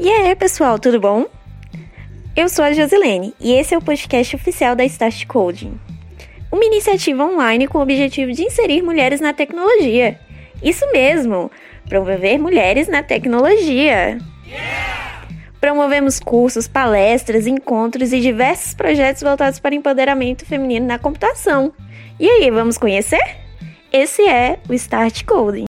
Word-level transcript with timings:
E 0.00 0.08
aí, 0.08 0.32
pessoal, 0.36 0.78
tudo 0.78 1.00
bom? 1.00 1.26
Eu 2.36 2.48
sou 2.48 2.64
a 2.64 2.72
Josilene 2.72 3.34
e 3.40 3.52
esse 3.54 3.74
é 3.74 3.78
o 3.78 3.82
podcast 3.82 4.36
oficial 4.36 4.76
da 4.76 4.84
Start 4.84 5.26
Coding, 5.26 5.76
uma 6.52 6.64
iniciativa 6.64 7.24
online 7.24 7.66
com 7.66 7.78
o 7.78 7.82
objetivo 7.82 8.30
de 8.30 8.44
inserir 8.44 8.80
mulheres 8.80 9.20
na 9.20 9.32
tecnologia. 9.32 10.16
Isso 10.62 10.88
mesmo, 10.92 11.50
promover 11.88 12.38
mulheres 12.38 12.86
na 12.86 13.02
tecnologia. 13.02 14.18
Promovemos 15.60 16.20
cursos, 16.20 16.68
palestras, 16.68 17.48
encontros 17.48 18.12
e 18.12 18.20
diversos 18.20 18.74
projetos 18.74 19.24
voltados 19.24 19.58
para 19.58 19.74
empoderamento 19.74 20.46
feminino 20.46 20.86
na 20.86 21.00
computação. 21.00 21.72
E 22.20 22.28
aí, 22.28 22.48
vamos 22.52 22.78
conhecer? 22.78 23.36
Esse 23.92 24.22
é 24.22 24.60
o 24.68 24.74
Start 24.74 25.24
Coding. 25.24 25.67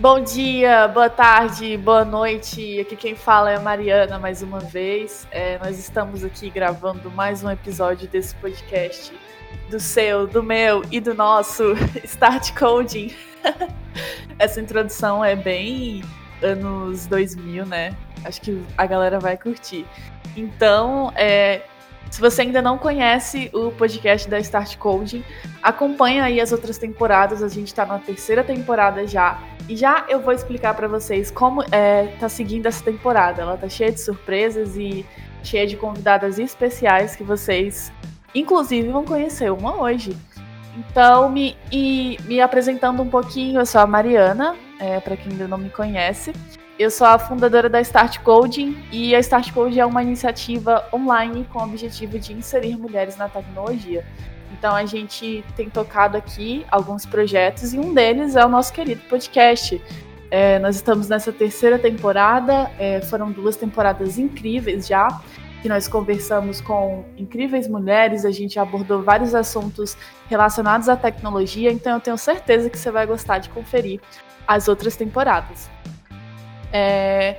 Bom 0.00 0.20
dia, 0.20 0.86
boa 0.86 1.10
tarde, 1.10 1.76
boa 1.76 2.04
noite. 2.04 2.78
Aqui 2.78 2.94
quem 2.94 3.16
fala 3.16 3.50
é 3.50 3.56
a 3.56 3.60
Mariana 3.60 4.16
mais 4.16 4.42
uma 4.42 4.60
vez. 4.60 5.26
É, 5.28 5.58
nós 5.58 5.76
estamos 5.76 6.22
aqui 6.22 6.50
gravando 6.50 7.10
mais 7.10 7.42
um 7.42 7.50
episódio 7.50 8.06
desse 8.06 8.32
podcast 8.36 9.12
do 9.68 9.80
seu, 9.80 10.24
do 10.24 10.40
meu 10.40 10.84
e 10.92 11.00
do 11.00 11.14
nosso 11.14 11.72
Start 12.04 12.56
Coding. 12.56 13.12
Essa 14.38 14.60
introdução 14.60 15.24
é 15.24 15.34
bem 15.34 16.04
anos 16.44 17.08
2000, 17.08 17.66
né? 17.66 17.96
Acho 18.24 18.40
que 18.40 18.62
a 18.76 18.86
galera 18.86 19.18
vai 19.18 19.36
curtir. 19.36 19.84
Então, 20.36 21.12
é, 21.16 21.62
se 22.10 22.20
você 22.20 22.42
ainda 22.42 22.62
não 22.62 22.78
conhece 22.78 23.50
o 23.52 23.70
podcast 23.70 24.28
da 24.28 24.38
Start 24.40 24.76
Coding, 24.78 25.24
acompanha 25.62 26.24
aí 26.24 26.40
as 26.40 26.52
outras 26.52 26.78
temporadas. 26.78 27.42
A 27.42 27.48
gente 27.48 27.68
está 27.68 27.84
na 27.84 27.98
terceira 27.98 28.42
temporada 28.42 29.06
já. 29.06 29.42
E 29.68 29.76
já 29.76 30.06
eu 30.08 30.20
vou 30.20 30.32
explicar 30.32 30.74
para 30.74 30.88
vocês 30.88 31.30
como 31.30 31.62
é, 31.70 32.06
tá 32.18 32.28
seguindo 32.28 32.66
essa 32.66 32.82
temporada. 32.82 33.42
Ela 33.42 33.56
tá 33.56 33.68
cheia 33.68 33.92
de 33.92 34.00
surpresas 34.00 34.76
e 34.76 35.04
cheia 35.42 35.66
de 35.66 35.76
convidadas 35.76 36.38
especiais 36.38 37.14
que 37.14 37.22
vocês, 37.22 37.92
inclusive, 38.34 38.88
vão 38.88 39.04
conhecer 39.04 39.52
uma 39.52 39.80
hoje. 39.80 40.16
Então, 40.76 41.28
me, 41.28 41.56
e, 41.72 42.16
me 42.24 42.40
apresentando 42.40 43.02
um 43.02 43.08
pouquinho, 43.08 43.60
eu 43.60 43.66
sou 43.66 43.80
a 43.80 43.86
Mariana, 43.86 44.56
é, 44.78 45.00
para 45.00 45.16
quem 45.16 45.32
ainda 45.32 45.48
não 45.48 45.58
me 45.58 45.70
conhece. 45.70 46.32
Eu 46.78 46.92
sou 46.92 47.08
a 47.08 47.18
fundadora 47.18 47.68
da 47.68 47.80
Start 47.80 48.20
Coding 48.20 48.76
e 48.92 49.12
a 49.12 49.18
Start 49.18 49.52
Coding 49.52 49.80
é 49.80 49.84
uma 49.84 50.00
iniciativa 50.00 50.88
online 50.92 51.44
com 51.52 51.58
o 51.58 51.64
objetivo 51.64 52.20
de 52.20 52.32
inserir 52.32 52.76
mulheres 52.76 53.16
na 53.16 53.28
tecnologia. 53.28 54.06
Então 54.52 54.76
a 54.76 54.86
gente 54.86 55.44
tem 55.56 55.68
tocado 55.68 56.16
aqui 56.16 56.64
alguns 56.70 57.04
projetos 57.04 57.74
e 57.74 57.80
um 57.80 57.92
deles 57.92 58.36
é 58.36 58.46
o 58.46 58.48
nosso 58.48 58.72
querido 58.72 59.00
podcast. 59.08 59.82
É, 60.30 60.60
nós 60.60 60.76
estamos 60.76 61.08
nessa 61.08 61.32
terceira 61.32 61.80
temporada, 61.80 62.70
é, 62.78 63.00
foram 63.00 63.32
duas 63.32 63.56
temporadas 63.56 64.16
incríveis 64.16 64.86
já, 64.86 65.08
que 65.60 65.68
nós 65.68 65.88
conversamos 65.88 66.60
com 66.60 67.04
incríveis 67.16 67.66
mulheres, 67.66 68.24
a 68.24 68.30
gente 68.30 68.56
abordou 68.56 69.02
vários 69.02 69.34
assuntos 69.34 69.96
relacionados 70.28 70.88
à 70.88 70.96
tecnologia, 70.96 71.72
então 71.72 71.94
eu 71.94 72.00
tenho 72.00 72.16
certeza 72.16 72.70
que 72.70 72.78
você 72.78 72.92
vai 72.92 73.04
gostar 73.04 73.38
de 73.38 73.48
conferir 73.48 74.00
as 74.46 74.68
outras 74.68 74.94
temporadas. 74.94 75.68
É, 76.72 77.36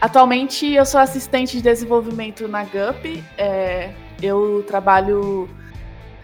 atualmente 0.00 0.66
eu 0.72 0.84
sou 0.84 1.00
assistente 1.00 1.56
de 1.56 1.62
desenvolvimento 1.62 2.46
na 2.48 2.64
GUP. 2.64 3.22
É, 3.36 3.90
eu 4.22 4.64
trabalho 4.66 5.48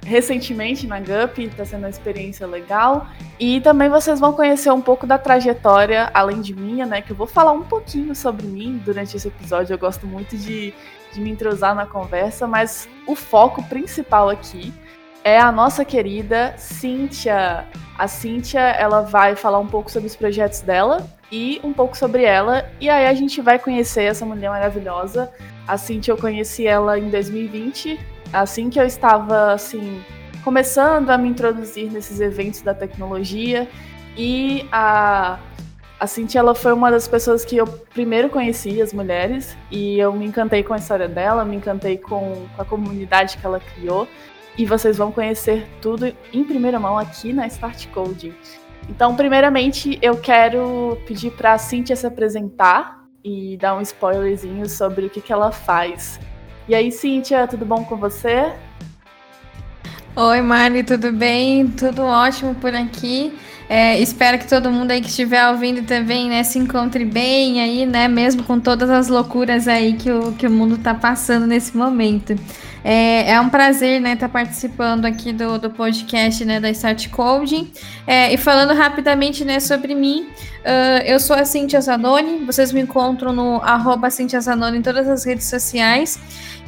recentemente 0.04 0.86
na 0.86 1.00
GUP, 1.00 1.44
está 1.44 1.64
sendo 1.64 1.80
uma 1.80 1.88
experiência 1.88 2.46
legal. 2.46 3.06
E 3.40 3.60
também 3.60 3.88
vocês 3.88 4.20
vão 4.20 4.32
conhecer 4.32 4.70
um 4.70 4.80
pouco 4.80 5.06
da 5.06 5.18
trajetória, 5.18 6.10
além 6.14 6.40
de 6.40 6.54
minha, 6.54 6.86
né? 6.86 7.00
Que 7.00 7.12
eu 7.12 7.16
vou 7.16 7.26
falar 7.26 7.52
um 7.52 7.62
pouquinho 7.62 8.14
sobre 8.14 8.46
mim 8.46 8.80
durante 8.84 9.16
esse 9.16 9.28
episódio. 9.28 9.74
Eu 9.74 9.78
gosto 9.78 10.06
muito 10.06 10.36
de, 10.36 10.72
de 11.12 11.20
me 11.20 11.30
entrosar 11.30 11.74
na 11.74 11.86
conversa, 11.86 12.46
mas 12.46 12.88
o 13.06 13.16
foco 13.16 13.62
principal 13.64 14.28
aqui 14.28 14.72
é 15.24 15.40
a 15.40 15.50
nossa 15.50 15.84
querida 15.84 16.54
Cíntia. 16.58 17.64
A 17.98 18.06
Cíntia, 18.06 18.60
ela 18.60 19.00
vai 19.00 19.34
falar 19.34 19.58
um 19.58 19.66
pouco 19.66 19.90
sobre 19.90 20.06
os 20.06 20.14
projetos 20.14 20.60
dela 20.60 21.08
e 21.32 21.60
um 21.64 21.72
pouco 21.72 21.96
sobre 21.96 22.24
ela. 22.24 22.70
E 22.78 22.90
aí 22.90 23.06
a 23.06 23.14
gente 23.14 23.40
vai 23.40 23.58
conhecer 23.58 24.02
essa 24.02 24.26
mulher 24.26 24.50
maravilhosa. 24.50 25.32
A 25.66 25.78
Cintia, 25.78 26.12
eu 26.12 26.18
conheci 26.18 26.66
ela 26.66 26.98
em 26.98 27.08
2020, 27.08 27.98
assim 28.30 28.68
que 28.68 28.78
eu 28.78 28.84
estava 28.84 29.54
assim 29.54 30.02
começando 30.44 31.08
a 31.08 31.16
me 31.16 31.26
introduzir 31.26 31.90
nesses 31.90 32.20
eventos 32.20 32.60
da 32.60 32.74
tecnologia. 32.74 33.66
E 34.14 34.68
a, 34.70 35.38
a 35.98 36.06
Cintia 36.06 36.40
ela 36.40 36.54
foi 36.54 36.74
uma 36.74 36.90
das 36.90 37.08
pessoas 37.08 37.46
que 37.46 37.56
eu 37.56 37.66
primeiro 37.66 38.28
conheci, 38.28 38.82
as 38.82 38.92
mulheres, 38.92 39.56
e 39.70 39.98
eu 39.98 40.12
me 40.12 40.26
encantei 40.26 40.62
com 40.62 40.74
a 40.74 40.76
história 40.76 41.08
dela, 41.08 41.46
me 41.46 41.56
encantei 41.56 41.96
com, 41.96 42.46
com 42.54 42.62
a 42.62 42.64
comunidade 42.64 43.38
que 43.38 43.46
ela 43.46 43.58
criou. 43.58 44.06
E 44.56 44.64
vocês 44.64 44.96
vão 44.96 45.10
conhecer 45.10 45.66
tudo 45.80 46.12
em 46.32 46.44
primeira 46.44 46.78
mão 46.78 46.96
aqui 46.96 47.32
na 47.32 47.46
Start 47.46 47.88
Coding. 47.88 48.34
Então, 48.88 49.16
primeiramente, 49.16 49.98
eu 50.00 50.16
quero 50.16 50.98
pedir 51.06 51.30
para 51.32 51.54
a 51.54 51.58
Cintia 51.58 51.96
se 51.96 52.06
apresentar 52.06 53.04
e 53.24 53.56
dar 53.56 53.74
um 53.74 53.80
spoilerzinho 53.80 54.68
sobre 54.68 55.06
o 55.06 55.10
que, 55.10 55.20
que 55.20 55.32
ela 55.32 55.50
faz. 55.50 56.20
E 56.68 56.74
aí, 56.74 56.92
Cíntia, 56.92 57.46
tudo 57.46 57.64
bom 57.64 57.84
com 57.84 57.96
você? 57.96 58.52
Oi, 60.14 60.40
Mari, 60.42 60.84
tudo 60.84 61.10
bem? 61.12 61.66
Tudo 61.66 62.02
ótimo 62.02 62.54
por 62.54 62.74
aqui. 62.74 63.36
É, 63.68 63.98
espero 63.98 64.38
que 64.38 64.46
todo 64.46 64.70
mundo 64.70 64.90
aí 64.90 65.00
que 65.00 65.08
estiver 65.08 65.48
ouvindo 65.48 65.82
também, 65.86 66.28
né, 66.28 66.44
se 66.44 66.58
encontre 66.58 67.04
bem 67.04 67.60
aí, 67.60 67.86
né, 67.86 68.06
mesmo 68.06 68.42
com 68.42 68.60
todas 68.60 68.90
as 68.90 69.08
loucuras 69.08 69.66
aí 69.66 69.94
que 69.94 70.10
o, 70.10 70.32
que 70.32 70.46
o 70.46 70.50
mundo 70.50 70.74
está 70.74 70.94
passando 70.94 71.46
nesse 71.46 71.76
momento. 71.76 72.36
É, 72.84 73.30
é 73.30 73.40
um 73.40 73.48
prazer, 73.48 73.98
né, 73.98 74.12
estar 74.12 74.28
tá 74.28 74.32
participando 74.32 75.06
aqui 75.06 75.32
do, 75.32 75.58
do 75.58 75.70
podcast, 75.70 76.44
né, 76.44 76.60
da 76.60 76.68
Start 76.68 77.08
Coding. 77.08 77.72
É, 78.06 78.30
e 78.30 78.36
falando 78.36 78.74
rapidamente, 78.74 79.42
né, 79.42 79.58
sobre 79.58 79.94
mim, 79.94 80.28
uh, 80.60 81.02
eu 81.06 81.18
sou 81.18 81.34
a 81.34 81.46
Cintia 81.46 81.80
Zanoni, 81.80 82.44
vocês 82.44 82.72
me 82.72 82.82
encontram 82.82 83.32
no 83.32 83.56
arroba 83.62 84.10
Cintia 84.10 84.38
Zanoni 84.38 84.78
em 84.78 84.82
todas 84.82 85.08
as 85.08 85.24
redes 85.24 85.46
sociais. 85.46 86.20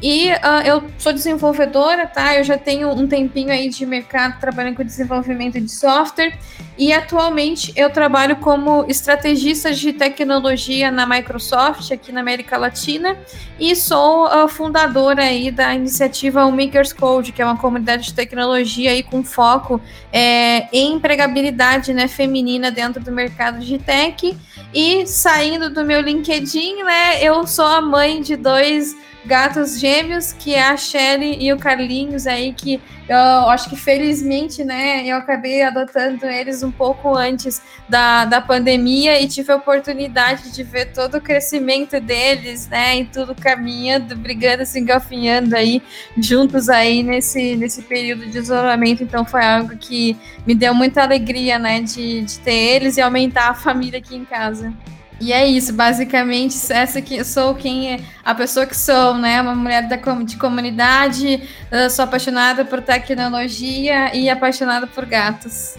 E 0.02 0.30
uh, 0.30 0.62
eu 0.64 0.84
sou 0.98 1.12
desenvolvedora, 1.12 2.06
tá? 2.06 2.34
Eu 2.36 2.44
já 2.44 2.58
tenho 2.58 2.90
um 2.90 3.06
tempinho 3.06 3.50
aí 3.50 3.68
de 3.70 3.84
mercado 3.86 4.38
trabalhando 4.38 4.76
com 4.76 4.84
desenvolvimento 4.84 5.58
de 5.58 5.70
software. 5.70 6.38
E 6.78 6.92
atualmente 6.92 7.72
eu 7.74 7.88
trabalho 7.88 8.36
como 8.36 8.84
estrategista 8.86 9.72
de 9.72 9.94
tecnologia 9.94 10.90
na 10.90 11.06
Microsoft 11.06 11.90
aqui 11.90 12.12
na 12.12 12.20
América 12.20 12.58
Latina 12.58 13.16
e 13.58 13.74
sou 13.74 14.26
a 14.26 14.46
fundadora 14.46 15.22
aí 15.22 15.50
da 15.50 15.74
iniciativa 15.74 16.05
o 16.46 16.52
Makers 16.52 16.92
Code, 16.92 17.32
que 17.32 17.42
é 17.42 17.44
uma 17.44 17.56
comunidade 17.56 18.04
de 18.04 18.14
tecnologia 18.14 18.90
aí 18.90 19.02
com 19.02 19.22
foco 19.22 19.80
é, 20.12 20.68
em 20.72 20.94
empregabilidade 20.94 21.92
né, 21.92 22.08
feminina 22.08 22.70
dentro 22.70 23.02
do 23.02 23.12
mercado 23.12 23.60
de 23.60 23.78
tech. 23.78 24.36
E 24.74 25.06
saindo 25.06 25.70
do 25.70 25.84
meu 25.84 26.00
LinkedIn, 26.00 26.82
né, 26.82 27.22
eu 27.22 27.46
sou 27.46 27.66
a 27.66 27.80
mãe 27.80 28.20
de 28.20 28.36
dois 28.36 28.96
gatos 29.26 29.80
gêmeos, 29.80 30.32
que 30.32 30.54
é 30.54 30.62
a 30.62 30.76
Shelly 30.76 31.36
e 31.40 31.52
o 31.52 31.58
Carlinhos 31.58 32.26
aí, 32.26 32.52
que 32.52 32.80
eu 33.08 33.48
acho 33.50 33.68
que 33.70 33.76
felizmente, 33.76 34.64
né, 34.64 35.04
eu 35.04 35.16
acabei 35.16 35.62
adotando 35.62 36.26
eles 36.26 36.62
um 36.62 36.72
pouco 36.72 37.16
antes 37.16 37.62
da, 37.88 38.24
da 38.24 38.40
pandemia 38.40 39.20
e 39.20 39.28
tive 39.28 39.52
a 39.52 39.56
oportunidade 39.56 40.50
de 40.50 40.62
ver 40.62 40.92
todo 40.92 41.16
o 41.16 41.20
crescimento 41.20 42.00
deles, 42.00 42.68
né, 42.68 42.98
e 42.98 43.04
tudo 43.04 43.34
caminhando, 43.34 44.16
brigando, 44.16 44.64
se 44.64 44.80
engafinhando 44.80 45.54
aí, 45.54 45.82
juntos 46.16 46.68
aí 46.68 47.02
nesse, 47.02 47.56
nesse 47.56 47.82
período 47.82 48.26
de 48.26 48.38
isolamento, 48.38 49.02
então 49.02 49.24
foi 49.24 49.44
algo 49.44 49.76
que 49.76 50.16
me 50.46 50.54
deu 50.54 50.74
muita 50.74 51.02
alegria, 51.02 51.58
né, 51.58 51.80
de, 51.80 52.22
de 52.22 52.38
ter 52.40 52.52
eles 52.52 52.96
e 52.96 53.00
aumentar 53.00 53.50
a 53.50 53.54
família 53.54 53.98
aqui 53.98 54.16
em 54.16 54.24
casa. 54.24 54.72
E 55.18 55.32
é 55.32 55.46
isso, 55.46 55.72
basicamente, 55.72 56.54
essa 56.70 57.00
que 57.00 57.24
sou 57.24 57.54
quem 57.54 57.94
é 57.94 58.00
a 58.22 58.34
pessoa 58.34 58.66
que 58.66 58.76
sou, 58.76 59.14
né? 59.14 59.40
Uma 59.40 59.54
mulher 59.54 59.88
da, 59.88 59.96
de 59.96 60.36
comunidade, 60.36 61.42
sou 61.90 62.04
apaixonada 62.04 62.66
por 62.66 62.82
tecnologia 62.82 64.14
e 64.14 64.28
apaixonada 64.28 64.86
por 64.86 65.06
gatos. 65.06 65.76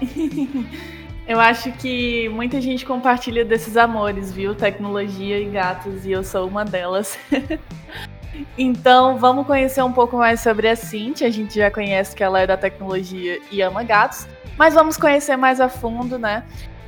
Eu 1.30 1.38
acho 1.38 1.70
que 1.70 2.28
muita 2.30 2.60
gente 2.60 2.84
compartilha 2.84 3.44
desses 3.44 3.76
amores, 3.76 4.32
viu? 4.32 4.52
Tecnologia 4.52 5.38
e 5.38 5.44
gatos, 5.44 6.04
e 6.04 6.10
eu 6.10 6.24
sou 6.24 6.48
uma 6.48 6.64
delas. 6.64 7.16
então, 8.58 9.16
vamos 9.16 9.46
conhecer 9.46 9.80
um 9.80 9.92
pouco 9.92 10.16
mais 10.16 10.40
sobre 10.40 10.66
a 10.66 10.74
Cintia. 10.74 11.28
A 11.28 11.30
gente 11.30 11.54
já 11.54 11.70
conhece 11.70 12.16
que 12.16 12.24
ela 12.24 12.40
é 12.40 12.48
da 12.48 12.56
tecnologia 12.56 13.38
e 13.48 13.62
ama 13.62 13.84
gatos, 13.84 14.26
mas 14.58 14.74
vamos 14.74 14.96
conhecer 14.96 15.36
mais 15.36 15.60
a 15.60 15.68
fundo, 15.68 16.18
né? 16.18 16.42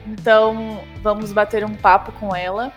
Então, 0.05 0.83
vamos 1.01 1.33
bater 1.33 1.65
um 1.65 1.77
papo 1.77 2.11
com 2.19 2.35
ela. 2.35 2.73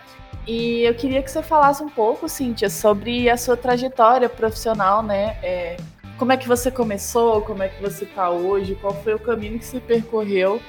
E 0.46 0.82
eu 0.82 0.94
queria 0.94 1.20
que 1.20 1.28
você 1.28 1.42
falasse 1.42 1.82
um 1.82 1.88
pouco, 1.88 2.28
Cíntia, 2.28 2.70
sobre 2.70 3.28
a 3.28 3.36
sua 3.36 3.56
trajetória 3.56 4.28
profissional, 4.28 5.02
né? 5.02 5.36
É, 5.42 5.76
como 6.16 6.30
é 6.30 6.36
que 6.36 6.46
você 6.46 6.70
começou, 6.70 7.42
como 7.42 7.64
é 7.64 7.68
que 7.68 7.82
você 7.82 8.04
está 8.04 8.30
hoje, 8.30 8.76
qual 8.76 8.94
foi 9.02 9.14
o 9.14 9.18
caminho 9.18 9.58
que 9.58 9.64
você 9.64 9.80
percorreu 9.80 10.62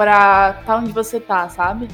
para 0.00 0.54
tá 0.64 0.76
onde 0.76 0.92
você 0.92 1.18
está, 1.18 1.46
sabe? 1.50 1.86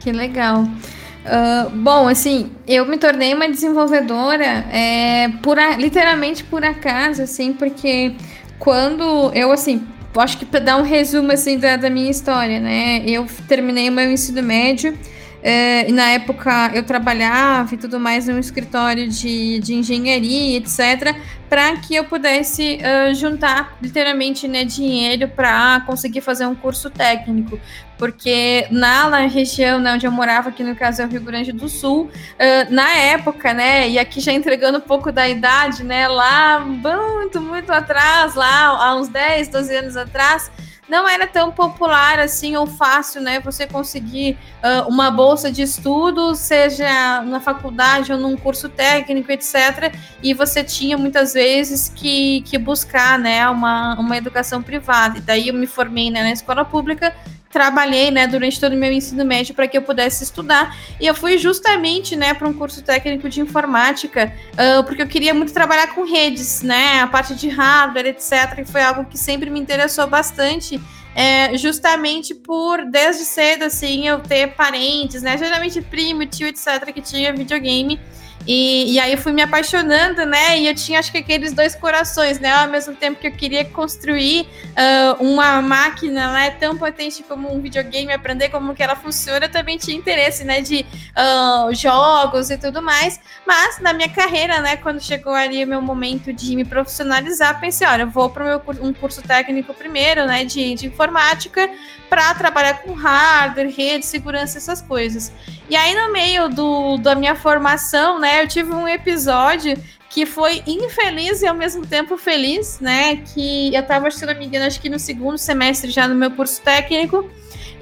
Que 0.00 0.10
legal. 0.10 0.64
Uh, 0.64 1.70
bom, 1.70 2.08
assim, 2.08 2.50
eu 2.66 2.84
me 2.86 2.98
tornei 2.98 3.32
uma 3.32 3.48
desenvolvedora 3.48 4.44
é, 4.72 5.28
por 5.44 5.56
a, 5.60 5.76
literalmente 5.76 6.42
por 6.42 6.64
acaso, 6.64 7.22
assim, 7.22 7.52
porque 7.52 8.16
quando 8.58 9.30
eu, 9.32 9.52
assim, 9.52 9.86
acho 10.16 10.38
que 10.38 10.44
para 10.44 10.58
dar 10.58 10.76
um 10.76 10.82
resumo, 10.82 11.30
assim, 11.30 11.56
da, 11.56 11.76
da 11.76 11.88
minha 11.88 12.10
história, 12.10 12.58
né, 12.58 13.04
eu 13.06 13.28
terminei 13.46 13.88
o 13.88 13.92
meu 13.92 14.10
ensino 14.10 14.42
médio 14.42 14.98
é, 15.42 15.88
e 15.88 15.92
na 15.92 16.10
época 16.10 16.70
eu 16.72 16.84
trabalhava 16.84 17.74
e 17.74 17.76
tudo 17.76 17.98
mais 17.98 18.28
num 18.28 18.38
escritório 18.38 19.08
de, 19.08 19.58
de 19.58 19.74
engenharia, 19.74 20.58
etc., 20.58 21.16
para 21.48 21.76
que 21.76 21.94
eu 21.94 22.04
pudesse 22.04 22.78
uh, 22.78 23.14
juntar 23.14 23.76
literalmente 23.82 24.48
né, 24.48 24.64
dinheiro 24.64 25.28
para 25.28 25.82
conseguir 25.84 26.22
fazer 26.22 26.46
um 26.46 26.54
curso 26.54 26.88
técnico. 26.88 27.60
Porque 27.98 28.66
na, 28.70 29.10
na 29.10 29.26
região 29.26 29.78
né, 29.78 29.92
onde 29.92 30.06
eu 30.06 30.10
morava, 30.10 30.50
que 30.50 30.64
no 30.64 30.74
caso 30.74 31.02
é 31.02 31.04
o 31.04 31.08
Rio 31.08 31.20
Grande 31.20 31.52
do 31.52 31.68
Sul, 31.68 32.04
uh, 32.04 32.72
na 32.72 32.88
época, 32.96 33.52
né, 33.52 33.86
e 33.86 33.98
aqui 33.98 34.18
já 34.18 34.32
entregando 34.32 34.78
um 34.78 34.80
pouco 34.80 35.12
da 35.12 35.28
idade, 35.28 35.84
né, 35.84 36.08
lá 36.08 36.60
muito, 36.60 37.38
muito 37.38 37.70
atrás, 37.70 38.34
lá 38.34 38.68
há 38.68 38.94
uns 38.94 39.08
10, 39.08 39.48
12 39.48 39.76
anos 39.76 39.96
atrás, 39.96 40.50
não 40.92 41.08
era 41.08 41.26
tão 41.26 41.50
popular 41.50 42.18
assim 42.18 42.54
ou 42.54 42.66
fácil, 42.66 43.22
né? 43.22 43.40
Você 43.40 43.66
conseguir 43.66 44.36
uh, 44.62 44.86
uma 44.86 45.10
bolsa 45.10 45.50
de 45.50 45.62
estudo, 45.62 46.34
seja 46.34 47.22
na 47.22 47.40
faculdade 47.40 48.12
ou 48.12 48.18
num 48.18 48.36
curso 48.36 48.68
técnico, 48.68 49.32
etc. 49.32 49.90
E 50.22 50.34
você 50.34 50.62
tinha 50.62 50.98
muitas 50.98 51.32
vezes 51.32 51.88
que, 51.88 52.42
que 52.42 52.58
buscar, 52.58 53.18
né, 53.18 53.48
uma, 53.48 53.98
uma 53.98 54.18
educação 54.18 54.62
privada. 54.62 55.16
E 55.16 55.22
daí 55.22 55.48
eu 55.48 55.54
me 55.54 55.66
formei 55.66 56.10
né, 56.10 56.22
na 56.22 56.32
escola 56.32 56.62
pública 56.62 57.16
trabalhei, 57.52 58.10
né, 58.10 58.26
durante 58.26 58.58
todo 58.58 58.72
o 58.72 58.76
meu 58.76 58.90
ensino 58.90 59.24
médio 59.24 59.54
para 59.54 59.68
que 59.68 59.76
eu 59.76 59.82
pudesse 59.82 60.24
estudar. 60.24 60.74
E 60.98 61.06
eu 61.06 61.14
fui 61.14 61.36
justamente, 61.36 62.16
né, 62.16 62.32
para 62.32 62.48
um 62.48 62.54
curso 62.54 62.82
técnico 62.82 63.28
de 63.28 63.40
informática, 63.40 64.32
uh, 64.54 64.82
porque 64.84 65.02
eu 65.02 65.06
queria 65.06 65.34
muito 65.34 65.52
trabalhar 65.52 65.94
com 65.94 66.04
redes, 66.04 66.62
né, 66.62 67.00
a 67.02 67.06
parte 67.06 67.34
de 67.34 67.48
hardware, 67.48 68.06
etc. 68.06 68.58
E 68.58 68.64
foi 68.64 68.82
algo 68.82 69.04
que 69.04 69.18
sempre 69.18 69.50
me 69.50 69.60
interessou 69.60 70.06
bastante. 70.06 70.80
É, 71.14 71.58
justamente 71.58 72.34
por, 72.34 72.86
desde 72.86 73.24
cedo, 73.24 73.64
assim, 73.64 74.08
eu 74.08 74.20
ter 74.20 74.54
parentes, 74.54 75.20
né, 75.20 75.36
geralmente 75.36 75.82
primo, 75.82 76.24
tio, 76.24 76.46
etc., 76.46 76.90
que 76.90 77.02
tinha 77.02 77.34
videogame, 77.34 78.00
e, 78.46 78.94
e 78.94 79.00
aí 79.00 79.12
eu 79.12 79.18
fui 79.18 79.32
me 79.32 79.42
apaixonando, 79.42 80.26
né? 80.26 80.58
E 80.58 80.66
eu 80.66 80.74
tinha 80.74 80.98
acho 80.98 81.12
que 81.12 81.18
aqueles 81.18 81.52
dois 81.52 81.74
corações, 81.74 82.40
né? 82.40 82.50
Ao 82.50 82.68
mesmo 82.68 82.94
tempo 82.94 83.20
que 83.20 83.26
eu 83.26 83.32
queria 83.32 83.64
construir 83.64 84.48
uh, 84.70 85.22
uma 85.22 85.62
máquina 85.62 86.32
né, 86.32 86.50
tão 86.50 86.76
potente 86.76 87.22
como 87.22 87.54
um 87.54 87.60
videogame, 87.60 88.12
aprender 88.12 88.48
como 88.48 88.74
que 88.74 88.82
ela 88.82 88.96
funciona, 88.96 89.46
eu 89.46 89.50
também 89.50 89.78
tinha 89.78 89.96
interesse, 89.96 90.44
né? 90.44 90.60
De 90.60 90.84
uh, 91.16 91.74
jogos 91.74 92.50
e 92.50 92.58
tudo 92.58 92.82
mais. 92.82 93.20
Mas 93.46 93.78
na 93.80 93.92
minha 93.92 94.08
carreira, 94.08 94.60
né? 94.60 94.76
Quando 94.76 95.00
chegou 95.00 95.34
ali 95.34 95.64
o 95.64 95.66
meu 95.66 95.80
momento 95.80 96.32
de 96.32 96.56
me 96.56 96.64
profissionalizar, 96.64 97.60
pensei, 97.60 97.86
olha, 97.86 98.02
eu 98.02 98.10
vou 98.10 98.28
para 98.28 98.60
um 98.80 98.92
curso 98.92 99.22
técnico 99.22 99.72
primeiro, 99.72 100.26
né? 100.26 100.44
De, 100.44 100.74
de 100.74 100.86
informática, 100.86 101.70
para 102.10 102.34
trabalhar 102.34 102.82
com 102.82 102.92
hardware, 102.92 103.72
rede, 103.74 104.04
segurança, 104.04 104.58
essas 104.58 104.82
coisas. 104.82 105.32
E 105.72 105.74
aí, 105.74 105.94
no 105.94 106.12
meio 106.12 106.50
do, 106.50 106.98
da 106.98 107.14
minha 107.14 107.34
formação, 107.34 108.18
né, 108.18 108.42
eu 108.42 108.46
tive 108.46 108.74
um 108.74 108.86
episódio 108.86 109.74
que 110.10 110.26
foi 110.26 110.62
infeliz 110.66 111.40
e 111.40 111.46
ao 111.46 111.54
mesmo 111.54 111.86
tempo 111.86 112.18
feliz, 112.18 112.78
né? 112.78 113.16
Que 113.16 113.74
eu 113.74 113.82
tava, 113.82 114.10
se 114.10 114.26
não 114.26 114.34
me 114.34 114.44
engano, 114.44 114.66
acho 114.66 114.78
que 114.78 114.90
no 114.90 114.98
segundo 114.98 115.38
semestre 115.38 115.90
já 115.90 116.06
no 116.06 116.14
meu 116.14 116.30
curso 116.30 116.60
técnico. 116.60 117.26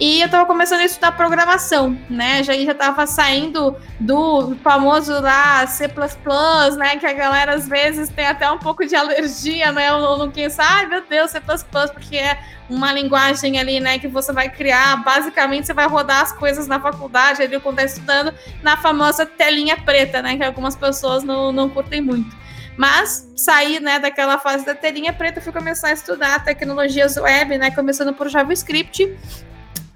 E 0.01 0.19
eu 0.23 0.27
estava 0.27 0.47
começando 0.47 0.81
a 0.81 0.85
estudar 0.87 1.13
programação, 1.13 1.95
né? 2.09 2.43
Já 2.43 2.55
já 2.55 2.73
estava 2.73 3.07
saindo 3.07 3.77
do 4.01 4.57
famoso 4.65 5.13
lá 5.21 5.67
C++, 5.67 5.87
né? 6.79 6.97
Que 6.97 7.05
a 7.05 7.13
galera 7.13 7.53
às 7.53 7.69
vezes 7.69 8.09
tem 8.09 8.27
até 8.27 8.51
um 8.51 8.57
pouco 8.57 8.87
de 8.87 8.97
alergia, 8.97 9.71
né? 9.73 9.93
Ou 9.93 10.17
não 10.17 10.31
quem 10.31 10.49
sabe, 10.49 10.87
meu 10.87 11.03
Deus, 11.07 11.31
C++, 11.31 11.39
porque 11.93 12.17
é 12.17 12.39
uma 12.71 12.91
linguagem 12.95 13.61
ali, 13.61 13.79
né? 13.79 13.99
Que 13.99 14.09
você 14.09 14.33
vai 14.33 14.49
criar, 14.49 15.05
basicamente 15.05 15.67
você 15.67 15.75
vai 15.75 15.87
rodar 15.87 16.23
as 16.23 16.33
coisas 16.33 16.67
na 16.67 16.81
faculdade 16.81 17.43
ali 17.43 17.61
quando 17.61 17.81
está 17.81 17.93
estudando 17.93 18.33
na 18.63 18.79
famosa 18.79 19.27
telinha 19.27 19.77
preta, 19.77 20.23
né? 20.23 20.35
Que 20.35 20.45
algumas 20.45 20.75
pessoas 20.75 21.23
não, 21.23 21.53
não 21.53 21.69
curtem 21.69 22.01
muito. 22.01 22.35
Mas 22.75 23.31
sair 23.37 23.81
né, 23.81 23.99
daquela 23.99 24.39
fase 24.39 24.65
da 24.65 24.75
telinha 24.75 25.13
preta, 25.13 25.43
fui 25.43 25.53
começar 25.53 25.89
a 25.89 25.93
estudar 25.93 26.43
tecnologias 26.43 27.19
web, 27.19 27.59
né? 27.59 27.71
Começando 27.71 28.15
por 28.15 28.31
JavaScript 28.31 29.15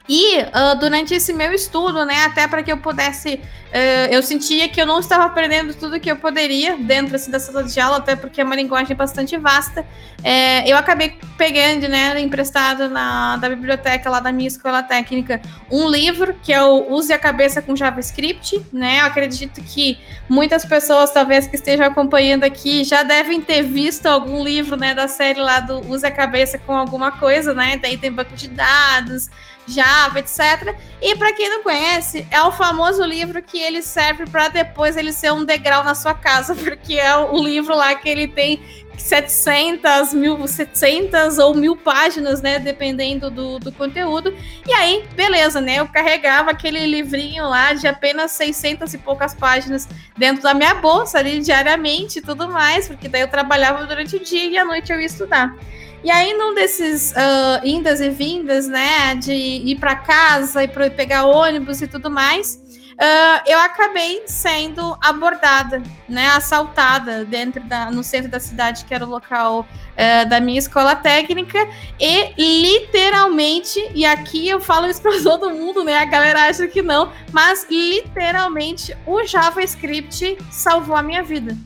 e 0.07 0.39
uh, 0.39 0.79
durante 0.79 1.15
esse 1.15 1.33
meu 1.33 1.53
estudo, 1.53 2.05
né, 2.05 2.25
até 2.27 2.47
para 2.47 2.63
que 2.63 2.71
eu 2.71 2.77
pudesse, 2.77 3.35
uh, 3.35 4.13
eu 4.13 4.23
sentia 4.23 4.69
que 4.69 4.79
eu 4.79 4.85
não 4.85 5.01
estava 5.01 5.25
aprendendo 5.25 5.73
tudo 5.73 5.99
que 5.99 6.11
eu 6.11 6.17
poderia 6.17 6.77
dentro 6.77 7.17
assim, 7.17 7.31
da 7.31 7.41
sala 7.41 7.65
de 7.65 7.81
aula, 7.81 7.97
até 7.97 8.15
porque 8.15 8.39
é 8.39 8.45
uma 8.45 8.55
linguagem 8.55 8.95
bastante 8.95 9.35
vasta. 9.39 9.87
É, 10.23 10.71
eu 10.71 10.77
acabei 10.77 11.19
pegando, 11.39 11.89
né, 11.89 12.21
emprestado 12.21 12.89
na 12.89 13.37
da 13.39 13.49
biblioteca 13.49 14.11
lá 14.11 14.21
da 14.21 14.31
minha 14.31 14.49
escola 14.49 14.83
técnica, 14.83 15.41
um 15.71 15.89
livro 15.89 16.35
que 16.43 16.53
é 16.53 16.63
o 16.63 16.93
Use 16.93 17.13
a 17.13 17.19
Cabeça 17.19 17.63
com 17.63 17.75
JavaScript, 17.75 18.61
né? 18.73 19.01
Eu 19.01 19.07
acredito 19.07 19.63
que 19.63 19.99
muitas 20.29 20.65
pessoas, 20.65 21.11
talvez 21.13 21.47
que 21.47 21.57
estejam 21.57 21.87
acompanhando 21.87 22.45
aqui, 22.45 22.85
já 22.85 23.03
devem 23.03 23.41
ter 23.41 23.63
visto 23.63 24.07
algum 24.07 24.43
livro, 24.43 24.77
né, 24.77 24.95
da 24.95 25.09
série 25.09 25.41
lá 25.41 25.61
do 25.61 25.81
Use 25.91 26.07
a 26.07 26.11
Cabeça 26.11 26.59
com 26.59 26.75
alguma 26.75 27.13
coisa, 27.13 27.53
né? 27.53 27.79
Daí 27.81 27.97
tem 27.97 28.13
banco 28.13 28.35
de 28.35 28.49
dados 28.49 29.29
Java, 29.67 30.19
etc. 30.19 30.77
E 31.01 31.15
para 31.17 31.33
quem 31.33 31.49
não 31.49 31.63
conhece, 31.63 32.27
é 32.31 32.41
o 32.43 32.53
famoso 32.53 33.05
livro 33.05 33.43
que 33.43 33.59
ele 33.59 33.83
serve 33.83 34.27
para 34.27 34.49
depois 34.49 34.97
ele 34.97 35.13
ser 35.13 35.33
um 35.33 35.45
degrau 35.45 35.83
na 35.85 35.95
sua 35.95 36.15
casa, 36.15 36.55
porque 36.57 36.95
é 36.95 37.17
o 37.17 37.43
livro 37.43 37.75
lá 37.75 37.95
que 37.95 38.09
ele 38.09 38.29
tem 38.29 38.63
700, 38.97 40.15
mil, 40.15 40.47
700 40.47 41.39
ou 41.39 41.55
mil 41.55 41.77
páginas, 41.77 42.41
né? 42.41 42.59
Dependendo 42.59 43.31
do, 43.31 43.59
do 43.59 43.73
conteúdo. 43.73 44.35
E 44.67 44.73
aí, 44.73 45.05
beleza, 45.15 45.61
né? 45.61 45.81
Eu 45.81 45.89
carregava 45.89 46.51
aquele 46.51 46.87
livrinho 46.87 47.45
lá 47.49 47.73
de 47.73 47.87
apenas 47.87 48.31
600 48.33 48.95
e 48.95 48.99
poucas 48.99 49.35
páginas 49.35 49.89
dentro 50.17 50.43
da 50.43 50.55
minha 50.55 50.75
bolsa 50.75 51.19
ali 51.19 51.41
diariamente 51.41 52.19
e 52.19 52.23
tudo 52.23 52.49
mais, 52.49 52.89
porque 52.89 53.09
daí 53.09 53.23
eu 53.23 53.29
trabalhava 53.29 53.85
durante 53.85 54.17
o 54.17 54.21
dia 54.21 54.45
e 54.45 54.57
à 54.57 54.65
noite 54.65 54.93
eu 54.93 55.01
ia 55.01 55.07
estudar. 55.07 55.55
E 56.05 56.11
aí, 56.11 56.35
num 56.35 56.55
desses 56.55 57.13
uh, 57.13 57.67
indas 57.67 57.99
e 58.03 58.11
vindas, 58.11 58.69
né, 58.69 59.15
de 59.15 59.33
ir 59.33 59.77
para 59.77 59.97
casa 59.97 60.63
e 60.63 60.69
para 60.69 60.91
pegar 60.91 61.25
ônibus 61.25 61.81
e 61.81 61.87
tudo 61.87 62.11
mais, 62.11 62.63
uh, 62.93 63.43
eu 63.47 63.59
acabei 63.59 64.23
sendo 64.27 64.95
abordada, 65.01 65.83
né, 66.07 66.27
assaltada 66.27 67.25
dentro 67.25 67.65
da, 67.65 67.91
no 67.91 68.05
centro 68.05 68.31
da 68.31 68.39
cidade, 68.39 68.85
que 68.85 68.93
era 68.93 69.07
o 69.07 69.09
local 69.09 69.61
uh, 69.61 70.29
da 70.29 70.41
minha 70.41 70.59
escola 70.59 70.95
técnica, 70.95 71.67
e 71.99 72.35
literalmente, 72.37 73.83
e 73.95 74.05
aqui 74.05 74.47
eu 74.47 74.61
falo 74.61 74.87
isso 74.87 75.01
para 75.03 75.23
todo 75.23 75.55
mundo, 75.55 75.83
né, 75.83 75.97
a 75.97 76.05
galera 76.05 76.51
acha 76.51 76.69
que 76.69 76.83
não, 76.83 77.11
mas 77.33 77.67
literalmente 77.71 78.95
o 79.07 79.25
JavaScript 79.25 80.37
salvou 80.51 80.97
a 80.97 81.03
minha 81.03 81.23
vida. 81.23 81.57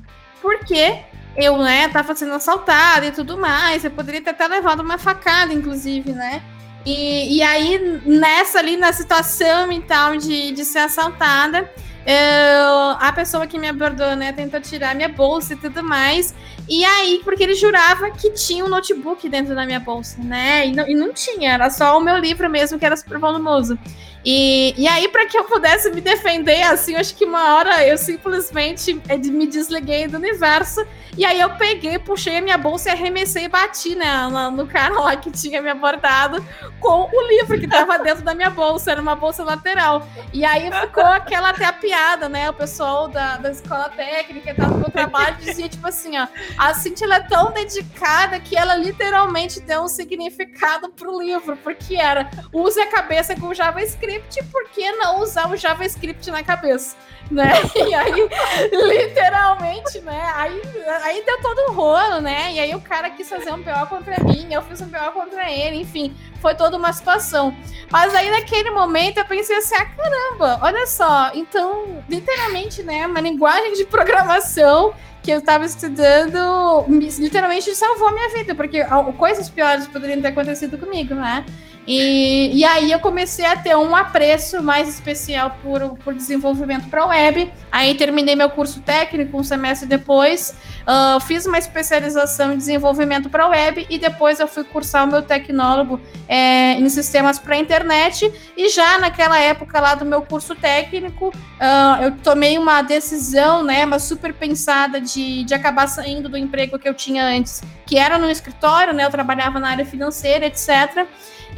Por 0.41 0.61
quê? 0.61 1.08
Eu, 1.39 1.57
né, 1.57 1.89
tava 1.89 2.17
sendo 2.17 2.35
assaltada 2.35 3.07
e 3.07 3.13
tudo 3.13 3.39
mais. 3.39 3.85
Eu 3.85 3.93
poderia 3.93 4.21
ter 4.21 4.31
até 4.31 4.49
levado 4.49 4.81
uma 4.81 4.99
facada, 4.99 5.53
inclusive, 5.53 6.13
né? 6.13 6.43
E, 6.85 7.37
e 7.37 7.43
aí, 7.43 8.01
nessa 8.05 8.59
ali, 8.59 8.77
na 8.77 8.93
situação 8.93 9.71
e 9.71 9.81
tal, 9.81 10.17
de, 10.17 10.51
de 10.51 10.65
ser 10.65 10.81
assaltada, 10.81 11.71
eu, 12.05 12.97
a 12.99 13.13
pessoa 13.13 13.47
que 13.47 13.59
me 13.59 13.69
abordou, 13.69 14.17
né, 14.17 14.33
tentou 14.33 14.61
tirar 14.61 14.97
minha 14.97 15.09
bolsa 15.09 15.53
e 15.53 15.57
tudo 15.57 15.83
mais. 15.83 16.35
E 16.69 16.85
aí, 16.85 17.21
porque 17.25 17.43
ele 17.43 17.55
jurava 17.55 18.11
que 18.11 18.31
tinha 18.31 18.65
um 18.65 18.69
notebook 18.69 19.27
dentro 19.29 19.55
da 19.55 19.65
minha 19.65 19.81
bolsa, 19.81 20.19
né? 20.23 20.67
E 20.67 20.73
não, 20.73 20.87
e 20.87 20.95
não 20.95 21.13
tinha, 21.13 21.53
era 21.53 21.71
só 21.71 21.97
o 21.97 22.01
meu 22.01 22.19
livro 22.19 22.49
mesmo, 22.51 22.79
que 22.79 22.85
era 22.85 22.97
super 22.97 23.19
volumoso. 23.19 23.79
E, 24.25 24.75
e 24.77 24.87
aí, 24.87 25.09
para 25.09 25.27
que 25.27 25.39
eu 25.39 25.45
pudesse 25.45 25.91
me 25.91 26.01
defender, 26.01 26.63
assim, 26.63 26.95
acho 26.97 27.15
que 27.15 27.25
uma 27.25 27.55
hora 27.55 27.87
eu 27.87 27.97
simplesmente 27.97 29.01
eh, 29.09 29.17
me 29.17 29.47
desliguei 29.47 30.07
do 30.07 30.19
universo 30.19 30.85
e 31.19 31.25
aí 31.25 31.41
eu 31.41 31.51
peguei, 31.57 31.99
puxei 31.99 32.37
a 32.37 32.41
minha 32.41 32.57
bolsa 32.57 32.91
e 32.91 32.93
arremessei 32.93 33.47
e 33.47 33.49
bati 33.49 33.97
né, 33.97 34.07
no 34.53 34.67
cara 34.69 35.01
lá 35.01 35.17
que 35.17 35.33
tinha 35.33 35.61
me 35.61 35.69
abordado 35.69 36.45
com 36.79 37.11
o 37.13 37.29
livro 37.29 37.59
que 37.59 37.67
tava 37.67 37.99
dentro 38.05 38.23
da 38.23 38.37
minha 38.37 38.51
bolsa, 38.51 38.93
era 38.93 39.03
uma 39.03 39.17
bolsa 39.17 39.43
lateral. 39.43 40.07
E 40.33 40.45
aí 40.45 40.71
ficou 40.71 41.05
aquela 41.05 41.51
até 41.51 41.65
a 41.65 41.73
piada, 41.73 42.29
né? 42.29 42.49
O 42.49 42.53
pessoal 42.53 43.09
da, 43.09 43.37
da 43.37 43.51
escola 43.51 43.89
técnica 43.89 44.55
tava 44.55 44.75
no 44.75 44.79
meu 44.79 44.91
trabalho 44.91 45.37
dizia, 45.39 45.69
tipo 45.69 45.89
assim, 45.89 46.17
ó, 46.17 46.29
a 46.59 46.75
Cintia 46.75 47.07
é 47.15 47.21
tão 47.21 47.53
dedicada 47.53 48.41
que 48.41 48.57
ela 48.57 48.75
literalmente 48.75 49.61
deu 49.61 49.83
um 49.83 49.89
significado 49.89 50.89
pro 50.91 51.21
livro, 51.21 51.57
porque 51.59 51.97
era 51.97 52.29
use 52.53 52.81
a 52.81 52.87
cabeça 52.87 53.35
com 53.37 53.55
JavaScript, 53.55 54.43
por 54.51 54.69
que 54.71 54.91
não 54.93 55.21
usar 55.21 55.51
o 55.51 55.57
JavaScript 55.57 56.31
na 56.31 56.43
cabeça? 56.43 56.97
né? 57.31 57.53
E 57.77 57.95
aí, 57.95 58.29
literalmente, 58.73 60.01
né? 60.01 60.33
Aí, 60.35 60.61
aí 61.03 61.25
deu 61.25 61.41
todo 61.41 61.71
um 61.71 61.75
rolo, 61.75 62.21
né? 62.21 62.53
E 62.53 62.61
aí 62.61 62.75
o 62.75 62.81
cara 62.81 63.11
quis 63.11 63.29
fazer 63.29 63.53
um 63.53 63.63
PO 63.63 63.87
contra 63.89 64.23
mim, 64.25 64.49
eu 64.51 64.63
fiz 64.63 64.81
um 64.81 64.89
PO 64.89 65.13
contra 65.13 65.51
ele, 65.51 65.77
enfim. 65.77 66.15
foi 66.41 66.55
toda 66.55 66.77
uma 66.77 66.93
situação. 66.93 67.55
Mas 67.91 68.15
aí 68.15 68.31
naquele 68.31 68.71
momento 68.71 69.19
eu 69.19 69.25
pensei 69.25 69.57
assim, 69.57 69.75
ah, 69.77 69.87
caramba, 69.87 70.59
olha 70.63 70.87
só, 70.87 71.31
então, 71.35 72.03
literalmente, 72.09 72.83
né, 72.83 73.07
uma 73.07 73.21
linguagem 73.21 73.75
de 73.75 73.85
programação 73.85 74.95
que 75.29 75.33
eu 75.33 75.41
estava 75.41 75.67
estudando 75.67 76.87
literalmente 77.19 77.75
salvou 77.75 78.09
a 78.09 78.13
minha 78.13 78.31
vida, 78.31 78.55
porque 78.55 78.83
coisas 79.19 79.51
piores 79.51 79.87
poderiam 79.87 80.23
ter 80.23 80.29
acontecido 80.29 80.79
comigo, 80.79 81.15
né? 81.15 81.45
E, 81.89 82.51
e 82.55 82.65
aí 82.67 82.93
eu 82.93 83.01
comecei 83.01 83.47
a 83.47 83.57
ter 83.57 83.75
um 83.75 83.97
apreço 83.97 84.63
mais 84.63 84.91
especial 84.91 85.57
por, 85.63 85.97
por 86.05 86.13
desenvolvimento 86.13 86.87
para 86.91 87.07
web. 87.07 87.51
Aí 87.73 87.95
terminei 87.95 88.37
meu 88.37 88.51
curso 88.51 88.83
técnico 88.83 89.39
um 89.39 89.43
semestre 89.43 89.89
depois, 89.89 90.55
uh, 90.83 91.19
fiz 91.21 91.47
uma 91.47 91.57
especialização 91.57 92.53
em 92.53 92.59
desenvolvimento 92.59 93.31
para 93.31 93.49
web 93.49 93.87
e 93.89 93.99
depois 93.99 94.39
eu 94.39 94.47
fui 94.47 94.65
cursar 94.65 95.05
o 95.05 95.11
meu 95.11 95.23
tecnólogo 95.23 95.99
é, 96.29 96.75
em 96.75 96.87
sistemas 96.91 97.39
para 97.39 97.57
internet. 97.57 98.31
E 98.55 98.69
já 98.69 98.99
naquela 98.99 99.39
época 99.39 99.81
lá 99.81 99.95
do 99.95 100.05
meu 100.05 100.21
curso 100.21 100.55
técnico, 100.55 101.29
uh, 101.29 102.03
eu 102.03 102.13
tomei 102.19 102.59
uma 102.59 102.83
decisão, 102.83 103.65
né, 103.65 103.87
uma 103.87 103.99
super 103.99 104.35
pensada 104.35 105.01
de, 105.01 105.43
de 105.43 105.55
acabar 105.55 105.87
saindo 105.87 106.29
do 106.29 106.37
emprego 106.37 106.79
que 106.79 106.87
eu 106.87 106.93
tinha 106.93 107.25
antes, 107.25 107.63
que 107.87 107.97
era 107.97 108.19
no 108.19 108.31
escritório, 108.31 108.93
né, 108.93 109.07
eu 109.07 109.11
trabalhava 109.11 109.59
na 109.59 109.71
área 109.71 109.87
financeira, 109.87 110.45
etc 110.45 111.09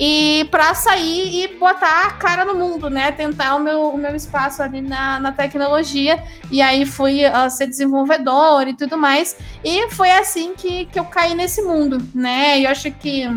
e 0.02 0.49
para 0.50 0.73
sair 0.73 1.45
e 1.45 1.59
botar 1.59 2.07
a 2.07 2.11
cara 2.12 2.42
no 2.42 2.54
mundo, 2.54 2.88
né? 2.88 3.12
Tentar 3.12 3.54
o 3.54 3.61
meu, 3.61 3.90
o 3.90 3.99
meu 3.99 4.16
espaço 4.16 4.62
ali 4.62 4.80
na, 4.80 5.21
na 5.21 5.30
tecnologia. 5.30 6.25
E 6.50 6.62
aí 6.62 6.87
fui 6.87 7.21
uh, 7.26 7.50
ser 7.50 7.66
desenvolvedor 7.66 8.66
e 8.66 8.73
tudo 8.73 8.97
mais. 8.97 9.37
E 9.62 9.90
foi 9.90 10.11
assim 10.11 10.54
que, 10.54 10.87
que 10.87 10.99
eu 10.99 11.04
caí 11.04 11.35
nesse 11.35 11.61
mundo, 11.61 11.99
né? 12.14 12.59
E 12.59 12.64
eu 12.64 12.71
acho 12.71 12.90
que 12.92 13.28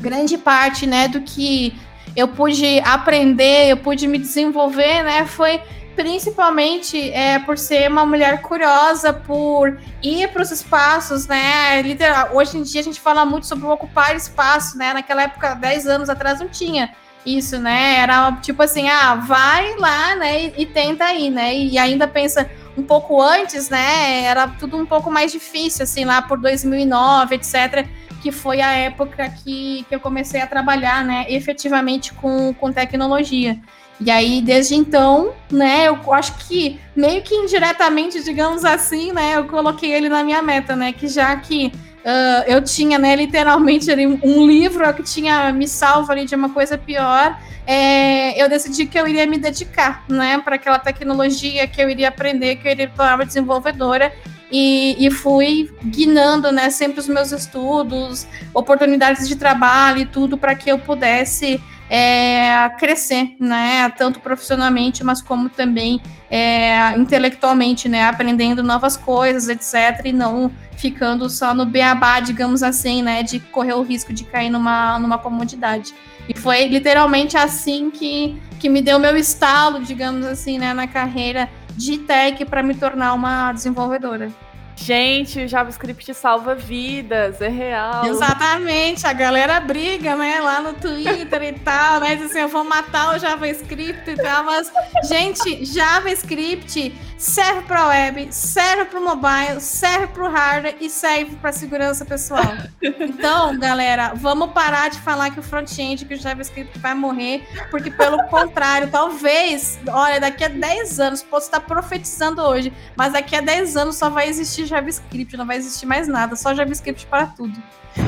grande 0.00 0.38
parte, 0.38 0.86
né, 0.86 1.08
do 1.08 1.20
que 1.20 1.74
eu 2.16 2.26
pude 2.26 2.80
aprender, 2.80 3.68
eu 3.68 3.76
pude 3.76 4.06
me 4.08 4.18
desenvolver, 4.18 5.04
né, 5.04 5.24
foi 5.26 5.60
principalmente 5.94 7.10
é, 7.10 7.38
por 7.38 7.58
ser 7.58 7.90
uma 7.90 8.04
mulher 8.04 8.40
curiosa, 8.42 9.12
por 9.12 9.78
ir 10.02 10.28
para 10.28 10.42
os 10.42 10.50
espaços, 10.50 11.26
né? 11.26 11.82
Literal, 11.82 12.30
hoje 12.34 12.58
em 12.58 12.62
dia 12.62 12.80
a 12.80 12.84
gente 12.84 13.00
fala 13.00 13.24
muito 13.24 13.46
sobre 13.46 13.66
ocupar 13.66 14.14
espaço, 14.16 14.76
né? 14.76 14.92
Naquela 14.92 15.22
época, 15.22 15.54
10 15.54 15.86
anos 15.86 16.08
atrás, 16.08 16.40
não 16.40 16.48
tinha 16.48 16.94
isso, 17.24 17.58
né? 17.58 17.96
Era 17.96 18.32
tipo 18.42 18.62
assim, 18.62 18.88
ah, 18.88 19.14
vai 19.14 19.76
lá, 19.76 20.16
né? 20.16 20.44
E, 20.44 20.62
e 20.62 20.66
tenta 20.66 21.04
aí, 21.04 21.30
né? 21.30 21.54
E, 21.54 21.72
e 21.72 21.78
ainda 21.78 22.08
pensa 22.08 22.50
um 22.76 22.82
pouco 22.82 23.20
antes, 23.20 23.68
né? 23.68 24.22
Era 24.22 24.48
tudo 24.48 24.76
um 24.76 24.86
pouco 24.86 25.10
mais 25.10 25.30
difícil, 25.30 25.84
assim, 25.84 26.04
lá 26.04 26.22
por 26.22 26.38
2009, 26.38 27.34
etc 27.34 27.86
que 28.22 28.30
foi 28.30 28.60
a 28.60 28.70
época 28.70 29.28
que, 29.28 29.84
que 29.88 29.94
eu 29.94 29.98
comecei 29.98 30.40
a 30.40 30.46
trabalhar, 30.46 31.04
né, 31.04 31.26
efetivamente 31.28 32.14
com, 32.14 32.54
com 32.54 32.72
tecnologia. 32.72 33.58
E 34.00 34.10
aí, 34.10 34.40
desde 34.40 34.74
então, 34.74 35.32
né, 35.50 35.86
eu 35.86 36.12
acho 36.12 36.34
que 36.38 36.80
meio 36.96 37.22
que 37.22 37.34
indiretamente, 37.34 38.22
digamos 38.22 38.64
assim, 38.64 39.12
né, 39.12 39.36
eu 39.36 39.44
coloquei 39.44 39.92
ele 39.92 40.08
na 40.08 40.24
minha 40.24 40.42
meta, 40.42 40.74
né, 40.74 40.92
que 40.92 41.06
já 41.06 41.36
que 41.36 41.72
uh, 42.04 42.42
eu 42.46 42.62
tinha, 42.62 42.98
né, 42.98 43.14
literalmente 43.14 43.90
ali 43.90 44.06
um 44.06 44.46
livro 44.46 44.92
que 44.94 45.02
tinha 45.02 45.52
me 45.52 45.68
salvo 45.68 46.10
ali 46.10 46.24
de 46.24 46.34
uma 46.34 46.48
coisa 46.48 46.76
pior, 46.76 47.38
é, 47.66 48.42
eu 48.42 48.48
decidi 48.48 48.86
que 48.86 48.98
eu 48.98 49.06
iria 49.06 49.26
me 49.26 49.38
dedicar, 49.38 50.04
né, 50.08 50.38
para 50.38 50.56
aquela 50.56 50.78
tecnologia 50.78 51.66
que 51.66 51.80
eu 51.80 51.88
iria 51.88 52.08
aprender, 52.08 52.56
que 52.56 52.66
eu 52.66 52.72
iria 52.72 52.88
tornar 52.88 53.24
desenvolvedora. 53.24 54.12
E, 54.54 55.06
e, 55.06 55.10
fui 55.10 55.72
guinando, 55.82 56.52
né, 56.52 56.68
sempre 56.68 57.00
os 57.00 57.08
meus 57.08 57.32
estudos, 57.32 58.26
oportunidades 58.52 59.26
de 59.26 59.34
trabalho 59.34 60.00
e 60.00 60.04
tudo 60.04 60.36
para 60.36 60.54
que 60.54 60.70
eu 60.70 60.78
pudesse 60.78 61.58
é, 61.94 62.70
crescer, 62.78 63.36
né? 63.38 63.86
Tanto 63.90 64.18
profissionalmente, 64.18 65.04
mas 65.04 65.20
como 65.20 65.50
também 65.50 66.00
é, 66.30 66.96
intelectualmente, 66.96 67.86
né? 67.86 68.04
Aprendendo 68.04 68.62
novas 68.62 68.96
coisas, 68.96 69.46
etc. 69.50 70.06
E 70.06 70.10
não 70.12 70.50
ficando 70.74 71.28
só 71.28 71.52
no 71.52 71.66
beabá, 71.66 72.18
digamos 72.18 72.62
assim, 72.62 73.02
né? 73.02 73.22
De 73.22 73.38
correr 73.38 73.74
o 73.74 73.82
risco 73.82 74.10
de 74.10 74.24
cair 74.24 74.48
numa, 74.48 74.98
numa 74.98 75.18
comodidade. 75.18 75.92
E 76.26 76.34
foi 76.34 76.66
literalmente 76.66 77.36
assim 77.36 77.90
que, 77.90 78.40
que 78.58 78.70
me 78.70 78.80
deu 78.80 78.98
meu 78.98 79.14
estalo, 79.14 79.82
digamos 79.82 80.24
assim, 80.24 80.58
né? 80.58 80.72
Na 80.72 80.86
carreira 80.86 81.46
de 81.76 81.98
tech 81.98 82.42
para 82.46 82.62
me 82.62 82.74
tornar 82.74 83.12
uma 83.12 83.52
desenvolvedora. 83.52 84.32
Gente, 84.76 85.44
o 85.44 85.48
JavaScript 85.48 86.12
salva 86.14 86.54
vidas, 86.54 87.40
é 87.40 87.48
real. 87.48 88.06
Exatamente, 88.06 89.06
a 89.06 89.12
galera 89.12 89.60
briga, 89.60 90.16
né, 90.16 90.40
lá 90.40 90.60
no 90.60 90.72
Twitter 90.74 91.42
e 91.42 91.52
tal, 91.52 92.00
né, 92.00 92.16
diz 92.16 92.30
assim, 92.30 92.40
eu 92.40 92.48
vou 92.48 92.64
matar 92.64 93.14
o 93.14 93.18
JavaScript 93.18 94.10
e 94.10 94.16
tal, 94.16 94.44
mas, 94.44 94.72
gente, 95.04 95.64
JavaScript 95.64 96.92
serve 97.22 97.62
para 97.62 97.86
web, 97.86 98.34
serve 98.34 98.86
para 98.86 99.00
mobile, 99.00 99.60
serve 99.60 100.08
para 100.08 100.24
o 100.24 100.28
hardware 100.28 100.76
e 100.80 100.90
serve 100.90 101.36
para 101.36 101.52
segurança 101.52 102.04
pessoal. 102.04 102.42
Então, 102.82 103.56
galera, 103.58 104.12
vamos 104.14 104.50
parar 104.50 104.90
de 104.90 104.98
falar 104.98 105.30
que 105.30 105.38
o 105.38 105.42
front-end, 105.42 106.04
que 106.04 106.14
o 106.14 106.16
JavaScript 106.16 106.76
vai 106.80 106.94
morrer, 106.94 107.46
porque 107.70 107.90
pelo 107.90 108.18
contrário, 108.26 108.90
talvez, 108.90 109.78
olha, 109.88 110.18
daqui 110.18 110.42
a 110.42 110.48
10 110.48 110.98
anos, 110.98 111.22
posso 111.22 111.46
estar 111.46 111.60
profetizando 111.60 112.42
hoje, 112.42 112.72
mas 112.96 113.12
daqui 113.12 113.36
a 113.36 113.40
10 113.40 113.76
anos 113.76 113.96
só 113.96 114.10
vai 114.10 114.28
existir 114.28 114.66
JavaScript, 114.66 115.36
não 115.36 115.46
vai 115.46 115.56
existir 115.56 115.86
mais 115.86 116.08
nada, 116.08 116.34
só 116.34 116.52
JavaScript 116.52 117.06
para 117.06 117.26
tudo. 117.26 117.56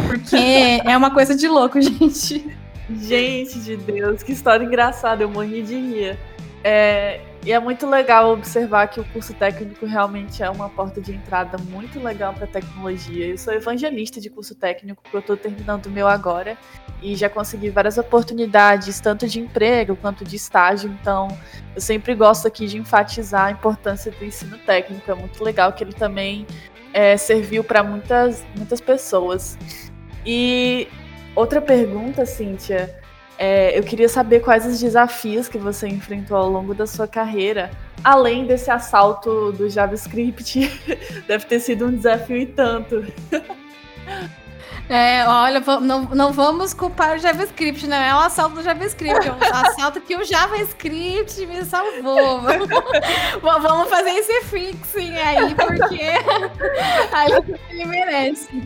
Porque 0.09 0.37
é 0.85 0.97
uma 0.97 1.13
coisa 1.13 1.37
de 1.37 1.47
louco, 1.47 1.81
gente. 1.81 2.57
Gente 2.91 3.61
de 3.61 3.77
Deus, 3.77 4.25
que 4.25 4.33
história 4.33 4.65
engraçada, 4.65 5.23
eu 5.23 5.31
morri 5.31 5.63
de 5.63 5.75
rir. 5.75 6.19
É, 6.67 7.21
e 7.45 7.53
é 7.53 7.61
muito 7.61 7.87
legal 7.87 8.33
observar 8.33 8.89
que 8.89 8.99
o 8.99 9.05
curso 9.05 9.35
técnico 9.35 9.85
realmente 9.85 10.43
é 10.43 10.49
uma 10.49 10.71
porta 10.71 10.99
de 10.99 11.13
entrada 11.13 11.59
muito 11.59 12.01
legal 12.01 12.33
para 12.33 12.47
tecnologia. 12.47 13.27
Eu 13.27 13.37
sou 13.37 13.53
evangelista 13.53 14.19
de 14.19 14.31
curso 14.31 14.55
técnico, 14.55 15.03
porque 15.03 15.15
eu 15.15 15.21
estou 15.21 15.37
terminando 15.37 15.85
o 15.87 15.91
meu 15.91 16.09
agora 16.09 16.57
e 17.03 17.15
já 17.15 17.29
consegui 17.29 17.69
várias 17.69 17.99
oportunidades, 17.99 18.99
tanto 18.99 19.29
de 19.29 19.41
emprego 19.41 19.95
quanto 19.95 20.25
de 20.25 20.37
estágio. 20.37 20.91
Então, 20.99 21.29
eu 21.75 21.83
sempre 21.83 22.15
gosto 22.15 22.49
aqui 22.49 22.67
de 22.67 22.79
enfatizar 22.79 23.49
a 23.49 23.51
importância 23.51 24.11
do 24.11 24.25
ensino 24.25 24.57
técnico. 24.57 25.11
É 25.11 25.15
muito 25.15 25.45
legal 25.45 25.71
que 25.75 25.85
ele 25.85 25.93
também 25.93 26.47
é, 26.95 27.15
serviu 27.19 27.63
para 27.63 27.83
muitas, 27.83 28.43
muitas 28.57 28.81
pessoas. 28.81 29.59
E 30.25 30.89
outra 31.37 31.61
pergunta, 31.61 32.25
Cíntia 32.25 33.04
é, 33.39 33.79
eu 33.79 33.83
queria 33.83 34.09
saber 34.09 34.41
quais 34.41 34.65
os 34.67 34.79
desafios 34.79 35.49
que 35.49 35.59
você 35.59 35.89
enfrentou 35.89 36.37
ao 36.37 36.49
longo 36.49 36.75
da 36.75 36.87
sua 36.87 37.09
carreira, 37.09 37.71
além 38.03 38.47
desse 38.47 38.71
assalto 38.71 39.53
do 39.53 39.69
JavaScript. 39.69 40.71
Deve 41.27 41.47
ter 41.47 41.61
sido 41.61 41.87
um 41.87 41.95
desafio 41.95 42.37
e 42.37 42.47
tanto. 42.47 43.05
É, 44.89 45.27
olha, 45.27 45.61
não, 45.81 46.03
não 46.03 46.33
vamos 46.33 46.75
culpar 46.75 47.17
o 47.17 47.19
JavaScript, 47.19 47.87
não 47.87 47.97
é 47.97 48.15
um 48.15 48.19
assalto 48.19 48.57
do 48.57 48.63
JavaScript, 48.63 49.27
é 49.27 49.33
um 49.33 49.55
assalto 49.55 50.01
que 50.01 50.15
o 50.15 50.25
JavaScript 50.25 51.47
me 51.47 51.65
salvou. 51.65 52.43
vamos 53.41 53.89
fazer 53.89 54.11
esse 54.11 54.43
fixing 54.43 55.17
aí, 55.17 55.55
porque 55.55 56.03
aí 57.13 57.59
ele 57.71 57.87
merece. 57.87 58.63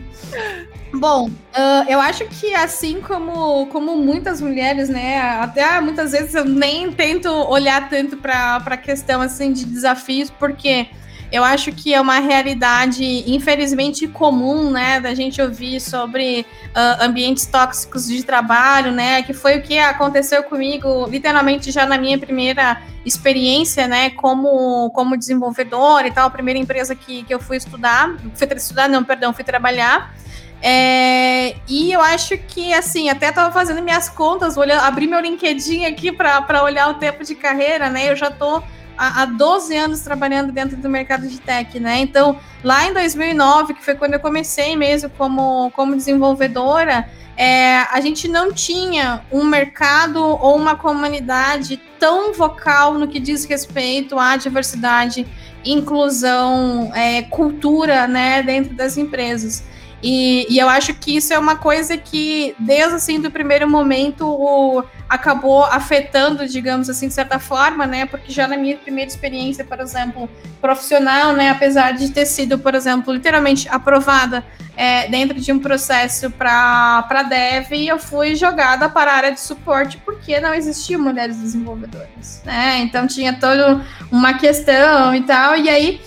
Bom, 0.93 1.27
uh, 1.27 1.87
eu 1.87 2.01
acho 2.01 2.25
que 2.25 2.53
assim 2.53 2.99
como, 2.99 3.67
como 3.67 3.95
muitas 3.95 4.41
mulheres, 4.41 4.89
né, 4.89 5.19
até 5.21 5.79
muitas 5.79 6.11
vezes 6.11 6.33
eu 6.33 6.43
nem 6.43 6.91
tento 6.91 7.29
olhar 7.29 7.89
tanto 7.89 8.17
para 8.17 8.57
a 8.57 8.77
questão 8.77 9.21
assim 9.21 9.53
de 9.53 9.65
desafios, 9.65 10.29
porque 10.29 10.89
eu 11.31 11.43
acho 11.43 11.71
que 11.71 11.93
é 11.93 12.01
uma 12.01 12.19
realidade, 12.19 13.03
infelizmente, 13.27 14.07
comum, 14.07 14.71
né, 14.71 14.99
da 14.99 15.13
gente 15.13 15.41
ouvir 15.41 15.79
sobre 15.79 16.45
uh, 16.69 17.03
ambientes 17.03 17.45
tóxicos 17.45 18.07
de 18.07 18.23
trabalho, 18.23 18.91
né, 18.91 19.21
que 19.21 19.33
foi 19.33 19.57
o 19.57 19.61
que 19.61 19.77
aconteceu 19.77 20.43
comigo, 20.43 21.07
literalmente, 21.07 21.71
já 21.71 21.85
na 21.85 21.97
minha 21.97 22.17
primeira 22.17 22.81
experiência, 23.05 23.87
né, 23.87 24.09
como, 24.11 24.89
como 24.91 25.15
desenvolvedora 25.15 26.07
e 26.07 26.11
tal, 26.11 26.27
a 26.27 26.31
primeira 26.31 26.59
empresa 26.59 26.95
que, 26.95 27.23
que 27.23 27.33
eu 27.33 27.39
fui 27.39 27.57
estudar, 27.57 28.15
fui 28.33 28.47
estudar, 28.55 28.89
não, 28.89 29.03
perdão, 29.03 29.31
fui 29.31 29.43
trabalhar, 29.43 30.13
é, 30.61 31.55
e 31.67 31.91
eu 31.91 32.01
acho 32.01 32.37
que, 32.37 32.73
assim, 32.73 33.09
até 33.09 33.29
estava 33.29 33.51
fazendo 33.51 33.81
minhas 33.81 34.09
contas, 34.09 34.57
olhando, 34.57 34.81
abri 34.81 35.07
meu 35.07 35.19
LinkedIn 35.19 35.85
aqui 35.85 36.11
para 36.11 36.63
olhar 36.63 36.89
o 36.89 36.95
tempo 36.95 37.23
de 37.23 37.33
carreira, 37.33 37.89
né? 37.89 38.11
Eu 38.11 38.15
já 38.15 38.27
estou 38.27 38.61
há 38.99 39.25
12 39.25 39.75
anos 39.77 40.01
trabalhando 40.01 40.51
dentro 40.51 40.75
do 40.75 40.89
mercado 40.89 41.25
de 41.27 41.39
tech, 41.39 41.79
né? 41.79 41.99
Então, 41.99 42.37
lá 42.61 42.85
em 42.85 42.93
2009, 42.93 43.73
que 43.73 43.83
foi 43.83 43.95
quando 43.95 44.15
eu 44.15 44.19
comecei 44.19 44.75
mesmo 44.75 45.09
como, 45.11 45.71
como 45.71 45.95
desenvolvedora, 45.95 47.09
é, 47.37 47.77
a 47.89 48.01
gente 48.01 48.27
não 48.27 48.51
tinha 48.51 49.21
um 49.31 49.45
mercado 49.45 50.21
ou 50.21 50.57
uma 50.57 50.75
comunidade 50.75 51.81
tão 51.97 52.33
vocal 52.33 52.95
no 52.95 53.07
que 53.07 53.17
diz 53.17 53.45
respeito 53.45 54.19
à 54.19 54.35
diversidade, 54.35 55.25
inclusão, 55.63 56.91
é, 56.93 57.21
cultura, 57.21 58.05
né, 58.07 58.43
dentro 58.43 58.73
das 58.73 58.97
empresas. 58.97 59.63
E, 60.01 60.47
e, 60.49 60.57
eu 60.57 60.69
acho 60.69 60.93
que 60.93 61.17
isso 61.17 61.33
é 61.33 61.39
uma 61.39 61.55
coisa 61.55 61.97
que, 61.97 62.55
desde 62.57 62.95
assim, 62.95 63.19
do 63.19 63.29
primeiro 63.29 63.69
momento, 63.69 64.25
o, 64.25 64.83
acabou 65.09 65.63
afetando, 65.65 66.47
digamos 66.47 66.89
assim, 66.89 67.07
de 67.07 67.13
certa 67.13 67.37
forma, 67.39 67.85
né? 67.85 68.05
Porque 68.05 68.31
já 68.31 68.47
na 68.47 68.55
minha 68.55 68.77
primeira 68.77 69.09
experiência, 69.09 69.65
por 69.65 69.79
exemplo, 69.79 70.29
profissional, 70.61 71.33
né? 71.33 71.49
Apesar 71.49 71.91
de 71.91 72.11
ter 72.11 72.25
sido, 72.25 72.57
por 72.59 72.75
exemplo, 72.75 73.13
literalmente 73.13 73.67
aprovada 73.69 74.45
é, 74.77 75.09
dentro 75.09 75.37
de 75.37 75.51
um 75.51 75.59
processo 75.59 76.31
para 76.31 77.23
dev, 77.27 77.69
eu 77.73 77.99
fui 77.99 78.35
jogada 78.35 78.87
para 78.87 79.11
a 79.11 79.15
área 79.15 79.31
de 79.33 79.41
suporte 79.41 79.97
porque 80.05 80.39
não 80.39 80.53
existiam 80.53 81.01
mulheres 81.01 81.35
desenvolvedoras, 81.35 82.41
né? 82.45 82.77
Então 82.77 83.05
tinha 83.05 83.33
toda 83.33 83.85
uma 84.09 84.35
questão 84.35 85.13
e 85.13 85.21
tal, 85.23 85.57
e 85.57 85.67
aí 85.69 85.99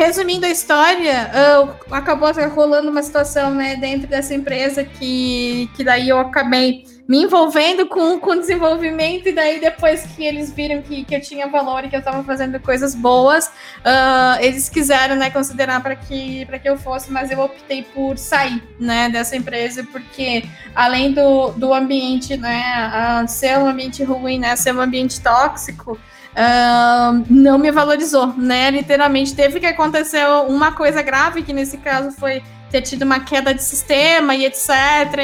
resumindo 0.00 0.46
a 0.46 0.48
história, 0.48 1.30
uh, 1.30 1.94
acabou 1.94 2.30
rolando 2.54 2.90
uma 2.90 3.02
situação, 3.02 3.50
né, 3.50 3.76
dentro 3.76 4.08
dessa 4.08 4.34
empresa 4.34 4.82
que, 4.82 5.68
que 5.76 5.84
daí 5.84 6.08
eu 6.08 6.18
acabei 6.18 6.86
me 7.06 7.24
envolvendo 7.24 7.86
com, 7.86 8.18
com 8.18 8.34
desenvolvimento, 8.34 9.28
e 9.28 9.32
daí 9.32 9.60
depois 9.60 10.06
que 10.06 10.24
eles 10.24 10.50
viram 10.50 10.80
que, 10.80 11.04
que 11.04 11.14
eu 11.14 11.20
tinha 11.20 11.46
valor 11.48 11.84
e 11.84 11.88
que 11.90 11.96
eu 11.96 11.98
estava 11.98 12.24
fazendo 12.24 12.58
coisas 12.60 12.94
boas, 12.94 13.48
uh, 13.48 14.40
eles 14.40 14.70
quiseram, 14.70 15.16
né, 15.16 15.28
considerar 15.28 15.82
para 15.82 15.94
que, 15.94 16.46
que 16.46 16.68
eu 16.68 16.78
fosse, 16.78 17.12
mas 17.12 17.30
eu 17.30 17.38
optei 17.38 17.82
por 17.82 18.16
sair, 18.16 18.62
né, 18.78 19.10
dessa 19.10 19.36
empresa, 19.36 19.86
porque 19.92 20.44
além 20.74 21.12
do, 21.12 21.50
do 21.50 21.74
ambiente, 21.74 22.38
né, 22.38 23.22
uh, 23.22 23.28
ser 23.28 23.58
um 23.58 23.66
ambiente 23.66 24.02
ruim, 24.02 24.38
né, 24.38 24.56
ser 24.56 24.74
um 24.74 24.80
ambiente 24.80 25.20
tóxico, 25.20 25.98
Uh, 26.30 27.24
não 27.28 27.58
me 27.58 27.70
valorizou, 27.70 28.28
né? 28.36 28.70
Literalmente 28.70 29.34
teve 29.34 29.58
que 29.58 29.66
acontecer 29.66 30.24
uma 30.48 30.72
coisa 30.72 31.02
grave, 31.02 31.42
que 31.42 31.52
nesse 31.52 31.78
caso 31.78 32.12
foi 32.12 32.42
ter 32.70 32.82
tido 32.82 33.02
uma 33.02 33.20
queda 33.20 33.52
de 33.52 33.62
sistema 33.62 34.34
e 34.34 34.46
etc. 34.46 34.68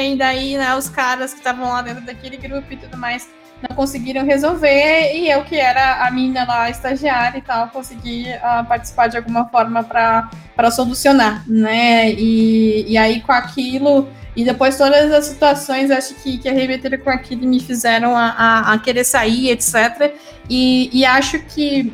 E 0.01 0.15
daí, 0.17 0.57
né, 0.57 0.75
os 0.75 0.89
caras 0.89 1.31
que 1.31 1.39
estavam 1.39 1.69
lá 1.69 1.81
dentro 1.81 2.05
daquele 2.05 2.35
grupo 2.35 2.67
e 2.71 2.77
tudo 2.77 2.97
mais 2.97 3.27
não 3.61 3.75
conseguiram 3.75 4.25
resolver. 4.25 5.13
E 5.15 5.29
eu, 5.29 5.43
que 5.43 5.55
era 5.55 6.05
a 6.05 6.11
mina 6.11 6.45
lá, 6.45 6.69
estagiária 6.69 7.37
e 7.37 7.41
tal, 7.41 7.67
consegui 7.69 8.25
uh, 8.35 8.65
participar 8.65 9.07
de 9.07 9.17
alguma 9.17 9.45
forma 9.45 9.83
para 9.83 10.71
solucionar, 10.71 11.43
né? 11.47 12.11
E, 12.11 12.85
e 12.87 12.97
aí, 12.97 13.21
com 13.21 13.31
aquilo 13.31 14.07
e 14.37 14.45
depois 14.45 14.77
todas 14.77 15.11
as 15.11 15.25
situações, 15.25 15.89
acho 15.89 16.13
que, 16.15 16.37
que 16.37 16.47
arremeteram 16.47 16.99
com 16.99 17.09
aquilo 17.09 17.47
me 17.47 17.59
fizeram 17.59 18.15
a, 18.15 18.29
a, 18.29 18.73
a 18.73 18.77
querer 18.77 19.03
sair, 19.03 19.49
etc. 19.49 20.13
E, 20.47 20.91
e 20.93 21.03
acho 21.03 21.39
que 21.39 21.91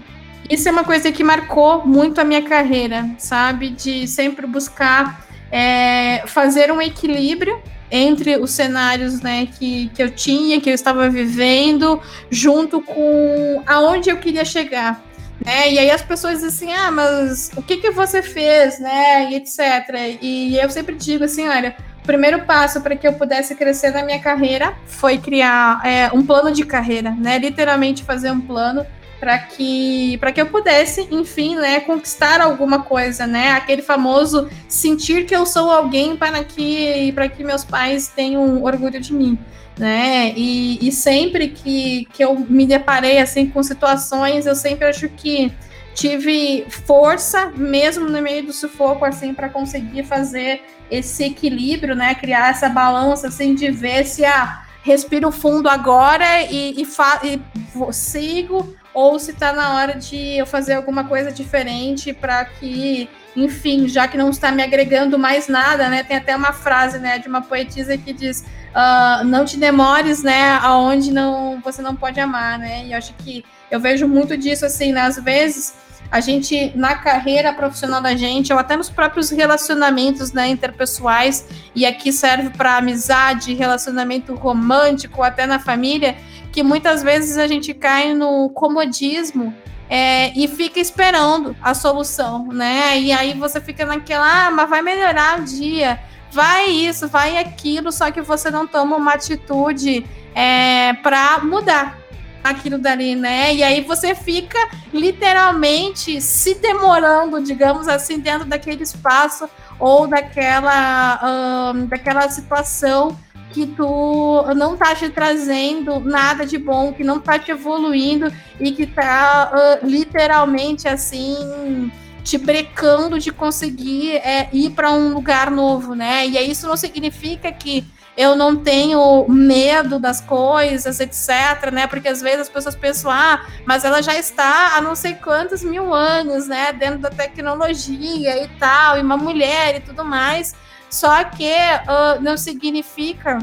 isso 0.50 0.67
é 0.67 0.72
uma 0.74 0.84
coisa 0.84 1.10
que 1.10 1.24
marcou 1.24 1.88
muito 1.88 2.20
a 2.20 2.25
minha 2.25 2.41
carreira, 2.41 3.10
sabe? 3.17 3.70
De 3.70 4.05
sempre 4.10 4.46
buscar 4.46 5.25
é, 5.50 6.24
fazer 6.27 6.70
um 6.70 6.82
equilíbrio 6.82 7.62
entre 7.95 8.38
os 8.38 8.50
cenários 8.50 9.21
né, 9.21 9.45
que, 9.45 9.88
que 9.89 10.01
eu 10.01 10.09
tinha, 10.09 10.59
que 10.59 10.67
eu 10.67 10.73
estava 10.73 11.07
vivendo, 11.07 12.01
junto 12.31 12.81
com 12.81 13.62
aonde 13.67 14.09
eu 14.09 14.17
queria 14.17 14.43
chegar. 14.43 15.00
Né? 15.45 15.73
E 15.73 15.77
aí 15.77 15.91
as 15.91 16.01
pessoas 16.01 16.41
dizem 16.41 16.73
assim, 16.73 16.73
ah, 16.73 16.89
mas 16.89 17.51
o 17.55 17.62
que, 17.62 17.77
que 17.77 17.91
você 17.91 18.23
fez, 18.23 18.79
né? 18.79 19.29
E 19.29 19.35
etc. 19.35 20.17
E 20.19 20.57
eu 20.57 20.69
sempre 20.71 20.95
digo 20.95 21.23
assim, 21.23 21.47
olha, 21.47 21.75
o 22.01 22.05
primeiro 22.05 22.43
passo 22.45 22.81
para 22.81 22.95
que 22.95 23.07
eu 23.07 23.13
pudesse 23.13 23.53
crescer 23.53 23.91
na 23.91 24.03
minha 24.03 24.19
carreira 24.19 24.73
foi 24.88 25.19
criar 25.19 25.79
é, 25.85 26.09
um 26.12 26.25
plano 26.25 26.51
de 26.51 26.65
carreira, 26.65 27.12
né? 27.12 27.38
Literalmente 27.38 28.03
fazer 28.03 28.31
um 28.31 28.41
plano 28.41 28.83
para 29.24 29.39
que 29.39 30.18
para 30.18 30.34
que 30.34 30.42
eu 30.42 30.48
pudesse, 30.48 31.08
enfim, 31.10 31.56
né, 31.56 31.80
conquistar 31.80 32.42
alguma 32.42 32.84
coisa, 32.84 33.25
né? 33.25 33.51
Aquele 33.51 33.82
famoso 33.82 34.50
sentir 34.68 35.25
que 35.25 35.34
eu 35.34 35.46
sou 35.46 35.72
alguém 35.72 36.18
para 36.18 36.44
que 36.44 37.10
para 37.13 37.30
que 37.30 37.42
meus 37.42 37.63
pais 37.63 38.10
tenham 38.10 38.62
orgulho 38.62 39.00
de 39.00 39.13
mim, 39.13 39.39
né? 39.80 40.34
E, 40.36 40.86
e 40.86 40.92
sempre 40.92 41.48
que, 41.48 42.06
que 42.12 42.22
eu 42.22 42.36
me 42.38 42.65
deparei 42.65 43.20
assim 43.20 43.50
com 43.50 43.63
situações, 43.63 44.46
eu 44.46 44.56
sempre 44.56 44.88
acho 44.88 45.08
que 45.08 45.53
tive 45.95 46.65
força, 46.86 47.50
mesmo 47.56 48.10
no 48.10 48.21
meio 48.21 48.45
do 48.45 48.52
sufoco, 48.52 49.06
assim, 49.06 49.34
para 49.34 49.47
conseguir 49.47 50.04
fazer 50.04 50.63
esse 50.91 51.24
equilíbrio, 51.24 51.95
né? 51.95 52.13
Criar 52.13 52.50
essa 52.50 52.67
balança, 52.67 53.30
assim, 53.30 53.56
de 53.56 53.71
ver 53.71 54.06
se 54.06 54.26
ah, 54.26 54.63
respiro 54.84 55.32
fundo 55.32 55.69
agora 55.69 56.41
e, 56.41 56.82
e, 56.82 56.84
e 56.84 57.93
sigo, 57.93 58.76
ou 58.93 59.17
se 59.17 59.32
está 59.32 59.51
na 59.51 59.75
hora 59.75 59.95
de 59.95 60.38
eu 60.38 60.45
fazer 60.45 60.73
alguma 60.73 61.03
coisa 61.06 61.32
diferente 61.32 62.13
para 62.13 62.45
que, 62.45 63.10
enfim, 63.36 63.88
já 63.88 64.08
que 64.08 64.17
não 64.17 64.29
está 64.29 64.51
me 64.51 64.62
agregando 64.62 65.17
mais 65.17 65.47
nada, 65.47 65.89
né? 65.89 66.03
Tem 66.03 66.17
até 66.17 66.36
uma 66.36 66.53
frase, 66.53 66.99
né, 66.99 67.17
de 67.17 67.27
uma 67.27 67.41
poetisa 67.41 67.97
que 67.97 68.13
diz: 68.13 68.45
uh, 68.73 69.23
não 69.23 69.45
te 69.45 69.58
demores, 69.58 70.21
né, 70.21 70.60
aonde 70.62 71.12
não 71.12 71.60
você 71.62 71.82
não 71.82 71.95
pode 71.95 72.19
amar, 72.19 72.60
né? 72.60 72.86
E 72.86 72.91
eu 72.91 72.97
acho 72.97 73.13
que 73.15 73.43
eu 73.71 73.79
vejo 73.79 74.08
muito 74.08 74.38
disso 74.38 74.65
assim, 74.65 74.91
né? 74.91 75.01
Às 75.01 75.17
vezes 75.17 75.73
a 76.13 76.19
gente, 76.19 76.71
na 76.76 76.93
carreira 76.93 77.52
profissional 77.52 77.99
da 77.99 78.15
gente, 78.15 78.54
ou 78.54 78.60
até 78.60 78.78
nos 78.78 78.88
próprios 78.88 79.32
relacionamentos 79.32 80.32
né, 80.32 80.47
interpessoais, 80.47 81.47
e 81.73 81.88
aqui 81.88 82.13
serve 82.13 82.52
para 82.52 82.78
amizade, 82.78 83.56
relacionamento 83.56 84.36
romântico, 84.36 85.23
até 85.23 85.47
na 85.47 85.58
família, 85.58 86.15
que 86.52 86.62
muitas 86.62 87.02
vezes 87.02 87.36
a 87.36 87.47
gente 87.47 87.73
cai 87.73 88.13
no 88.13 88.47
comodismo 88.52 89.56
é, 89.89 90.32
e 90.38 90.47
fica 90.47 90.80
esperando 90.80 91.56
a 91.60 91.73
solução, 91.73 92.45
né? 92.49 92.99
E 92.99 93.12
aí 93.12 93.34
você 93.34 93.60
fica 93.60 93.84
naquela, 93.84 94.45
ah, 94.45 94.52
mas 94.52 94.69
vai 94.69 94.84
melhorar 94.84 95.39
o 95.39 95.43
dia, 95.43 95.99
vai 96.32 96.69
isso, 96.69 97.08
vai 97.08 97.38
aquilo, 97.38 97.91
só 97.91 98.12
que 98.12 98.21
você 98.21 98.52
não 98.52 98.67
toma 98.67 98.97
uma 98.97 99.13
atitude 99.13 100.06
é, 100.36 100.93
para 100.93 101.39
mudar 101.39 102.03
aquilo 102.43 102.77
dali, 102.77 103.15
né? 103.15 103.53
E 103.53 103.63
aí 103.63 103.82
você 103.82 104.13
fica 104.13 104.60
literalmente 104.93 106.19
se 106.19 106.56
demorando, 106.56 107.41
digamos 107.41 107.88
assim, 107.88 108.19
dentro 108.19 108.45
daquele 108.45 108.84
espaço 108.84 109.49
ou 109.79 110.08
daquela, 110.08 111.73
daquela 111.88 112.29
situação 112.29 113.17
que 113.51 113.67
tu 113.67 114.43
não 114.56 114.75
tá 114.75 114.95
te 114.95 115.08
trazendo 115.10 115.99
nada 115.99 116.45
de 116.45 116.58
bom, 116.58 116.91
que 116.91 117.03
não 117.03 117.19
tá 117.19 117.38
te 117.38 117.51
evoluindo 117.51 118.34
e 118.60 118.71
que 118.71 118.88
tá 118.88 119.51
uh, 119.53 119.88
literalmente 119.88 120.88
assim 120.88 121.91
te 122.23 122.38
brecando 122.38 123.19
de 123.19 123.32
conseguir 123.32 124.15
é, 124.15 124.49
ir 124.51 124.71
para 124.71 124.91
um 124.91 125.13
lugar 125.13 125.51
novo, 125.51 125.93
né? 125.93 126.25
E 126.25 126.39
isso 126.49 126.65
não 126.65 126.77
significa 126.77 127.51
que 127.51 127.86
eu 128.15 128.36
não 128.36 128.56
tenho 128.56 129.26
medo 129.28 129.99
das 129.99 130.21
coisas, 130.21 130.99
etc, 130.99 131.71
né? 131.71 131.88
Porque 131.88 132.08
às 132.08 132.21
vezes 132.21 132.41
as 132.41 132.49
pessoas 132.49 132.76
pensam, 132.76 133.10
ah, 133.10 133.45
mas 133.65 133.84
ela 133.84 134.02
já 134.02 134.15
está 134.17 134.76
há 134.76 134.82
não 134.82 134.95
sei 134.95 135.15
quantos 135.15 135.63
mil 135.63 135.93
anos, 135.93 136.47
né? 136.47 136.71
Dentro 136.73 136.99
da 136.99 137.10
tecnologia 137.10 138.43
e 138.43 138.47
tal, 138.60 138.97
e 138.97 139.02
uma 139.02 139.17
mulher 139.17 139.78
e 139.78 139.80
tudo 139.80 140.06
mais. 140.06 140.56
Só 140.89 141.23
que 141.23 141.49
uh, 141.49 142.21
não 142.21 142.38
significa 142.38 143.39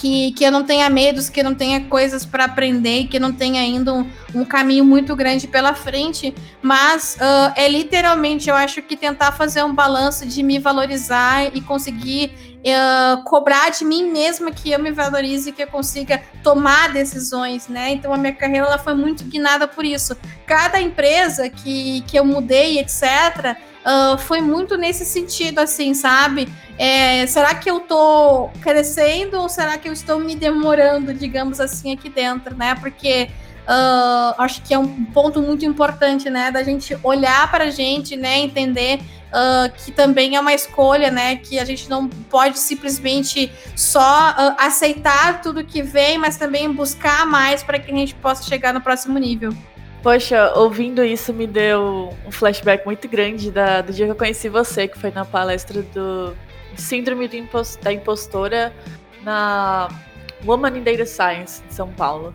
que, 0.00 0.32
que 0.32 0.44
eu 0.44 0.50
não 0.50 0.64
tenha 0.64 0.88
medos, 0.88 1.28
que 1.28 1.40
eu 1.40 1.44
não 1.44 1.54
tenha 1.54 1.80
coisas 1.84 2.24
para 2.24 2.44
aprender, 2.44 3.08
que 3.08 3.16
eu 3.16 3.20
não 3.20 3.32
tenha 3.32 3.60
ainda 3.60 3.92
um, 3.92 4.08
um, 4.34 4.44
caminho 4.44 4.84
muito 4.84 5.14
grande 5.14 5.46
pela 5.46 5.74
frente, 5.74 6.34
mas 6.62 7.16
uh, 7.16 7.52
é 7.56 7.68
literalmente, 7.68 8.48
eu 8.48 8.54
acho 8.54 8.80
que 8.82 8.96
tentar 8.96 9.32
fazer 9.32 9.62
um 9.62 9.74
balanço 9.74 10.24
de 10.24 10.42
me 10.42 10.58
valorizar 10.58 11.54
e 11.54 11.60
conseguir 11.60 12.51
uh, 12.70 13.22
cobrar 13.24 13.70
de 13.70 13.84
mim 13.84 14.10
mesma 14.10 14.50
que 14.50 14.70
eu 14.70 14.78
me 14.78 14.92
valorize 14.92 15.50
que 15.52 15.62
eu 15.62 15.66
consiga 15.66 16.22
tomar 16.42 16.92
decisões, 16.92 17.68
né? 17.68 17.90
Então 17.90 18.12
a 18.12 18.16
minha 18.16 18.32
carreira 18.32 18.66
ela 18.66 18.78
foi 18.78 18.94
muito 18.94 19.24
guinada 19.24 19.66
por 19.66 19.84
isso. 19.84 20.16
Cada 20.46 20.80
empresa 20.80 21.48
que, 21.48 22.02
que 22.02 22.18
eu 22.18 22.24
mudei, 22.24 22.78
etc., 22.78 23.56
uh, 23.84 24.18
foi 24.18 24.40
muito 24.40 24.76
nesse 24.76 25.04
sentido, 25.04 25.58
assim, 25.58 25.94
sabe? 25.94 26.48
É, 26.78 27.26
será 27.26 27.54
que 27.54 27.70
eu 27.70 27.80
tô 27.80 28.48
crescendo 28.60 29.40
ou 29.40 29.48
será 29.48 29.76
que 29.76 29.88
eu 29.88 29.92
estou 29.92 30.18
me 30.18 30.34
demorando, 30.34 31.12
digamos 31.12 31.60
assim, 31.60 31.92
aqui 31.92 32.08
dentro, 32.08 32.56
né? 32.56 32.74
Porque 32.76 33.28
uh, 33.62 34.34
acho 34.38 34.62
que 34.62 34.72
é 34.72 34.78
um 34.78 35.04
ponto 35.06 35.40
muito 35.42 35.64
importante, 35.64 36.30
né? 36.30 36.50
Da 36.50 36.62
gente 36.62 36.96
olhar 37.02 37.50
para 37.50 37.64
a 37.64 37.70
gente, 37.70 38.16
né? 38.16 38.38
Entender 38.38 39.00
uh, 39.32 39.72
que 39.72 39.90
também 39.90 40.36
é 40.36 40.40
uma 40.40 40.52
escolha, 40.52 41.10
né? 41.10 41.36
Que 41.36 41.58
a 41.58 41.64
gente 41.64 41.88
não 41.88 42.08
pode 42.08 42.58
simplesmente 42.58 43.50
só 43.74 44.30
uh, 44.30 44.54
aceitar 44.58 45.40
tudo 45.40 45.64
que 45.64 45.82
vem, 45.82 46.18
mas 46.18 46.36
também 46.36 46.70
buscar 46.72 47.26
mais 47.26 47.62
para 47.62 47.78
que 47.78 47.90
a 47.90 47.94
gente 47.94 48.14
possa 48.14 48.44
chegar 48.44 48.72
no 48.72 48.80
próximo 48.80 49.18
nível. 49.18 49.52
Poxa, 50.02 50.52
ouvindo 50.56 51.04
isso 51.04 51.32
me 51.32 51.46
deu 51.46 52.12
um 52.26 52.32
flashback 52.32 52.84
muito 52.84 53.08
grande 53.08 53.50
da, 53.52 53.80
do 53.80 53.92
dia 53.92 54.06
que 54.06 54.12
eu 54.12 54.16
conheci 54.16 54.48
você, 54.48 54.88
que 54.88 54.98
foi 54.98 55.12
na 55.12 55.24
palestra 55.24 55.80
do 55.80 56.34
Síndrome 56.76 57.28
do 57.28 57.36
Impost, 57.36 57.80
da 57.80 57.92
Impostora 57.92 58.72
na 59.22 59.88
Woman 60.44 60.78
in 60.78 60.82
Data 60.82 61.06
Science, 61.06 61.62
em 61.68 61.72
São 61.72 61.88
Paulo. 61.92 62.34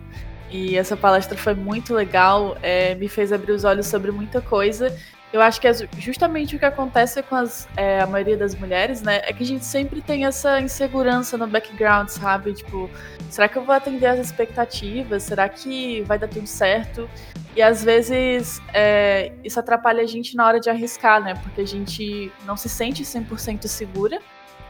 E 0.50 0.78
essa 0.78 0.96
palestra 0.96 1.36
foi 1.36 1.52
muito 1.54 1.92
legal, 1.92 2.56
é, 2.62 2.94
me 2.94 3.06
fez 3.06 3.34
abrir 3.34 3.52
os 3.52 3.64
olhos 3.64 3.86
sobre 3.86 4.10
muita 4.10 4.40
coisa. 4.40 4.96
Eu 5.32 5.42
acho 5.42 5.60
que 5.60 5.68
é 5.68 5.72
justamente 5.98 6.56
o 6.56 6.58
que 6.58 6.64
acontece 6.64 7.22
com 7.22 7.34
as, 7.34 7.68
é, 7.76 8.00
a 8.00 8.06
maioria 8.06 8.36
das 8.36 8.54
mulheres, 8.54 9.02
né? 9.02 9.20
É 9.24 9.32
que 9.32 9.42
a 9.42 9.46
gente 9.46 9.64
sempre 9.64 10.00
tem 10.00 10.24
essa 10.24 10.58
insegurança 10.60 11.36
no 11.36 11.46
background, 11.46 12.08
sabe? 12.08 12.54
Tipo, 12.54 12.90
será 13.28 13.46
que 13.46 13.58
eu 13.58 13.64
vou 13.64 13.74
atender 13.74 14.06
as 14.06 14.18
expectativas? 14.18 15.24
Será 15.24 15.46
que 15.48 16.00
vai 16.02 16.18
dar 16.18 16.28
tudo 16.28 16.46
certo? 16.46 17.08
E 17.54 17.60
às 17.60 17.84
vezes 17.84 18.62
é, 18.72 19.32
isso 19.44 19.60
atrapalha 19.60 20.02
a 20.02 20.06
gente 20.06 20.34
na 20.34 20.46
hora 20.46 20.58
de 20.58 20.70
arriscar, 20.70 21.22
né? 21.22 21.34
Porque 21.34 21.60
a 21.60 21.66
gente 21.66 22.32
não 22.46 22.56
se 22.56 22.68
sente 22.68 23.02
100% 23.02 23.66
segura 23.66 24.20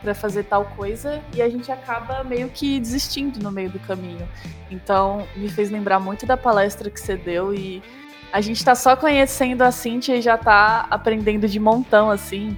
para 0.02 0.14
fazer 0.14 0.44
tal 0.44 0.64
coisa 0.64 1.22
e 1.34 1.42
a 1.42 1.48
gente 1.48 1.70
acaba 1.70 2.24
meio 2.24 2.48
que 2.48 2.80
desistindo 2.80 3.38
no 3.40 3.52
meio 3.52 3.70
do 3.70 3.78
caminho. 3.80 4.28
Então, 4.70 5.26
me 5.36 5.48
fez 5.48 5.70
lembrar 5.70 6.00
muito 6.00 6.26
da 6.26 6.36
palestra 6.36 6.90
que 6.90 7.00
você 7.00 7.16
deu 7.16 7.54
e 7.54 7.82
a 8.32 8.40
gente 8.40 8.64
tá 8.64 8.74
só 8.74 8.96
conhecendo 8.96 9.62
a 9.62 9.70
Cintia 9.70 10.16
e 10.16 10.22
já 10.22 10.36
tá 10.36 10.86
aprendendo 10.90 11.48
de 11.48 11.58
montão, 11.58 12.10
assim. 12.10 12.56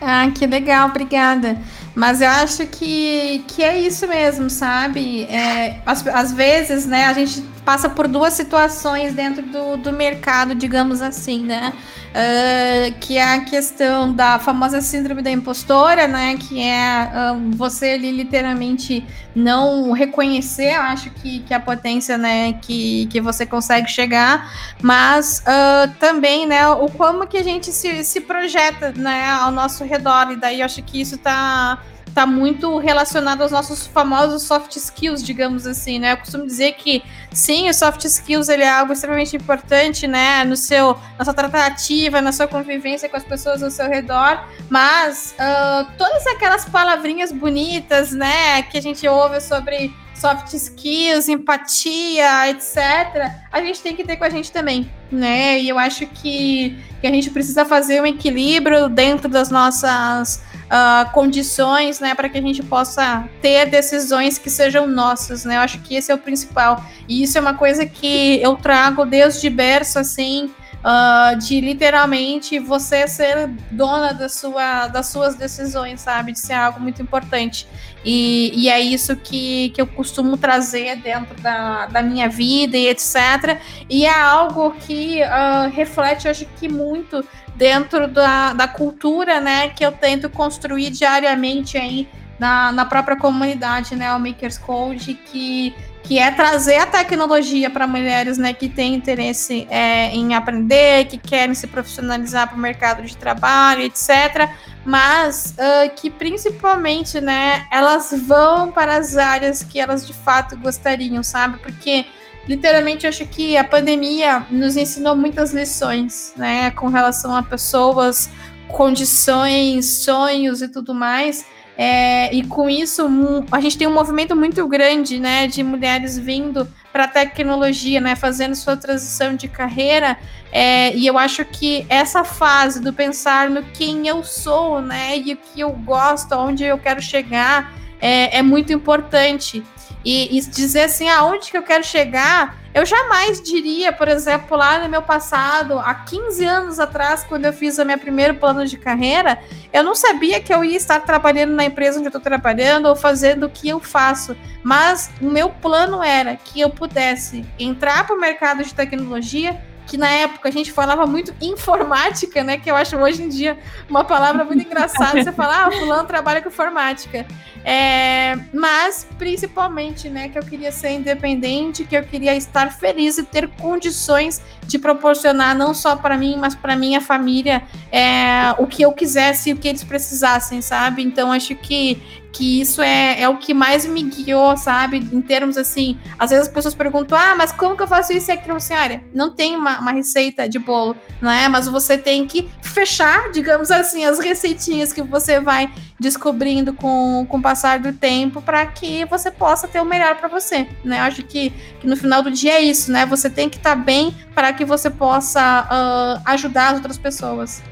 Ah, 0.00 0.30
que 0.30 0.46
legal, 0.46 0.88
obrigada. 0.88 1.58
Mas 1.94 2.22
eu 2.22 2.28
acho 2.28 2.66
que, 2.66 3.44
que 3.46 3.62
é 3.62 3.78
isso 3.78 4.06
mesmo, 4.08 4.48
sabe? 4.48 5.24
É, 5.24 5.80
às, 5.84 6.06
às 6.06 6.32
vezes, 6.32 6.86
né, 6.86 7.04
a 7.04 7.12
gente 7.12 7.42
passa 7.64 7.88
por 7.88 8.08
duas 8.08 8.32
situações 8.32 9.12
dentro 9.12 9.42
do, 9.42 9.76
do 9.76 9.92
mercado, 9.92 10.54
digamos 10.54 11.02
assim, 11.02 11.44
né? 11.44 11.74
Uh, 12.10 12.92
que 12.98 13.18
é 13.18 13.34
a 13.34 13.44
questão 13.44 14.12
da 14.12 14.36
famosa 14.40 14.80
síndrome 14.80 15.22
da 15.22 15.30
impostora, 15.30 16.08
né? 16.08 16.36
Que 16.36 16.60
é 16.60 17.08
uh, 17.08 17.56
você 17.56 17.90
ali 17.90 18.10
literalmente 18.10 19.06
não 19.34 19.92
reconhecer, 19.92 20.74
eu 20.74 20.82
acho 20.82 21.10
que, 21.10 21.38
que 21.40 21.54
a 21.54 21.60
potência, 21.60 22.18
né, 22.18 22.54
que, 22.54 23.06
que 23.06 23.20
você 23.20 23.46
consegue 23.46 23.88
chegar, 23.88 24.50
mas 24.82 25.40
uh, 25.46 25.88
também, 26.00 26.46
né, 26.46 26.66
o 26.68 26.88
como 26.88 27.26
que 27.26 27.36
a 27.38 27.44
gente 27.44 27.72
se, 27.72 28.02
se 28.04 28.20
projeta, 28.22 28.92
né, 28.92 29.30
ao 29.30 29.52
nosso 29.52 29.84
redor, 29.84 30.32
e 30.32 30.36
daí 30.36 30.60
eu 30.60 30.66
acho 30.66 30.82
que 30.82 31.00
isso 31.00 31.16
tá 31.16 31.80
tá 32.14 32.26
muito 32.26 32.78
relacionado 32.78 33.42
aos 33.42 33.52
nossos 33.52 33.86
famosos 33.86 34.42
soft 34.42 34.76
skills, 34.76 35.22
digamos 35.22 35.66
assim, 35.66 35.98
né? 35.98 36.12
Eu 36.12 36.16
costumo 36.18 36.46
dizer 36.46 36.72
que 36.72 37.02
sim, 37.32 37.68
o 37.68 37.74
soft 37.74 38.04
skills 38.04 38.48
ele 38.48 38.62
é 38.62 38.70
algo 38.70 38.92
extremamente 38.92 39.36
importante, 39.36 40.06
né? 40.06 40.44
No 40.44 40.56
seu, 40.56 40.98
na 41.18 41.24
sua 41.24 41.34
tratativa, 41.34 42.20
na 42.20 42.32
sua 42.32 42.46
convivência 42.46 43.08
com 43.08 43.16
as 43.16 43.24
pessoas 43.24 43.62
ao 43.62 43.70
seu 43.70 43.88
redor, 43.88 44.44
mas 44.68 45.34
uh, 45.38 45.86
todas 45.96 46.26
aquelas 46.26 46.64
palavrinhas 46.64 47.32
bonitas, 47.32 48.12
né, 48.12 48.62
que 48.62 48.78
a 48.78 48.82
gente 48.82 49.06
ouve 49.06 49.40
sobre 49.40 49.94
soft 50.20 50.52
skills, 50.52 51.28
empatia, 51.28 52.50
etc., 52.50 53.32
a 53.50 53.60
gente 53.62 53.80
tem 53.80 53.96
que 53.96 54.04
ter 54.04 54.16
com 54.16 54.24
a 54.24 54.28
gente 54.28 54.52
também, 54.52 54.90
né? 55.10 55.58
E 55.58 55.68
eu 55.68 55.78
acho 55.78 56.06
que, 56.06 56.78
que 57.00 57.06
a 57.06 57.10
gente 57.10 57.30
precisa 57.30 57.64
fazer 57.64 58.02
um 58.02 58.06
equilíbrio 58.06 58.88
dentro 58.88 59.28
das 59.28 59.50
nossas 59.50 60.42
uh, 60.66 61.10
condições, 61.12 62.00
né, 62.00 62.14
para 62.14 62.28
que 62.28 62.38
a 62.38 62.42
gente 62.42 62.62
possa 62.62 63.28
ter 63.40 63.66
decisões 63.66 64.38
que 64.38 64.50
sejam 64.50 64.86
nossas, 64.86 65.44
né? 65.44 65.56
Eu 65.56 65.60
acho 65.60 65.78
que 65.80 65.94
esse 65.96 66.12
é 66.12 66.14
o 66.14 66.18
principal. 66.18 66.84
E 67.08 67.22
isso 67.22 67.38
é 67.38 67.40
uma 67.40 67.54
coisa 67.54 67.86
que 67.86 68.40
eu 68.42 68.56
trago 68.56 69.06
desde 69.06 69.48
berço, 69.48 69.98
assim, 69.98 70.50
Uh, 70.80 71.36
de 71.38 71.60
literalmente 71.60 72.58
você 72.58 73.06
ser 73.06 73.48
dona 73.70 74.14
da 74.14 74.30
sua, 74.30 74.88
das 74.88 75.08
suas 75.08 75.34
decisões, 75.34 76.00
sabe? 76.00 76.32
De 76.32 76.40
ser 76.40 76.54
algo 76.54 76.80
muito 76.80 77.02
importante. 77.02 77.68
E, 78.02 78.50
e 78.54 78.68
é 78.70 78.80
isso 78.80 79.14
que, 79.14 79.68
que 79.70 79.80
eu 79.80 79.86
costumo 79.86 80.38
trazer 80.38 80.96
dentro 80.96 81.38
da, 81.42 81.84
da 81.84 82.02
minha 82.02 82.30
vida 82.30 82.78
e 82.78 82.88
etc. 82.88 83.60
E 83.90 84.06
é 84.06 84.20
algo 84.20 84.70
que 84.72 85.20
uh, 85.22 85.68
reflete, 85.70 86.28
acho 86.28 86.46
que 86.58 86.66
muito 86.66 87.22
dentro 87.60 88.08
da, 88.08 88.54
da 88.54 88.66
cultura, 88.66 89.38
né, 89.38 89.68
que 89.68 89.84
eu 89.84 89.92
tento 89.92 90.30
construir 90.30 90.88
diariamente 90.88 91.76
aí 91.76 92.08
na, 92.38 92.72
na 92.72 92.86
própria 92.86 93.18
comunidade, 93.18 93.94
né, 93.94 94.14
o 94.14 94.18
Makers 94.18 94.56
Code, 94.56 95.12
que, 95.12 95.74
que 96.02 96.18
é 96.18 96.30
trazer 96.30 96.76
a 96.76 96.86
tecnologia 96.86 97.70
para 97.70 97.86
mulheres, 97.86 98.38
né, 98.38 98.52
que 98.52 98.68
têm 98.68 98.94
interesse 98.94 99.66
é, 99.70 100.08
em 100.14 100.34
aprender, 100.34 101.06
que 101.06 101.18
querem 101.18 101.54
se 101.54 101.66
profissionalizar 101.66 102.48
para 102.48 102.56
o 102.56 102.60
mercado 102.60 103.02
de 103.02 103.16
trabalho, 103.16 103.82
etc., 103.82 104.48
mas 104.84 105.54
uh, 105.58 105.94
que 105.94 106.10
principalmente, 106.10 107.20
né, 107.20 107.66
elas 107.70 108.14
vão 108.26 108.72
para 108.72 108.96
as 108.96 109.16
áreas 109.16 109.62
que 109.62 109.78
elas 109.78 110.06
de 110.06 110.14
fato 110.14 110.56
gostariam, 110.56 111.22
sabe? 111.22 111.58
Porque 111.58 112.06
literalmente 112.48 113.06
acho 113.06 113.26
que 113.26 113.56
a 113.56 113.62
pandemia 113.62 114.46
nos 114.50 114.76
ensinou 114.76 115.14
muitas 115.14 115.52
lições, 115.52 116.32
né, 116.36 116.70
com 116.70 116.88
relação 116.88 117.36
a 117.36 117.42
pessoas, 117.42 118.30
condições, 118.68 119.86
sonhos 119.86 120.62
e 120.62 120.68
tudo 120.68 120.94
mais. 120.94 121.44
É, 121.76 122.34
e 122.34 122.44
com 122.44 122.68
isso, 122.68 123.08
a 123.50 123.60
gente 123.60 123.78
tem 123.78 123.86
um 123.86 123.94
movimento 123.94 124.36
muito 124.36 124.66
grande, 124.68 125.18
né, 125.18 125.46
de 125.46 125.62
mulheres 125.62 126.18
vindo 126.18 126.68
para 126.92 127.04
a 127.04 127.08
tecnologia, 127.08 128.00
né, 128.00 128.14
fazendo 128.14 128.54
sua 128.54 128.76
transição 128.76 129.34
de 129.34 129.48
carreira. 129.48 130.18
É, 130.52 130.94
e 130.94 131.06
eu 131.06 131.16
acho 131.16 131.44
que 131.44 131.86
essa 131.88 132.22
fase 132.24 132.80
do 132.80 132.92
pensar 132.92 133.48
no 133.48 133.62
quem 133.62 134.06
eu 134.06 134.22
sou, 134.22 134.82
né, 134.82 135.16
e 135.16 135.32
o 135.32 135.36
que 135.36 135.60
eu 135.60 135.70
gosto, 135.70 136.32
aonde 136.32 136.64
eu 136.64 136.76
quero 136.76 137.00
chegar, 137.00 137.72
é, 138.00 138.38
é 138.38 138.42
muito 138.42 138.72
importante. 138.72 139.62
E, 140.04 140.38
e, 140.38 140.40
dizer 140.40 140.84
assim, 140.84 141.08
aonde 141.08 141.50
que 141.50 141.56
eu 141.56 141.62
quero 141.62 141.84
chegar, 141.84 142.58
eu 142.72 142.86
jamais 142.86 143.40
diria, 143.42 143.92
por 143.92 144.08
exemplo, 144.08 144.56
lá 144.56 144.78
no 144.78 144.88
meu 144.88 145.02
passado, 145.02 145.78
há 145.78 145.92
15 145.92 146.44
anos 146.44 146.78
atrás, 146.78 147.24
quando 147.24 147.44
eu 147.44 147.52
fiz 147.52 147.78
o 147.78 147.84
meu 147.84 147.98
primeiro 147.98 148.34
plano 148.36 148.64
de 148.64 148.78
carreira, 148.78 149.38
eu 149.72 149.82
não 149.82 149.94
sabia 149.94 150.40
que 150.40 150.54
eu 150.54 150.64
ia 150.64 150.76
estar 150.76 151.00
trabalhando 151.00 151.52
na 151.52 151.64
empresa 151.64 151.98
onde 151.98 152.06
eu 152.06 152.10
estou 152.10 152.20
trabalhando 152.20 152.86
ou 152.86 152.94
fazendo 152.94 153.46
o 153.46 153.50
que 153.50 153.68
eu 153.68 153.80
faço. 153.80 154.36
Mas 154.62 155.10
o 155.20 155.26
meu 155.26 155.50
plano 155.50 156.02
era 156.02 156.36
que 156.36 156.60
eu 156.60 156.70
pudesse 156.70 157.44
entrar 157.58 158.06
para 158.06 158.14
o 158.14 158.20
mercado 158.20 158.62
de 158.62 158.72
tecnologia, 158.72 159.60
que 159.90 159.96
na 159.96 160.08
época 160.08 160.48
a 160.48 160.52
gente 160.52 160.70
falava 160.70 161.04
muito 161.04 161.34
informática, 161.40 162.44
né? 162.44 162.56
Que 162.56 162.70
eu 162.70 162.76
acho 162.76 162.96
hoje 162.96 163.24
em 163.24 163.28
dia 163.28 163.58
uma 163.88 164.04
palavra 164.04 164.44
muito 164.44 164.64
engraçada. 164.64 165.20
Você 165.20 165.32
falar, 165.32 165.66
ah, 165.66 165.70
fulano 165.72 166.06
trabalha 166.06 166.40
com 166.40 166.48
informática. 166.48 167.26
É, 167.64 168.38
mas, 168.54 169.04
principalmente, 169.18 170.08
né, 170.08 170.28
que 170.28 170.38
eu 170.38 170.44
queria 170.44 170.70
ser 170.70 170.90
independente, 170.90 171.84
que 171.84 171.96
eu 171.96 172.04
queria 172.04 172.36
estar 172.36 172.70
feliz 172.72 173.18
e 173.18 173.24
ter 173.24 173.48
condições 173.48 174.40
de 174.64 174.78
proporcionar, 174.78 175.56
não 175.56 175.74
só 175.74 175.96
para 175.96 176.16
mim, 176.16 176.36
mas 176.38 176.54
para 176.54 176.76
minha 176.76 177.00
família, 177.00 177.60
é, 177.90 178.54
o 178.58 178.68
que 178.68 178.82
eu 178.82 178.92
quisesse 178.92 179.50
e 179.50 179.52
o 179.54 179.56
que 179.56 179.66
eles 179.66 179.82
precisassem, 179.82 180.62
sabe? 180.62 181.02
Então, 181.02 181.32
acho 181.32 181.56
que 181.56 182.00
que 182.32 182.60
isso 182.60 182.80
é, 182.80 183.20
é 183.20 183.28
o 183.28 183.36
que 183.36 183.52
mais 183.52 183.84
me 183.86 184.02
guiou, 184.02 184.56
sabe? 184.56 184.98
Em 184.98 185.20
termos 185.20 185.56
assim, 185.56 185.98
às 186.18 186.30
vezes 186.30 186.46
as 186.46 186.52
pessoas 186.52 186.74
perguntam, 186.74 187.18
ah, 187.18 187.34
mas 187.36 187.52
como 187.52 187.76
que 187.76 187.82
eu 187.82 187.88
faço 187.88 188.12
isso 188.12 188.30
e 188.30 188.32
aquilo? 188.32 188.56
Assim, 188.56 188.74
olha, 188.74 189.02
não 189.12 189.30
tem 189.30 189.56
uma, 189.56 189.80
uma 189.80 189.92
receita 189.92 190.48
de 190.48 190.58
bolo, 190.58 190.96
não 191.20 191.30
é? 191.30 191.48
Mas 191.48 191.66
você 191.66 191.98
tem 191.98 192.26
que 192.26 192.48
fechar, 192.62 193.30
digamos 193.32 193.70
assim, 193.70 194.04
as 194.04 194.18
receitinhas 194.18 194.92
que 194.92 195.02
você 195.02 195.40
vai 195.40 195.72
descobrindo 195.98 196.72
com, 196.72 197.26
com 197.28 197.38
o 197.38 197.42
passar 197.42 197.78
do 197.78 197.92
tempo 197.92 198.40
para 198.40 198.64
que 198.66 199.04
você 199.06 199.30
possa 199.30 199.68
ter 199.68 199.80
o 199.80 199.84
melhor 199.84 200.16
para 200.16 200.28
você, 200.28 200.66
né? 200.84 200.98
Eu 200.98 201.04
acho 201.04 201.22
que, 201.24 201.50
que 201.80 201.86
no 201.86 201.96
final 201.96 202.22
do 202.22 202.30
dia 202.30 202.54
é 202.54 202.62
isso, 202.62 202.92
né? 202.92 203.04
Você 203.06 203.28
tem 203.28 203.48
que 203.48 203.56
estar 203.56 203.76
tá 203.76 203.82
bem 203.82 204.14
para 204.34 204.52
que 204.52 204.64
você 204.64 204.88
possa 204.88 205.66
uh, 205.66 206.22
ajudar 206.26 206.70
as 206.70 206.74
outras 206.76 206.96
pessoas. 206.96 207.62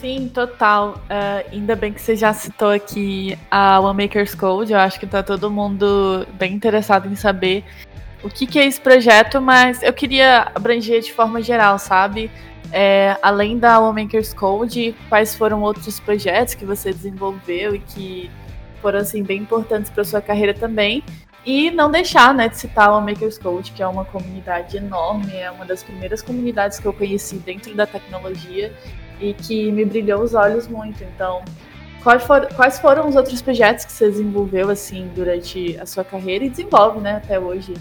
Sim, 0.00 0.30
total. 0.32 0.94
Uh, 1.10 1.52
ainda 1.52 1.74
bem 1.74 1.92
que 1.92 2.00
você 2.00 2.14
já 2.14 2.32
citou 2.32 2.70
aqui 2.70 3.36
a 3.50 3.80
One 3.80 4.04
Maker's 4.04 4.32
Code. 4.32 4.72
Eu 4.72 4.78
acho 4.78 4.98
que 4.98 5.06
tá 5.06 5.24
todo 5.24 5.50
mundo 5.50 6.24
bem 6.34 6.54
interessado 6.54 7.08
em 7.08 7.16
saber 7.16 7.64
o 8.22 8.28
que, 8.28 8.46
que 8.46 8.60
é 8.60 8.66
esse 8.66 8.80
projeto, 8.80 9.40
mas 9.40 9.82
eu 9.82 9.92
queria 9.92 10.52
abranger 10.54 11.00
de 11.00 11.12
forma 11.12 11.42
geral, 11.42 11.80
sabe? 11.80 12.30
É, 12.72 13.16
além 13.22 13.58
da 13.58 13.80
One 13.80 14.04
Maker's 14.04 14.32
Code, 14.32 14.94
quais 15.08 15.34
foram 15.34 15.62
outros 15.62 15.98
projetos 15.98 16.54
que 16.54 16.64
você 16.64 16.92
desenvolveu 16.92 17.74
e 17.74 17.80
que 17.80 18.30
foram 18.80 19.00
assim 19.00 19.24
bem 19.24 19.38
importantes 19.38 19.90
para 19.90 20.04
sua 20.04 20.20
carreira 20.20 20.54
também? 20.54 21.02
E 21.44 21.70
não 21.70 21.90
deixar 21.90 22.32
né, 22.34 22.48
de 22.48 22.56
citar 22.56 22.92
o 22.92 23.00
Makers 23.00 23.38
Code, 23.38 23.72
que 23.72 23.82
é 23.82 23.86
uma 23.86 24.04
comunidade 24.04 24.76
enorme, 24.76 25.34
é 25.34 25.50
uma 25.50 25.64
das 25.64 25.82
primeiras 25.82 26.20
comunidades 26.20 26.78
que 26.78 26.86
eu 26.86 26.92
conheci 26.92 27.36
dentro 27.36 27.74
da 27.74 27.86
tecnologia 27.86 28.72
e 29.20 29.34
que 29.34 29.70
me 29.72 29.84
brilhou 29.84 30.22
os 30.22 30.34
olhos 30.34 30.66
muito. 30.68 31.02
Então, 31.04 31.42
quais, 32.02 32.22
for, 32.22 32.46
quais 32.54 32.78
foram 32.78 33.08
os 33.08 33.16
outros 33.16 33.42
projetos 33.42 33.84
que 33.84 33.92
você 33.92 34.08
desenvolveu 34.08 34.70
assim 34.70 35.10
durante 35.14 35.78
a 35.78 35.86
sua 35.86 36.04
carreira 36.04 36.44
e 36.44 36.50
desenvolve, 36.50 37.00
né, 37.00 37.16
até 37.16 37.38
hoje? 37.38 37.74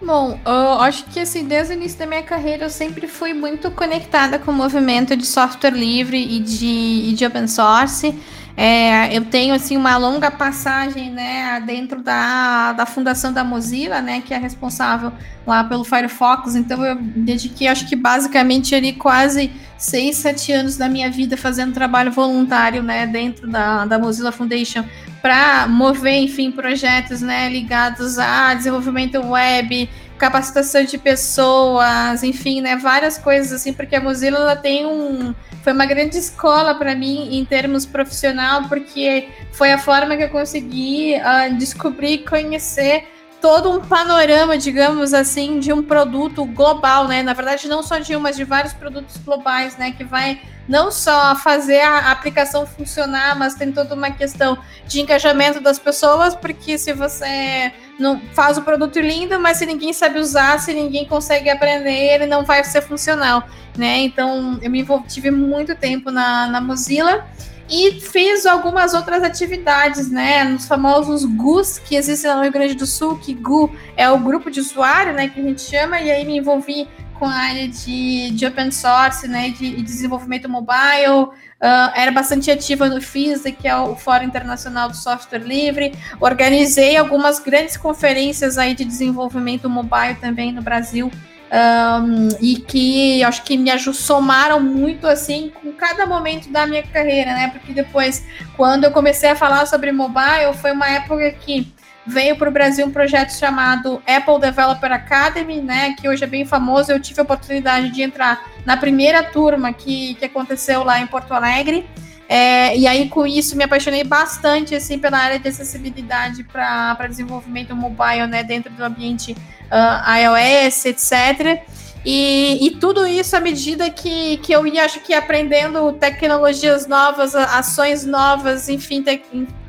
Bom, 0.00 0.38
eu 0.44 0.80
acho 0.82 1.04
que 1.06 1.18
assim, 1.18 1.46
desde 1.46 1.72
o 1.72 1.76
início 1.76 1.98
da 1.98 2.06
minha 2.06 2.22
carreira 2.22 2.66
eu 2.66 2.70
sempre 2.70 3.08
fui 3.08 3.32
muito 3.32 3.70
conectada 3.70 4.38
com 4.38 4.50
o 4.50 4.54
movimento 4.54 5.16
de 5.16 5.24
software 5.24 5.70
livre 5.70 6.18
e 6.18 6.38
de, 6.38 6.66
e 6.66 7.12
de 7.14 7.24
open 7.24 7.48
source. 7.48 8.14
É, 8.56 9.14
eu 9.14 9.22
tenho 9.26 9.54
assim 9.54 9.76
uma 9.76 9.98
longa 9.98 10.30
passagem, 10.30 11.10
né, 11.10 11.60
dentro 11.66 12.02
da, 12.02 12.72
da 12.72 12.86
fundação 12.86 13.30
da 13.30 13.44
Mozilla, 13.44 14.00
né, 14.00 14.22
que 14.22 14.32
é 14.32 14.38
responsável 14.38 15.12
lá 15.46 15.62
pelo 15.62 15.84
Firefox. 15.84 16.54
Então 16.54 16.84
eu 16.84 16.96
dediquei, 16.96 17.68
acho 17.68 17.86
que 17.86 17.94
basicamente 17.94 18.74
ali 18.74 18.94
quase 18.94 19.52
seis, 19.76 20.16
sete 20.16 20.52
anos 20.52 20.78
da 20.78 20.88
minha 20.88 21.10
vida 21.10 21.36
fazendo 21.36 21.74
trabalho 21.74 22.10
voluntário, 22.10 22.82
né, 22.82 23.06
dentro 23.06 23.46
da, 23.46 23.84
da 23.84 23.98
Mozilla 23.98 24.32
Foundation 24.32 24.84
para 25.20 25.66
mover, 25.66 26.22
enfim, 26.22 26.50
projetos, 26.50 27.20
né, 27.20 27.48
ligados 27.50 28.18
a 28.18 28.54
desenvolvimento 28.54 29.18
web, 29.18 29.88
capacitação 30.18 30.84
de 30.84 30.98
pessoas, 30.98 32.22
enfim, 32.22 32.60
né, 32.60 32.76
várias 32.76 33.18
coisas 33.18 33.52
assim, 33.52 33.72
porque 33.72 33.96
a 33.96 34.00
Mozilla 34.00 34.38
ela 34.38 34.56
tem 34.56 34.86
um 34.86 35.34
foi 35.62 35.72
uma 35.72 35.86
grande 35.86 36.16
escola 36.16 36.76
para 36.76 36.94
mim 36.94 37.36
em 37.36 37.44
termos 37.44 37.84
profissional, 37.84 38.68
porque 38.68 39.28
foi 39.50 39.72
a 39.72 39.78
forma 39.78 40.16
que 40.16 40.22
eu 40.22 40.28
consegui 40.28 41.14
uh, 41.16 41.56
descobrir, 41.56 42.18
conhecer 42.18 43.08
todo 43.40 43.72
um 43.72 43.80
panorama, 43.80 44.56
digamos 44.56 45.12
assim, 45.12 45.58
de 45.58 45.72
um 45.72 45.82
produto 45.82 46.44
global, 46.44 47.08
né? 47.08 47.22
Na 47.22 47.32
verdade, 47.32 47.68
não 47.68 47.82
só 47.82 47.98
de 47.98 48.14
um, 48.14 48.20
mas 48.20 48.36
de 48.36 48.44
vários 48.44 48.72
produtos 48.72 49.16
globais, 49.18 49.76
né? 49.76 49.90
Que 49.90 50.04
vai 50.04 50.40
não 50.68 50.90
só 50.90 51.36
fazer 51.36 51.80
a 51.80 52.10
aplicação 52.10 52.66
funcionar, 52.66 53.38
mas 53.38 53.54
tem 53.54 53.72
toda 53.72 53.94
uma 53.94 54.10
questão 54.10 54.58
de 54.86 55.00
engajamento 55.00 55.60
das 55.60 55.78
pessoas, 55.78 56.34
porque 56.34 56.76
se 56.78 56.92
você 56.92 57.72
não 57.98 58.20
faz 58.34 58.58
o 58.58 58.62
produto 58.62 58.98
lindo, 58.98 59.38
mas 59.38 59.58
se 59.58 59.66
ninguém 59.66 59.92
sabe 59.92 60.18
usar, 60.18 60.58
se 60.58 60.74
ninguém 60.74 61.06
consegue 61.06 61.48
aprender, 61.48 62.14
ele 62.14 62.26
não 62.26 62.44
vai 62.44 62.62
ser 62.64 62.82
funcional, 62.82 63.44
né? 63.76 63.98
Então, 63.98 64.58
eu 64.60 64.70
me 64.70 64.80
envolvi, 64.80 65.08
tive 65.08 65.30
muito 65.30 65.74
tempo 65.74 66.10
na, 66.10 66.46
na 66.46 66.60
Mozilla 66.60 67.26
e 67.68 68.00
fiz 68.00 68.46
algumas 68.46 68.94
outras 68.94 69.22
atividades, 69.22 70.10
né? 70.10 70.44
Nos 70.44 70.66
famosos 70.66 71.24
GUs 71.24 71.78
que 71.78 71.96
existem 71.96 72.32
no 72.34 72.42
Rio 72.42 72.52
Grande 72.52 72.74
do 72.74 72.86
Sul, 72.86 73.18
que 73.18 73.34
GU 73.34 73.74
é 73.96 74.08
o 74.08 74.18
grupo 74.18 74.50
de 74.50 74.60
usuário, 74.60 75.12
né? 75.12 75.28
Que 75.28 75.40
a 75.40 75.42
gente 75.42 75.62
chama, 75.62 76.00
e 76.00 76.10
aí 76.10 76.24
me 76.24 76.36
envolvi 76.36 76.88
com 77.18 77.26
a 77.26 77.34
área 77.34 77.68
de, 77.68 78.30
de 78.30 78.46
open 78.46 78.70
source, 78.70 79.26
né? 79.26 79.50
De, 79.50 79.76
de 79.76 79.82
desenvolvimento 79.82 80.48
mobile, 80.48 81.30
Uh, 81.56 81.88
era 81.94 82.12
bastante 82.12 82.50
ativa 82.50 82.86
no 82.86 83.00
FISA, 83.00 83.50
que 83.50 83.66
é 83.66 83.74
o 83.74 83.96
Fórum 83.96 84.24
Internacional 84.24 84.90
do 84.90 84.96
Software 84.96 85.38
Livre. 85.38 85.94
Organizei 86.20 86.98
algumas 86.98 87.38
grandes 87.38 87.78
conferências 87.78 88.58
aí 88.58 88.74
de 88.74 88.84
desenvolvimento 88.84 89.68
mobile 89.68 90.16
também 90.20 90.52
no 90.52 90.60
Brasil. 90.60 91.10
Um, 91.46 92.28
e 92.40 92.56
que 92.56 93.22
acho 93.22 93.44
que 93.44 93.56
me 93.56 93.70
somaram 93.78 94.58
muito 94.58 95.06
assim 95.06 95.52
com 95.62 95.72
cada 95.72 96.04
momento 96.04 96.50
da 96.50 96.66
minha 96.66 96.82
carreira, 96.82 97.32
né? 97.32 97.50
Porque 97.50 97.72
depois, 97.72 98.26
quando 98.56 98.84
eu 98.84 98.90
comecei 98.90 99.30
a 99.30 99.36
falar 99.36 99.64
sobre 99.64 99.92
mobile, 99.92 100.52
foi 100.60 100.72
uma 100.72 100.88
época 100.90 101.30
que 101.30 101.72
veio 102.06 102.36
para 102.36 102.48
o 102.48 102.52
Brasil 102.52 102.86
um 102.86 102.90
projeto 102.90 103.30
chamado 103.30 104.00
Apple 104.06 104.40
Developer 104.40 104.92
Academy, 104.92 105.60
né, 105.60 105.94
que 105.98 106.08
hoje 106.08 106.22
é 106.22 106.26
bem 106.26 106.44
famoso. 106.44 106.92
Eu 106.92 107.00
tive 107.00 107.20
a 107.20 107.22
oportunidade 107.24 107.90
de 107.90 108.02
entrar 108.02 108.44
na 108.64 108.76
primeira 108.76 109.22
turma 109.22 109.72
que, 109.72 110.14
que 110.14 110.24
aconteceu 110.24 110.84
lá 110.84 111.00
em 111.00 111.06
Porto 111.06 111.32
Alegre. 111.32 111.88
É, 112.28 112.76
e 112.76 112.86
aí, 112.86 113.08
com 113.08 113.24
isso, 113.24 113.56
me 113.56 113.64
apaixonei 113.64 114.02
bastante 114.02 114.74
assim, 114.74 114.98
pela 114.98 115.18
área 115.18 115.38
de 115.38 115.48
acessibilidade 115.48 116.42
para 116.42 117.06
desenvolvimento 117.08 117.74
mobile 117.74 118.26
né, 118.26 118.42
dentro 118.42 118.72
do 118.72 118.84
ambiente 118.84 119.32
uh, 119.32 120.64
iOS, 120.64 120.86
etc. 120.86 121.62
E, 122.08 122.64
e, 122.64 122.70
tudo 122.70 123.04
isso 123.04 123.34
à 123.34 123.40
medida 123.40 123.90
que, 123.90 124.36
que 124.36 124.52
eu 124.52 124.64
ia, 124.64 124.84
acho 124.84 125.00
que 125.00 125.12
aprendendo 125.12 125.92
tecnologias 125.94 126.86
novas, 126.86 127.34
ações 127.34 128.06
novas, 128.06 128.68
enfim, 128.68 129.02
te, 129.02 129.20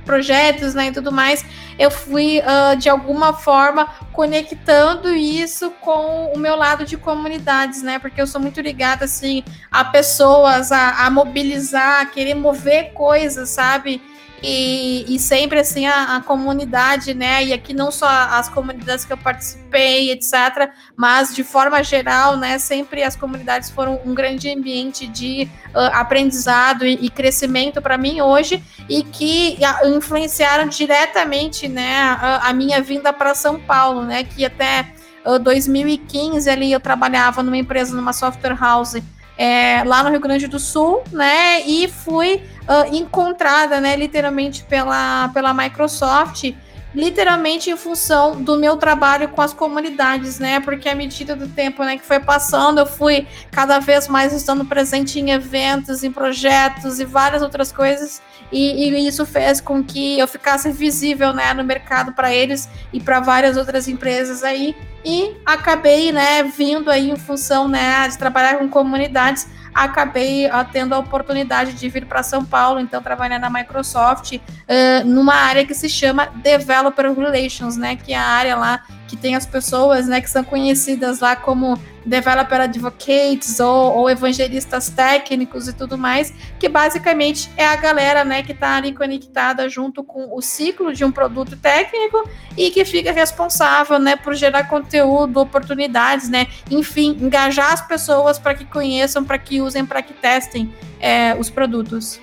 projetos, 0.06 0.76
né, 0.76 0.88
e 0.88 0.92
tudo 0.92 1.12
mais, 1.12 1.44
eu 1.80 1.90
fui 1.90 2.40
uh, 2.40 2.78
de 2.78 2.90
alguma 2.90 3.34
forma 3.34 3.88
conectando 4.14 5.10
isso 5.10 5.72
com 5.82 6.32
o 6.32 6.38
meu 6.38 6.56
lado 6.56 6.86
de 6.86 6.96
comunidades, 6.96 7.82
né, 7.82 7.98
porque 7.98 8.22
eu 8.22 8.28
sou 8.28 8.40
muito 8.40 8.62
ligada 8.62 9.06
assim 9.06 9.44
a 9.72 9.84
pessoas, 9.84 10.72
a, 10.72 11.06
a 11.08 11.10
mobilizar, 11.10 12.02
a 12.02 12.06
querer 12.06 12.36
mover 12.36 12.94
coisas, 12.94 13.50
sabe? 13.50 14.00
E, 14.42 15.04
e, 15.08 15.18
sempre 15.18 15.60
assim 15.60 15.88
a, 15.88 16.16
a, 16.16 16.22
comunidade, 16.22 17.16
né? 17.16 17.44
E 17.44 17.54
aqui 17.54 17.74
não 17.74 17.90
só 17.90 18.08
as 18.08 18.48
comunidades 18.48 19.04
que 19.04 19.12
eu 19.12 19.18
participei, 19.18 20.12
etc., 20.12 20.72
mas 20.96 21.34
de 21.34 21.44
forma 21.44 21.84
geral, 21.84 22.38
né? 22.38 22.60
Sempre 22.60 23.02
as 23.02 23.16
comunidades 23.16 23.72
foram 23.72 24.00
um 24.06 24.14
grande 24.14 24.52
ambiente 24.52 25.08
de 25.08 25.50
uh, 25.74 25.90
aprendizado 25.92 26.86
e, 26.86 26.94
e 27.02 27.10
crescimento 27.10 27.82
para 27.82 27.98
mim 27.98 28.22
hoje 28.22 28.64
e 28.88 29.02
que 29.02 29.58
influenciaram 29.86 30.68
diretamente, 30.68 31.68
né? 31.68 31.98
A, 32.00 32.50
a 32.50 32.54
minha 32.54 32.80
vinda 32.80 33.12
para 33.12 33.34
São 33.34 33.60
Paulo, 33.60 34.04
né? 34.04 34.24
Que 34.24 34.46
até 34.46 34.94
uh, 35.26 35.40
2015 35.40 36.48
ali 36.48 36.72
eu 36.72 36.80
trabalhava 36.80 37.42
numa 37.42 37.58
empresa, 37.58 37.96
numa 37.96 38.14
software 38.14 38.56
house 38.56 39.02
é, 39.38 39.84
lá 39.86 40.04
no 40.04 40.10
Rio 40.10 40.20
Grande 40.20 40.48
do 40.48 40.60
Sul, 40.60 41.04
né? 41.12 41.62
E 41.62 41.88
fui 41.88 42.42
uh, 42.68 42.96
encontrada, 42.96 43.80
né, 43.80 43.96
literalmente 43.96 44.64
pela, 44.64 45.30
pela 45.30 45.54
Microsoft, 45.54 46.54
literalmente 46.98 47.70
em 47.70 47.78
função 47.78 48.42
do 48.42 48.58
meu 48.58 48.76
trabalho 48.76 49.30
com 49.30 49.40
as 49.40 49.54
comunidades, 49.54 50.40
né? 50.40 50.60
Porque 50.60 50.90
à 50.90 50.96
medida 50.96 51.36
do 51.36 51.48
tempo 51.48 51.84
né, 51.84 51.96
que 51.96 52.04
foi 52.04 52.20
passando, 52.20 52.80
eu 52.80 52.88
fui 52.88 53.28
cada 53.52 53.78
vez 53.78 54.08
mais 54.08 54.34
estando 54.34 54.66
presente 54.66 55.20
em 55.20 55.30
eventos, 55.30 56.04
em 56.04 56.12
projetos 56.12 57.00
e 57.00 57.06
várias 57.06 57.44
outras 57.44 57.72
coisas. 57.72 58.20
E, 58.52 58.90
e 58.90 59.08
isso 59.08 59.28
fez 59.28 59.62
com 59.62 59.84
que 59.84 60.18
eu 60.18 60.28
ficasse 60.28 60.72
visível 60.72 61.34
né, 61.34 61.54
no 61.54 61.64
mercado 61.64 62.14
para 62.14 62.34
eles 62.34 62.68
e 62.92 63.00
para 63.00 63.20
várias 63.20 63.58
outras 63.58 63.88
empresas 63.88 64.44
aí 64.44 64.76
e 65.06 65.36
acabei, 65.46 66.12
né, 66.12 66.44
vindo 66.44 66.90
aí 66.90 67.12
em 67.12 67.16
função, 67.16 67.68
né, 67.68 68.08
de 68.08 68.18
trabalhar 68.18 68.58
com 68.58 68.68
comunidades, 68.68 69.48
acabei 69.84 70.48
uh, 70.48 70.66
tendo 70.72 70.94
a 70.94 70.98
oportunidade 70.98 71.74
de 71.74 71.88
vir 71.88 72.06
para 72.06 72.24
São 72.24 72.44
Paulo, 72.44 72.80
então 72.80 73.02
trabalhar 73.02 73.38
na 73.38 73.50
Microsoft, 73.50 74.34
uh, 74.34 75.06
numa 75.06 75.36
área 75.36 75.66
que 75.66 75.76
se 75.76 75.88
chama 75.88 76.28
Developer 76.36 77.14
Relations, 77.14 77.78
né, 77.78 77.96
que 77.96 78.14
é 78.14 78.18
a 78.18 78.26
área 78.26 78.56
lá 78.56 78.84
que 79.08 79.16
tem 79.16 79.36
as 79.36 79.46
pessoas, 79.46 80.08
né, 80.08 80.20
que 80.20 80.30
são 80.30 80.44
conhecidas 80.44 81.20
lá 81.20 81.36
como 81.36 81.80
developer 82.08 82.62
advocates 82.62 83.60
ou, 83.60 83.98
ou, 83.98 84.10
evangelistas 84.10 84.90
técnicos 84.90 85.68
e 85.68 85.74
tudo 85.74 85.98
mais, 85.98 86.34
que 86.58 86.70
basicamente 86.70 87.52
é 87.58 87.66
a 87.66 87.76
galera, 87.76 88.24
né, 88.24 88.42
que 88.42 88.54
está 88.54 88.78
ali 88.78 88.94
conectada 88.94 89.68
junto 89.68 90.04
com 90.04 90.34
o 90.36 90.42
ciclo 90.42 90.94
de 90.94 91.04
um 91.04 91.12
produto 91.12 91.58
técnico 91.58 92.28
e 92.56 92.72
que 92.72 92.86
fica 92.86 93.12
responsável, 93.12 94.00
né, 94.00 94.16
por 94.16 94.34
gerar 94.34 94.64
conteúdo, 94.70 95.40
oportunidades, 95.40 96.30
né, 96.30 96.48
enfim, 96.72 97.18
engajar 97.20 97.74
as 97.74 97.86
pessoas 97.86 98.40
para 98.40 98.56
que 98.56 98.66
conheçam, 98.66 99.24
para 99.24 99.38
que 99.38 99.62
usem, 99.62 99.86
para 99.86 100.02
que 100.02 100.14
testem 100.14 100.74
é, 101.00 101.36
os 101.36 101.50
produtos. 101.50 102.20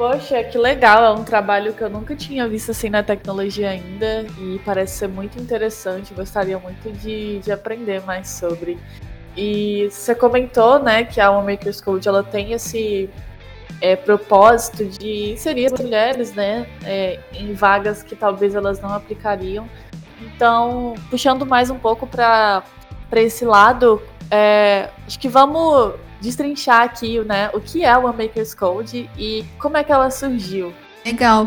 Poxa, 0.00 0.42
que 0.42 0.56
legal! 0.56 1.04
É 1.04 1.10
um 1.10 1.22
trabalho 1.22 1.74
que 1.74 1.82
eu 1.82 1.90
nunca 1.90 2.16
tinha 2.16 2.48
visto 2.48 2.70
assim 2.70 2.88
na 2.88 3.02
tecnologia 3.02 3.68
ainda 3.68 4.24
e 4.38 4.58
parece 4.64 5.00
ser 5.00 5.08
muito 5.08 5.38
interessante. 5.38 6.14
Gostaria 6.14 6.58
muito 6.58 6.90
de, 6.90 7.38
de 7.40 7.52
aprender 7.52 8.02
mais 8.06 8.30
sobre. 8.30 8.78
E 9.36 9.88
você 9.90 10.14
comentou, 10.14 10.78
né, 10.78 11.04
que 11.04 11.20
a 11.20 11.30
One 11.30 11.52
Makers 11.52 11.80
Code 11.80 12.08
ela 12.08 12.22
tem 12.22 12.52
esse 12.52 13.08
é, 13.80 13.96
propósito 13.96 14.84
de 14.84 15.32
inserir 15.32 15.66
as 15.66 15.80
mulheres, 15.80 16.34
né, 16.34 16.66
é, 16.84 17.18
em 17.32 17.54
vagas 17.54 18.02
que 18.02 18.16
talvez 18.16 18.54
elas 18.54 18.80
não 18.80 18.92
aplicariam. 18.92 19.68
Então, 20.20 20.94
puxando 21.08 21.46
mais 21.46 21.70
um 21.70 21.78
pouco 21.78 22.06
para 22.06 22.62
esse 23.14 23.44
lado, 23.44 24.02
é, 24.30 24.90
acho 25.06 25.18
que 25.18 25.28
vamos 25.28 25.94
destrinchar 26.20 26.82
aqui, 26.82 27.20
né, 27.20 27.50
o 27.54 27.60
que 27.60 27.84
é 27.84 27.96
o 27.96 28.04
One 28.04 28.24
Maker's 28.26 28.54
Code 28.54 29.08
e 29.16 29.44
como 29.58 29.76
é 29.76 29.84
que 29.84 29.92
ela 29.92 30.10
surgiu. 30.10 30.74
Legal. 31.04 31.46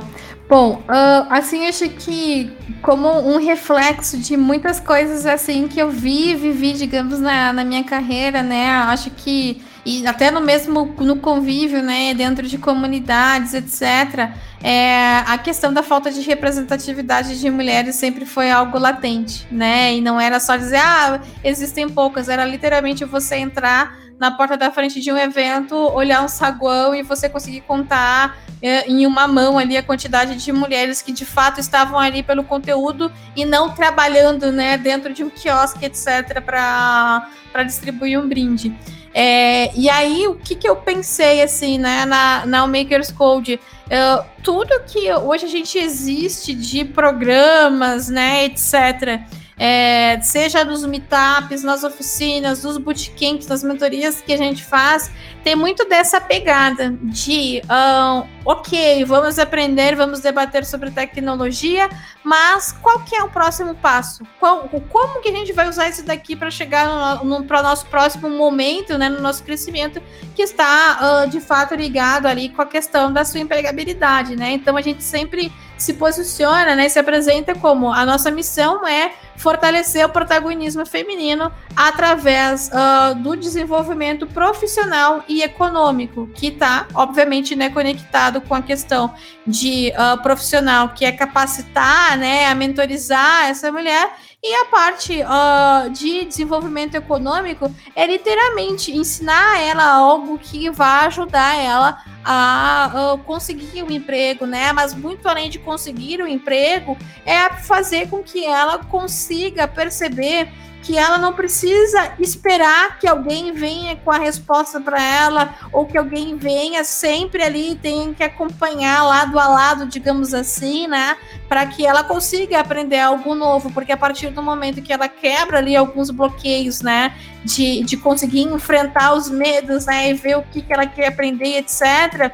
Bom, 0.50 0.84
uh, 0.88 1.28
assim, 1.30 1.68
acho 1.68 1.88
que 1.90 2.52
como 2.82 3.08
um 3.10 3.38
reflexo 3.38 4.18
de 4.18 4.36
muitas 4.36 4.80
coisas 4.80 5.26
assim 5.26 5.68
que 5.68 5.80
eu 5.82 5.90
vi, 5.90 6.36
vivi, 6.36 6.74
digamos, 6.74 7.20
na, 7.20 7.54
na 7.54 7.64
minha 7.64 7.84
carreira, 7.84 8.44
né? 8.44 8.70
Acho 8.70 9.10
que 9.10 9.62
e 9.86 10.06
até 10.08 10.32
no 10.32 10.40
mesmo 10.40 10.96
no 11.00 11.18
convívio, 11.18 11.84
né, 11.84 12.14
dentro 12.14 12.48
de 12.48 12.58
comunidades, 12.58 13.54
etc. 13.54 14.32
É, 14.64 15.18
a 15.26 15.38
questão 15.38 15.74
da 15.74 15.84
falta 15.84 16.10
de 16.10 16.22
representatividade 16.22 17.38
de 17.38 17.50
mulheres 17.50 17.96
sempre 17.96 18.26
foi 18.26 18.50
algo 18.50 18.78
latente, 18.78 19.46
né? 19.52 19.94
E 19.94 20.02
não 20.02 20.20
era 20.20 20.40
só 20.40 20.56
dizer, 20.56 20.78
ah, 20.78 21.20
existem 21.44 21.90
poucas, 21.90 22.30
era 22.30 22.46
literalmente 22.46 23.04
você 23.04 23.36
entrar 23.36 23.98
na 24.20 24.32
porta 24.32 24.56
da 24.56 24.72
frente 24.72 25.00
de 25.02 25.12
um 25.12 25.18
evento, 25.18 25.76
olhar 25.76 26.24
um 26.24 26.28
saguão 26.28 26.96
e 26.96 27.04
você 27.04 27.28
conseguir 27.28 27.62
contar 27.62 28.38
é, 28.62 28.88
em 28.88 29.06
uma 29.06 29.28
mão 29.28 29.58
ali 29.58 29.76
a 29.76 29.84
quantidade 29.84 30.36
de 30.36 30.52
mulheres 30.52 31.02
que 31.02 31.12
de 31.12 31.26
fato 31.26 31.60
estavam 31.60 32.00
ali 32.00 32.24
pelo 32.24 32.44
conteúdo 32.44 33.12
e 33.36 33.44
não 33.44 33.72
trabalhando, 33.72 34.52
né, 34.52 34.78
dentro 34.78 35.14
de 35.14 35.24
um 35.24 35.30
quiosque, 35.30 35.86
etc, 35.86 36.42
para 36.42 37.64
distribuir 37.66 38.20
um 38.20 38.28
brinde. 38.28 38.74
É, 39.14 39.72
e 39.76 39.90
aí, 39.90 40.26
o 40.28 40.36
que, 40.36 40.56
que 40.56 40.68
eu 40.68 40.76
pensei, 40.76 41.42
assim, 41.42 41.78
né, 41.78 42.04
na, 42.06 42.46
na 42.46 42.66
Makers 42.66 43.12
Code? 43.12 43.60
Uh, 43.86 44.26
tudo 44.42 44.82
que 44.88 45.14
hoje 45.14 45.46
a 45.46 45.50
gente 45.50 45.78
existe 45.78 46.54
de 46.56 46.84
programas, 46.84 48.10
né, 48.10 48.46
etc., 48.46 49.22
é, 49.58 50.20
seja 50.22 50.64
nos 50.64 50.86
meetups, 50.86 51.64
nas 51.64 51.84
oficinas, 51.84 52.64
nos 52.64 52.78
bootcamps, 52.78 53.48
nas 53.48 53.64
mentorias 53.64 54.22
que 54.22 54.34
a 54.34 54.38
gente 54.38 54.64
faz, 54.64 55.12
tem 55.44 55.56
muito 55.56 55.86
dessa 55.88 56.22
pegada 56.22 56.96
de, 57.02 57.62
um, 57.70 58.28
ok, 58.46 59.04
vamos 59.06 59.38
aprender, 59.38 59.96
vamos 59.96 60.22
debater 60.22 60.66
sobre 60.66 60.90
tecnologia, 60.90 61.90
mas 62.24 62.72
qual 62.72 63.00
que 63.02 63.16
é 63.16 63.24
o 63.24 63.30
próximo 63.30 63.76
passo? 63.76 64.26
Qual, 64.40 64.70
como 64.90 65.22
que 65.22 65.30
a 65.30 65.34
gente 65.34 65.52
vai 65.52 65.68
usar 65.68 65.90
isso 65.90 66.04
daqui 66.04 66.36
para 66.36 66.50
chegar 66.50 67.20
no, 67.24 67.40
no, 67.40 67.44
para 67.44 67.60
o 67.60 67.64
nosso 67.64 67.86
próximo 67.88 68.30
momento, 68.30 68.98
né, 68.98 69.10
no 69.10 69.22
nosso 69.22 69.44
crescimento, 69.44 70.02
que 70.34 70.42
está 70.42 71.26
uh, 71.26 71.30
de 71.30 71.42
fato 71.42 71.76
ligado 71.76 72.26
ali 72.26 72.50
com 72.50 72.62
a 72.62 72.66
questão 72.66 73.12
da 73.12 73.26
sua 73.26 73.40
empregabilidade, 73.40 74.36
né? 74.36 74.54
Então 74.54 74.78
a 74.78 74.82
gente 74.82 75.04
sempre 75.04 75.52
se 75.84 75.94
posiciona, 75.96 76.76
né, 76.76 76.88
se 76.88 76.98
apresenta 76.98 77.54
como 77.54 77.92
a 77.92 78.06
nossa 78.06 78.32
missão 78.32 78.88
é 78.88 79.12
fortalecer 79.36 80.06
o 80.06 80.10
protagonismo 80.10 80.86
feminino 80.86 81.52
através 81.76 82.70
uh, 82.70 83.16
do 83.16 83.36
desenvolvimento 83.36 84.26
profissional 84.26 85.24
e 85.28 85.42
econômico, 85.42 86.30
que 86.36 86.48
está, 86.48 86.88
obviamente, 86.94 87.54
né, 87.54 87.70
conectado 87.70 88.40
com 88.40 88.56
a 88.56 88.62
questão 88.62 89.14
de 89.46 89.92
uh, 89.92 90.22
profissional, 90.22 90.90
que 90.90 91.04
é 91.04 91.12
capacitar, 91.12 92.18
né, 92.18 92.46
a 92.46 92.56
mentorizar 92.56 93.50
essa 93.50 93.70
mulher 93.70 94.14
e 94.44 94.54
a 94.56 94.66
parte 94.66 95.22
uh, 95.22 95.90
de 95.90 96.26
desenvolvimento 96.26 96.96
econômico 96.96 97.74
é 97.96 98.06
literalmente 98.06 98.92
ensinar 98.92 99.58
ela 99.62 99.86
algo 99.86 100.38
que 100.38 100.70
vai 100.70 101.06
ajudar 101.06 101.58
ela 101.58 102.04
a 102.26 103.14
uh, 103.14 103.18
conseguir 103.20 103.84
um 103.84 103.90
emprego, 103.90 104.46
né? 104.46 104.74
Mas 104.74 104.94
muito 104.94 105.26
além 105.30 105.50
de 105.50 105.60
conseguir 105.60 106.20
o 106.20 106.26
um 106.26 106.28
emprego, 106.28 106.98
é 107.26 107.54
fazer 107.54 108.10
com 108.10 108.22
que 108.22 108.46
ela 108.46 108.80
consiga 108.80 109.66
perceber 109.66 110.52
que 110.84 110.98
ela 110.98 111.18
não 111.18 111.34
precisa 111.34 112.14
esperar 112.20 113.00
que 113.00 113.08
alguém 113.08 113.54
venha 113.54 113.96
com 113.96 114.12
a 114.12 114.18
resposta 114.18 114.82
para 114.82 115.02
ela 115.02 115.56
ou 115.72 115.86
que 115.86 115.98
alguém 115.98 116.36
venha 116.36 116.84
sempre 116.84 117.42
ali 117.42 117.76
tem 117.76 118.14
que 118.14 118.22
acompanhar 118.22 119.04
lado 119.04 119.40
a 119.40 119.48
lado, 119.48 119.88
digamos 119.88 120.34
assim, 120.34 120.86
né, 120.86 121.16
para 121.48 121.66
que 121.66 121.86
ela 121.86 122.04
consiga 122.04 122.60
aprender 122.60 123.00
algo 123.00 123.34
novo, 123.34 123.72
porque 123.72 123.94
a 123.94 123.98
partir 123.98 124.30
do 124.30 124.44
momento 124.44 124.82
que 124.82 124.92
ela 124.92 125.08
quebra 125.08 125.60
ali 125.60 125.76
alguns 125.76 126.10
bloqueios, 126.10 126.82
né, 126.82 127.16
de, 127.46 127.84
de 127.84 127.96
conseguir 127.96 128.42
enfrentar 128.42 129.14
os 129.14 129.30
medos, 129.30 129.86
né, 129.86 130.10
e 130.10 130.14
ver 130.14 130.38
o 130.38 130.44
que, 130.44 130.62
que 130.62 130.74
ela 130.74 130.86
quer 130.86 131.08
aprender, 131.08 131.58
etc 131.58 132.34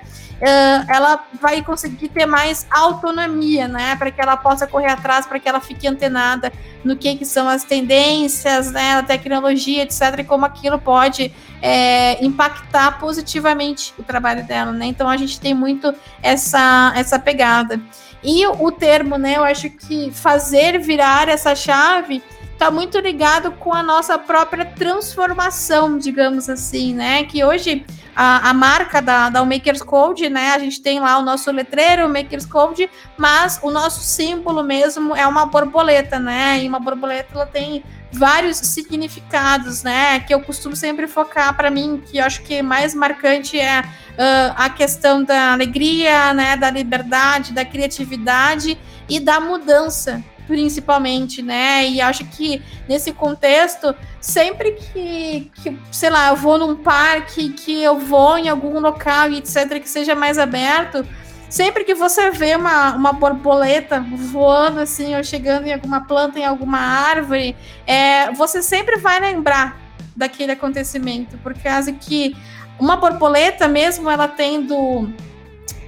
ela 0.87 1.25
vai 1.41 1.61
conseguir 1.61 2.09
ter 2.09 2.25
mais 2.25 2.65
autonomia, 2.69 3.67
né? 3.67 3.95
Para 3.95 4.11
que 4.11 4.21
ela 4.21 4.37
possa 4.37 4.65
correr 4.65 4.91
atrás, 4.91 5.25
para 5.25 5.39
que 5.39 5.49
ela 5.49 5.59
fique 5.59 5.87
antenada 5.87 6.51
no 6.83 6.95
que, 6.95 7.15
que 7.15 7.25
são 7.25 7.47
as 7.47 7.63
tendências, 7.63 8.71
né? 8.71 8.93
A 8.93 9.03
tecnologia, 9.03 9.83
etc. 9.83 10.19
E 10.19 10.23
como 10.23 10.45
aquilo 10.45 10.79
pode 10.79 11.33
é, 11.61 12.23
impactar 12.23 12.99
positivamente 12.99 13.93
o 13.97 14.03
trabalho 14.03 14.45
dela, 14.45 14.71
né? 14.71 14.85
Então 14.85 15.09
a 15.09 15.17
gente 15.17 15.39
tem 15.39 15.53
muito 15.53 15.93
essa, 16.21 16.93
essa 16.95 17.19
pegada. 17.19 17.79
E 18.23 18.45
o 18.47 18.71
termo, 18.71 19.17
né? 19.17 19.37
Eu 19.37 19.43
acho 19.43 19.69
que 19.69 20.11
fazer 20.11 20.79
virar 20.79 21.27
essa 21.29 21.55
chave 21.55 22.21
está 22.59 22.69
muito 22.69 22.99
ligado 22.99 23.53
com 23.53 23.73
a 23.73 23.81
nossa 23.81 24.19
própria 24.19 24.65
transformação, 24.65 25.97
digamos 25.97 26.49
assim, 26.49 26.93
né? 26.93 27.23
Que 27.23 27.41
hoje 27.41 27.85
a, 28.13 28.49
a 28.49 28.53
marca 28.53 29.01
da, 29.01 29.29
da 29.29 29.45
Makers 29.45 29.81
Code, 29.81 30.27
né? 30.27 30.51
A 30.51 30.59
gente 30.59 30.81
tem 30.81 30.99
lá 30.99 31.17
o 31.19 31.21
nosso 31.21 31.49
letreiro, 31.51 32.05
o 32.05 32.09
Makers 32.09 32.45
Code, 32.45 32.89
mas 33.15 33.61
o 33.63 33.71
nosso 33.71 34.01
símbolo 34.01 34.61
mesmo 34.61 35.15
é 35.15 35.25
uma 35.25 35.45
borboleta, 35.45 36.19
né? 36.19 36.61
E 36.61 36.67
uma 36.67 36.81
borboleta 36.81 37.29
ela 37.33 37.45
tem 37.45 37.81
vários 38.11 38.57
significados, 38.57 39.81
né? 39.81 40.19
Que 40.19 40.33
eu 40.33 40.41
costumo 40.41 40.75
sempre 40.75 41.07
focar 41.07 41.55
para 41.55 41.71
mim, 41.71 42.03
que 42.05 42.17
eu 42.17 42.25
acho 42.25 42.41
que 42.41 42.61
mais 42.61 42.93
marcante 42.93 43.57
é 43.57 43.79
uh, 43.79 44.53
a 44.57 44.69
questão 44.69 45.23
da 45.23 45.53
alegria, 45.53 46.33
né? 46.33 46.57
Da 46.57 46.69
liberdade, 46.69 47.53
da 47.53 47.63
criatividade 47.63 48.77
e 49.07 49.17
da 49.17 49.39
mudança, 49.39 50.21
principalmente, 50.49 51.43
né? 51.43 51.87
E 51.87 52.01
acho 52.01 52.25
que 52.25 52.59
nesse 52.87 53.13
contexto, 53.13 53.93
sempre 54.19 54.71
que, 54.71 55.51
que, 55.61 55.77
sei 55.91 56.09
lá, 56.09 56.29
eu 56.29 56.35
vou 56.35 56.57
num 56.57 56.75
parque, 56.75 57.49
que 57.49 57.83
eu 57.83 57.99
vou 57.99 58.35
em 58.35 58.49
algum 58.49 58.79
local 58.79 59.29
e 59.29 59.37
etc., 59.37 59.79
que 59.79 59.87
seja 59.87 60.15
mais 60.15 60.39
aberto, 60.39 61.07
sempre 61.47 61.83
que 61.83 61.93
você 61.93 62.31
vê 62.31 62.55
uma, 62.55 62.95
uma 62.95 63.13
borboleta 63.13 64.03
voando 64.31 64.79
assim, 64.79 65.15
ou 65.15 65.23
chegando 65.23 65.67
em 65.67 65.73
alguma 65.73 66.01
planta, 66.07 66.39
em 66.39 66.45
alguma 66.45 66.79
árvore, 66.79 67.55
é, 67.85 68.31
você 68.31 68.63
sempre 68.63 68.97
vai 68.97 69.19
lembrar 69.19 69.77
daquele 70.15 70.53
acontecimento, 70.53 71.37
por 71.37 71.53
causa 71.53 71.93
que 71.93 72.35
uma 72.79 72.97
borboleta 72.97 73.67
mesmo, 73.67 74.09
ela 74.09 74.27
tendo 74.27 75.13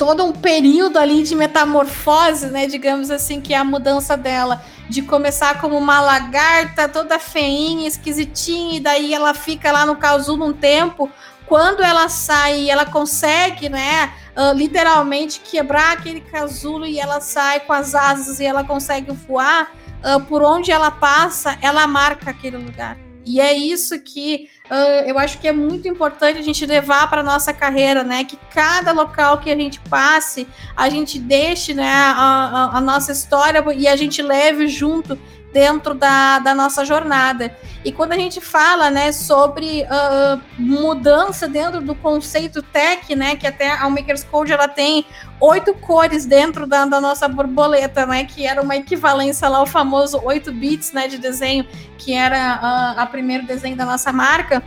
todo 0.01 0.25
um 0.25 0.31
período 0.31 0.97
ali 0.97 1.21
de 1.21 1.35
metamorfose, 1.35 2.47
né, 2.47 2.65
digamos 2.65 3.11
assim, 3.11 3.39
que 3.39 3.53
é 3.53 3.57
a 3.57 3.63
mudança 3.63 4.17
dela 4.17 4.59
de 4.89 5.03
começar 5.03 5.61
como 5.61 5.77
uma 5.77 6.01
lagarta 6.01 6.89
toda 6.89 7.19
feinha, 7.19 7.87
esquisitinha, 7.87 8.77
e 8.77 8.79
daí 8.79 9.13
ela 9.13 9.35
fica 9.35 9.71
lá 9.71 9.85
no 9.85 9.95
casulo 9.95 10.47
um 10.47 10.53
tempo. 10.53 11.07
Quando 11.45 11.83
ela 11.83 12.09
sai, 12.09 12.67
ela 12.67 12.83
consegue, 12.83 13.69
né, 13.69 14.11
uh, 14.35 14.57
literalmente 14.57 15.39
quebrar 15.39 15.91
aquele 15.91 16.21
casulo 16.21 16.87
e 16.87 16.99
ela 16.99 17.21
sai 17.21 17.59
com 17.59 17.71
as 17.71 17.93
asas 17.93 18.39
e 18.39 18.45
ela 18.45 18.63
consegue 18.63 19.11
voar. 19.11 19.71
Uh, 20.03 20.19
por 20.21 20.41
onde 20.41 20.71
ela 20.71 20.89
passa, 20.89 21.59
ela 21.61 21.85
marca 21.85 22.31
aquele 22.31 22.57
lugar. 22.57 22.97
E 23.25 23.39
é 23.39 23.53
isso 23.53 23.99
que 23.99 24.49
uh, 24.69 25.07
eu 25.07 25.17
acho 25.19 25.39
que 25.39 25.47
é 25.47 25.51
muito 25.51 25.87
importante 25.87 26.39
a 26.39 26.41
gente 26.41 26.65
levar 26.65 27.09
para 27.09 27.21
nossa 27.21 27.53
carreira, 27.53 28.03
né? 28.03 28.23
Que 28.23 28.37
cada 28.53 28.91
local 28.91 29.39
que 29.39 29.51
a 29.51 29.55
gente 29.55 29.79
passe, 29.81 30.47
a 30.75 30.89
gente 30.89 31.19
deixe 31.19 31.73
né, 31.73 31.91
a, 31.91 32.71
a, 32.73 32.77
a 32.77 32.81
nossa 32.81 33.11
história 33.11 33.63
e 33.75 33.87
a 33.87 33.95
gente 33.95 34.21
leve 34.21 34.67
junto 34.67 35.17
dentro 35.51 35.93
da, 35.93 36.39
da 36.39 36.55
nossa 36.55 36.85
jornada. 36.85 37.55
E 37.83 37.91
quando 37.91 38.13
a 38.13 38.17
gente 38.17 38.39
fala 38.39 38.89
né, 38.89 39.11
sobre 39.11 39.83
uh, 39.83 40.41
mudança 40.57 41.47
dentro 41.47 41.81
do 41.81 41.95
conceito 41.95 42.61
tech, 42.61 43.15
né, 43.15 43.35
que 43.35 43.47
até 43.47 43.71
a 43.71 43.89
Makers 43.89 44.23
Code 44.23 44.53
ela 44.53 44.67
tem 44.67 45.05
oito 45.39 45.73
cores 45.73 46.25
dentro 46.25 46.67
da, 46.67 46.85
da, 46.85 47.01
nossa 47.01 47.27
borboleta, 47.27 48.05
né, 48.05 48.23
que 48.23 48.45
era 48.45 48.61
uma 48.61 48.75
equivalência 48.75 49.47
lá 49.49 49.57
ao 49.57 49.65
famoso 49.65 50.21
8 50.23 50.51
bits 50.51 50.93
né, 50.93 51.07
de 51.07 51.17
desenho, 51.17 51.65
que 51.97 52.13
era 52.13 52.59
uh, 52.61 52.99
a 52.99 53.05
primeiro 53.05 53.45
desenho 53.45 53.75
da 53.75 53.85
nossa 53.85 54.11
marca. 54.13 54.63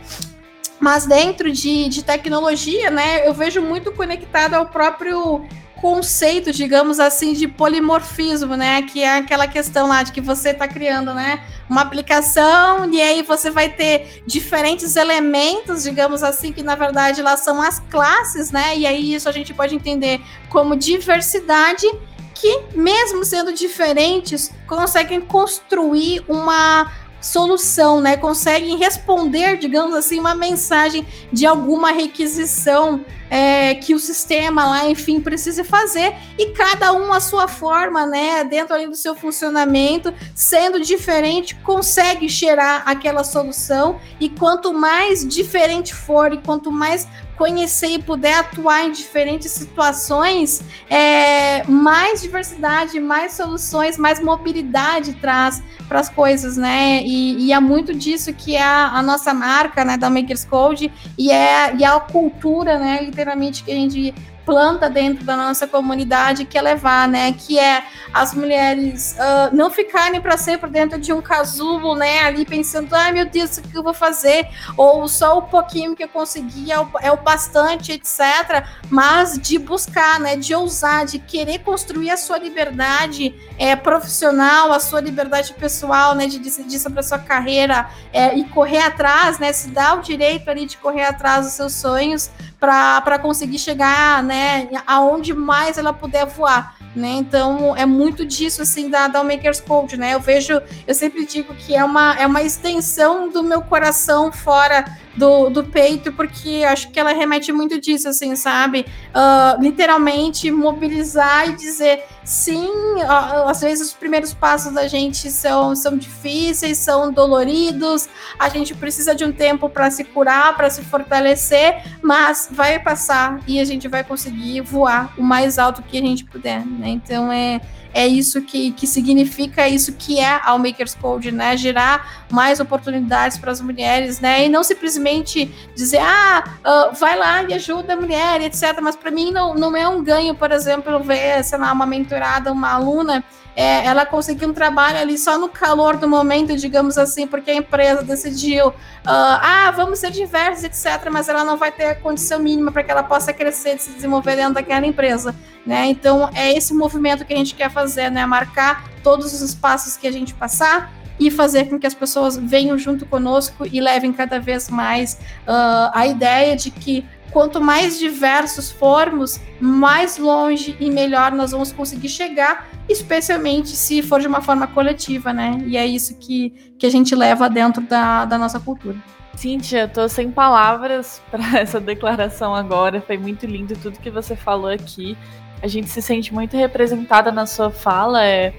Mas 0.79 1.05
dentro 1.05 1.51
de, 1.51 1.87
de 1.87 2.03
tecnologia, 2.03 2.91
né, 2.91 3.25
eu 3.25 3.33
vejo 3.33 3.61
muito 3.61 3.93
conectado 3.93 4.55
ao 4.55 4.65
próprio 4.65 5.47
conceito, 5.85 6.51
digamos 6.51 6.99
assim, 6.99 7.33
de 7.33 7.47
polimorfismo, 7.47 8.55
né? 8.55 8.81
Que 8.81 9.03
é 9.03 9.17
aquela 9.17 9.47
questão 9.47 9.87
lá 9.87 10.01
de 10.01 10.11
que 10.11 10.19
você 10.19 10.49
está 10.49 10.67
criando, 10.67 11.13
né? 11.13 11.43
Uma 11.69 11.81
aplicação 11.81 12.91
e 12.91 12.99
aí 12.99 13.21
você 13.21 13.51
vai 13.51 13.69
ter 13.69 14.23
diferentes 14.25 14.95
elementos, 14.95 15.83
digamos 15.83 16.23
assim, 16.23 16.51
que 16.51 16.63
na 16.63 16.73
verdade 16.73 17.21
lá 17.21 17.37
são 17.37 17.61
as 17.61 17.77
classes, 17.77 18.49
né? 18.49 18.75
E 18.75 18.87
aí 18.87 19.13
isso 19.13 19.29
a 19.29 19.31
gente 19.31 19.53
pode 19.53 19.75
entender 19.75 20.21
como 20.49 20.75
diversidade 20.75 21.87
que, 22.33 22.63
mesmo 22.73 23.23
sendo 23.23 23.53
diferentes, 23.53 24.51
conseguem 24.65 25.21
construir 25.21 26.25
uma 26.27 26.91
solução, 27.21 28.01
né? 28.01 28.17
Conseguem 28.17 28.75
responder, 28.77 29.57
digamos 29.57 29.93
assim, 29.93 30.19
uma 30.19 30.33
mensagem 30.33 31.05
de 31.31 31.45
alguma 31.45 31.91
requisição 31.91 33.05
é, 33.29 33.75
que 33.75 33.93
o 33.93 33.99
sistema 33.99 34.65
lá, 34.65 34.89
enfim, 34.89 35.19
precise 35.19 35.63
fazer, 35.63 36.13
e 36.37 36.47
cada 36.47 36.93
um 36.93 37.11
a 37.11 37.19
sua 37.19 37.47
forma, 37.47 38.05
né? 38.05 38.43
Dentro 38.43 38.75
ali 38.75 38.87
do 38.87 38.95
seu 38.95 39.15
funcionamento, 39.15 40.13
sendo 40.33 40.79
diferente, 40.79 41.55
consegue 41.55 42.29
cheirar 42.29 42.83
aquela 42.85 43.23
solução, 43.23 43.99
e 44.19 44.29
quanto 44.29 44.73
mais 44.73 45.27
diferente 45.27 45.93
for, 45.93 46.33
e 46.33 46.37
quanto 46.37 46.71
mais 46.71 47.07
conhecer 47.37 47.87
e 47.87 47.99
puder 47.99 48.39
atuar 48.39 48.85
em 48.85 48.91
diferentes 48.91 49.51
situações, 49.51 50.61
é, 50.89 51.63
mais 51.63 52.21
diversidade, 52.21 52.99
mais 52.99 53.33
soluções, 53.33 53.97
mais 53.97 54.19
mobilidade 54.21 55.13
traz 55.13 55.61
para 55.87 55.99
as 55.99 56.09
coisas, 56.09 56.57
né? 56.57 57.01
E, 57.03 57.45
e, 57.45 57.53
é 57.53 57.59
muito 57.59 57.93
disso 57.93 58.33
que 58.33 58.55
é 58.55 58.61
a, 58.61 58.87
a, 58.87 59.01
nossa 59.01 59.33
marca, 59.33 59.85
né, 59.85 59.97
da 59.97 60.09
Makers 60.09 60.45
Code, 60.45 60.91
e 61.17 61.31
é, 61.31 61.75
e 61.75 61.83
é 61.83 61.87
a 61.87 61.99
cultura, 61.99 62.79
né, 62.79 63.03
literalmente, 63.03 63.63
que 63.63 63.71
a 63.71 63.75
gente 63.75 64.13
planta 64.45 64.89
dentro 64.89 65.25
da 65.25 65.35
nossa 65.35 65.67
comunidade 65.67 66.45
que 66.45 66.57
é 66.57 66.61
levar, 66.61 67.07
né? 67.07 67.33
Que 67.33 67.59
é 67.59 67.83
as 68.13 68.33
mulheres 68.33 69.15
uh, 69.17 69.55
não 69.55 69.69
ficarem 69.69 70.21
para 70.21 70.37
sempre 70.37 70.69
dentro 70.69 70.99
de 70.99 71.11
um 71.11 71.21
casulo, 71.21 71.95
né? 71.95 72.21
Ali 72.21 72.45
pensando, 72.45 72.93
ai 72.93 73.11
meu 73.11 73.25
Deus, 73.25 73.57
o 73.57 73.61
que 73.63 73.77
eu 73.77 73.83
vou 73.83 73.93
fazer? 73.93 74.47
Ou 74.77 75.07
só 75.07 75.37
o 75.39 75.41
pouquinho 75.41 75.95
que 75.95 76.03
eu 76.03 76.07
consegui 76.07 76.71
é 76.71 76.79
o, 76.79 76.87
é 77.01 77.11
o 77.11 77.17
bastante, 77.17 77.91
etc. 77.91 78.65
Mas 78.89 79.37
de 79.39 79.57
buscar, 79.57 80.19
né? 80.19 80.35
De 80.35 80.53
ousar, 80.53 81.05
de 81.05 81.19
querer 81.19 81.59
construir 81.59 82.11
a 82.11 82.17
sua 82.17 82.37
liberdade 82.37 83.35
é, 83.57 83.75
profissional, 83.75 84.71
a 84.71 84.79
sua 84.79 85.01
liberdade 85.01 85.53
pessoal, 85.53 86.13
né? 86.13 86.27
De 86.27 86.39
decidir 86.39 86.79
sobre 86.79 86.99
a 86.99 87.03
sua 87.03 87.19
carreira 87.19 87.89
é, 88.13 88.37
e 88.37 88.43
correr 88.45 88.79
atrás, 88.79 89.39
né? 89.39 89.51
Se 89.51 89.69
dá 89.69 89.95
o 89.95 90.01
direito 90.01 90.49
ali 90.49 90.65
de 90.65 90.77
correr 90.77 91.03
atrás 91.03 91.45
dos 91.45 91.53
seus 91.53 91.73
sonhos 91.73 92.29
para 92.59 93.19
conseguir 93.19 93.59
chegar, 93.59 94.23
né, 94.23 94.69
aonde 94.87 95.33
mais 95.33 95.77
ela 95.77 95.93
puder 95.93 96.25
voar. 96.25 96.75
Né? 96.95 97.09
Então 97.09 97.75
é 97.75 97.85
muito 97.85 98.25
disso 98.25 98.61
assim 98.61 98.89
da, 98.89 99.09
da 99.09 99.21
Makers 99.21 99.59
Code, 99.59 99.97
né? 99.97 100.13
Eu 100.13 100.21
vejo, 100.21 100.61
eu 100.87 100.95
sempre 100.95 101.25
digo 101.25 101.53
que 101.53 101.75
é 101.75 101.83
uma, 101.83 102.15
é 102.17 102.25
uma 102.25 102.41
extensão 102.41 103.27
do 103.27 103.43
meu 103.43 103.61
coração 103.61 104.31
fora 104.31 104.85
do, 105.15 105.49
do 105.49 105.63
peito, 105.63 106.11
porque 106.11 106.63
acho 106.67 106.91
que 106.91 106.99
ela 106.99 107.13
remete 107.13 107.51
muito 107.51 107.79
disso, 107.79 108.07
assim, 108.09 108.35
sabe? 108.35 108.85
Uh, 109.09 109.61
literalmente 109.61 110.51
mobilizar 110.51 111.49
e 111.49 111.53
dizer 111.53 112.03
sim, 112.23 112.67
uh, 112.67 113.47
às 113.47 113.61
vezes 113.61 113.87
os 113.87 113.93
primeiros 113.93 114.33
passos 114.33 114.73
da 114.73 114.87
gente 114.87 115.29
são, 115.31 115.75
são 115.75 115.97
difíceis, 115.97 116.77
são 116.77 117.11
doloridos, 117.11 118.09
a 118.39 118.49
gente 118.49 118.73
precisa 118.73 119.15
de 119.15 119.23
um 119.23 119.31
tempo 119.31 119.69
para 119.69 119.89
se 119.91 120.03
curar, 120.03 120.55
para 120.55 120.69
se 120.69 120.81
fortalecer, 120.83 121.83
mas 122.01 122.49
vai 122.51 122.79
passar 122.79 123.39
e 123.47 123.59
a 123.59 123.63
gente 123.63 123.87
vai 123.87 124.03
conseguir 124.03 124.61
voar 124.61 125.13
o 125.17 125.23
mais 125.23 125.57
alto 125.59 125.81
que 125.83 125.97
a 125.97 126.01
gente 126.01 126.25
puder, 126.25 126.65
né? 126.65 126.89
Então 126.89 127.31
é 127.31 127.61
é 127.95 128.05
isso 128.05 128.41
que, 128.41 128.73
que 128.73 128.85
significa, 128.85 129.69
isso 129.69 129.93
que 129.93 130.19
é 130.19 130.41
a 130.43 130.57
Makers 130.57 130.93
Code, 130.95 131.31
né? 131.31 131.55
Gerar 131.55 132.25
mais 132.29 132.59
oportunidades 132.59 133.37
para 133.37 133.53
as 133.53 133.61
mulheres, 133.61 134.19
né? 134.19 134.45
E 134.45 134.49
não 134.49 134.65
simplesmente 134.65 135.49
dizer, 135.73 135.99
ah, 136.01 136.43
uh, 136.59 136.93
vai 136.93 137.17
lá 137.17 137.41
e 137.43 137.53
ajuda 137.53 137.93
a 137.93 137.95
mulher, 137.95 138.41
etc. 138.41 138.77
Mas 138.81 138.97
para 138.97 139.09
mim 139.09 139.31
não, 139.31 139.55
não 139.55 139.77
é 139.77 139.87
um 139.87 140.03
ganho, 140.03 140.35
por 140.35 140.51
exemplo, 140.51 140.99
ver, 140.99 141.41
sei 141.45 141.57
lá, 141.57 141.71
uma 141.71 141.85
mentorada, 141.85 142.51
uma 142.51 142.73
aluna 142.73 143.23
é, 143.55 143.85
ela 143.85 144.05
conseguiu 144.05 144.49
um 144.49 144.53
trabalho 144.53 144.97
ali 144.97 145.17
só 145.17 145.37
no 145.37 145.47
calor 145.47 145.95
do 145.95 146.09
momento, 146.09 146.55
digamos 146.57 146.97
assim, 146.97 147.25
porque 147.25 147.49
a 147.51 147.55
empresa 147.55 148.03
decidiu, 148.03 148.67
uh, 148.67 148.73
ah, 149.05 149.73
vamos 149.75 149.99
ser 149.99 150.11
diversos, 150.11 150.63
etc., 150.63 151.09
mas 151.09 151.29
ela 151.29 151.43
não 151.45 151.55
vai 151.55 151.71
ter 151.71 151.85
a 151.85 151.95
condição 151.95 152.39
mínima 152.39 152.71
para 152.71 152.83
que 152.83 152.91
ela 152.91 153.03
possa 153.03 153.31
crescer 153.31 153.75
e 153.75 153.79
se 153.79 153.91
desenvolver 153.91 154.35
dentro 154.35 154.55
daquela 154.55 154.85
empresa, 154.85 155.33
né? 155.65 155.85
Então, 155.85 156.29
é 156.33 156.51
esse 156.51 156.73
movimento 156.73 157.23
que 157.23 157.33
a 157.33 157.37
gente 157.37 157.55
quer 157.55 157.71
fazer, 157.71 158.11
né? 158.11 158.25
Marcar 158.25 158.89
todos 159.01 159.33
os 159.33 159.41
espaços 159.41 159.95
que 159.95 160.07
a 160.07 160.11
gente 160.11 160.33
passar 160.33 160.91
e 161.19 161.31
fazer 161.31 161.69
com 161.69 161.79
que 161.79 161.87
as 161.87 161.93
pessoas 161.93 162.35
venham 162.35 162.77
junto 162.77 163.05
conosco 163.05 163.65
e 163.71 163.79
levem 163.79 164.11
cada 164.11 164.39
vez 164.39 164.69
mais 164.69 165.13
uh, 165.47 165.91
a 165.93 166.05
ideia 166.05 166.55
de 166.55 166.69
que 166.69 167.05
quanto 167.35 167.59
mais 167.59 167.99
diversos 167.99 168.71
formos, 168.71 169.41
mais 169.59 170.17
longe 170.17 170.77
e 170.79 170.89
melhor 170.89 171.33
nós 171.33 171.51
vamos 171.51 171.69
conseguir 171.69 172.07
chegar, 172.07 172.69
especialmente 172.87 173.71
se 173.71 174.01
for 174.01 174.21
de 174.21 174.27
uma 174.27 174.41
forma 174.41 174.65
coletiva, 174.67 175.33
né? 175.33 175.61
E 175.65 175.75
é 175.75 175.85
isso 175.85 176.17
que, 176.17 176.51
que 176.79 176.85
a 176.85 176.89
gente 176.89 177.13
leva 177.13 177.49
dentro 177.49 177.81
da, 177.81 178.23
da 178.23 178.37
nossa 178.37 178.57
cultura. 178.57 178.95
Cíntia, 179.35 179.85
tô 179.85 180.07
sem 180.07 180.31
palavras 180.31 181.21
para 181.29 181.59
essa 181.59 181.77
declaração 181.77 182.55
agora. 182.55 183.01
Foi 183.01 183.17
muito 183.17 183.45
lindo 183.45 183.75
tudo 183.75 183.99
que 183.99 184.09
você 184.09 184.33
falou 184.33 184.69
aqui. 184.69 185.17
A 185.61 185.67
gente 185.67 185.89
se 185.89 186.01
sente 186.01 186.33
muito 186.33 186.55
representada 186.55 187.33
na 187.33 187.45
sua 187.45 187.69
fala. 187.69 188.23
É, 188.23 188.53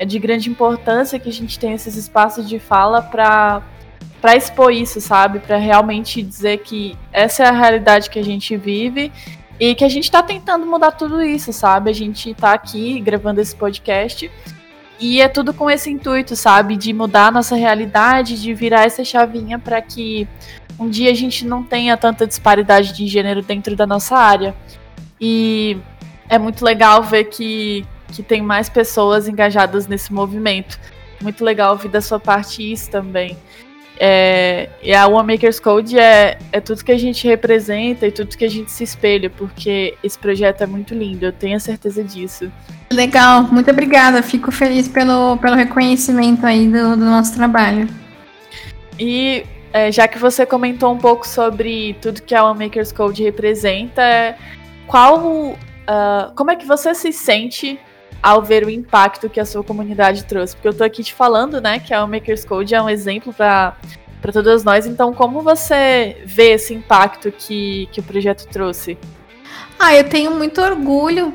é 0.00 0.04
de 0.04 0.18
grande 0.18 0.50
importância 0.50 1.20
que 1.20 1.28
a 1.28 1.32
gente 1.32 1.60
tenha 1.60 1.76
esses 1.76 1.94
espaços 1.94 2.48
de 2.48 2.58
fala 2.58 3.00
para 3.00 3.62
para 4.26 4.34
expor 4.34 4.72
isso, 4.72 5.00
sabe? 5.00 5.38
Para 5.38 5.56
realmente 5.56 6.20
dizer 6.20 6.58
que 6.58 6.98
essa 7.12 7.44
é 7.44 7.46
a 7.46 7.52
realidade 7.52 8.10
que 8.10 8.18
a 8.18 8.24
gente 8.24 8.56
vive 8.56 9.12
e 9.60 9.72
que 9.72 9.84
a 9.84 9.88
gente 9.88 10.02
está 10.02 10.20
tentando 10.20 10.66
mudar 10.66 10.90
tudo 10.90 11.22
isso, 11.22 11.52
sabe? 11.52 11.90
A 11.90 11.92
gente 11.92 12.30
está 12.30 12.52
aqui 12.52 12.98
gravando 12.98 13.40
esse 13.40 13.54
podcast 13.54 14.28
e 14.98 15.20
é 15.20 15.28
tudo 15.28 15.54
com 15.54 15.70
esse 15.70 15.88
intuito, 15.88 16.34
sabe? 16.34 16.76
De 16.76 16.92
mudar 16.92 17.28
a 17.28 17.30
nossa 17.30 17.54
realidade, 17.54 18.42
de 18.42 18.52
virar 18.52 18.84
essa 18.84 19.04
chavinha 19.04 19.60
para 19.60 19.80
que 19.80 20.26
um 20.76 20.90
dia 20.90 21.12
a 21.12 21.14
gente 21.14 21.46
não 21.46 21.62
tenha 21.62 21.96
tanta 21.96 22.26
disparidade 22.26 22.94
de 22.94 23.06
gênero 23.06 23.42
dentro 23.42 23.76
da 23.76 23.86
nossa 23.86 24.16
área. 24.16 24.56
E 25.20 25.78
é 26.28 26.36
muito 26.36 26.64
legal 26.64 27.00
ver 27.00 27.26
que, 27.26 27.86
que 28.08 28.24
tem 28.24 28.42
mais 28.42 28.68
pessoas 28.68 29.28
engajadas 29.28 29.86
nesse 29.86 30.12
movimento. 30.12 30.80
Muito 31.22 31.44
legal 31.44 31.70
ouvir 31.74 31.90
da 31.90 32.00
sua 32.00 32.18
parte 32.18 32.72
isso 32.72 32.90
também. 32.90 33.36
É, 33.98 34.68
e 34.82 34.94
a 34.94 35.06
One 35.06 35.34
Makers 35.34 35.58
Code 35.58 35.98
é, 35.98 36.38
é 36.52 36.60
tudo 36.60 36.84
que 36.84 36.92
a 36.92 36.98
gente 36.98 37.26
representa 37.26 38.06
e 38.06 38.12
tudo 38.12 38.36
que 38.36 38.44
a 38.44 38.50
gente 38.50 38.70
se 38.70 38.84
espelha, 38.84 39.30
porque 39.30 39.94
esse 40.02 40.18
projeto 40.18 40.62
é 40.62 40.66
muito 40.66 40.94
lindo, 40.94 41.24
eu 41.24 41.32
tenho 41.32 41.56
a 41.56 41.60
certeza 41.60 42.04
disso. 42.04 42.50
Legal, 42.92 43.44
muito 43.44 43.70
obrigada. 43.70 44.22
Fico 44.22 44.52
feliz 44.52 44.86
pelo, 44.86 45.36
pelo 45.38 45.56
reconhecimento 45.56 46.46
aí 46.46 46.66
do, 46.66 46.96
do 46.96 47.04
nosso 47.04 47.34
trabalho. 47.34 47.88
E 48.98 49.44
é, 49.72 49.90
já 49.90 50.06
que 50.06 50.18
você 50.18 50.46
comentou 50.46 50.92
um 50.92 50.98
pouco 50.98 51.26
sobre 51.26 51.96
tudo 52.00 52.22
que 52.22 52.34
a 52.34 52.44
One 52.44 52.64
Makers 52.64 52.92
Code 52.92 53.22
representa, 53.22 54.36
qual, 54.86 55.18
uh, 55.26 55.56
como 56.34 56.50
é 56.50 56.56
que 56.56 56.66
você 56.66 56.94
se 56.94 57.12
sente 57.12 57.78
ao 58.26 58.42
ver 58.42 58.64
o 58.64 58.70
impacto 58.70 59.30
que 59.30 59.38
a 59.38 59.44
sua 59.44 59.62
comunidade 59.62 60.24
trouxe. 60.24 60.56
Porque 60.56 60.66
eu 60.66 60.74
tô 60.74 60.82
aqui 60.82 61.04
te 61.04 61.14
falando, 61.14 61.60
né, 61.60 61.78
que 61.78 61.94
a 61.94 62.04
Makers 62.04 62.44
Code 62.44 62.74
é 62.74 62.82
um 62.82 62.90
exemplo 62.90 63.32
para 63.32 63.76
para 64.20 64.32
todas 64.32 64.64
nós. 64.64 64.84
Então, 64.84 65.12
como 65.14 65.42
você 65.42 66.16
vê 66.24 66.54
esse 66.54 66.74
impacto 66.74 67.30
que, 67.30 67.88
que 67.92 68.00
o 68.00 68.02
projeto 68.02 68.48
trouxe? 68.48 68.98
Ah, 69.78 69.94
eu 69.94 70.02
tenho 70.08 70.32
muito 70.32 70.60
orgulho. 70.60 71.32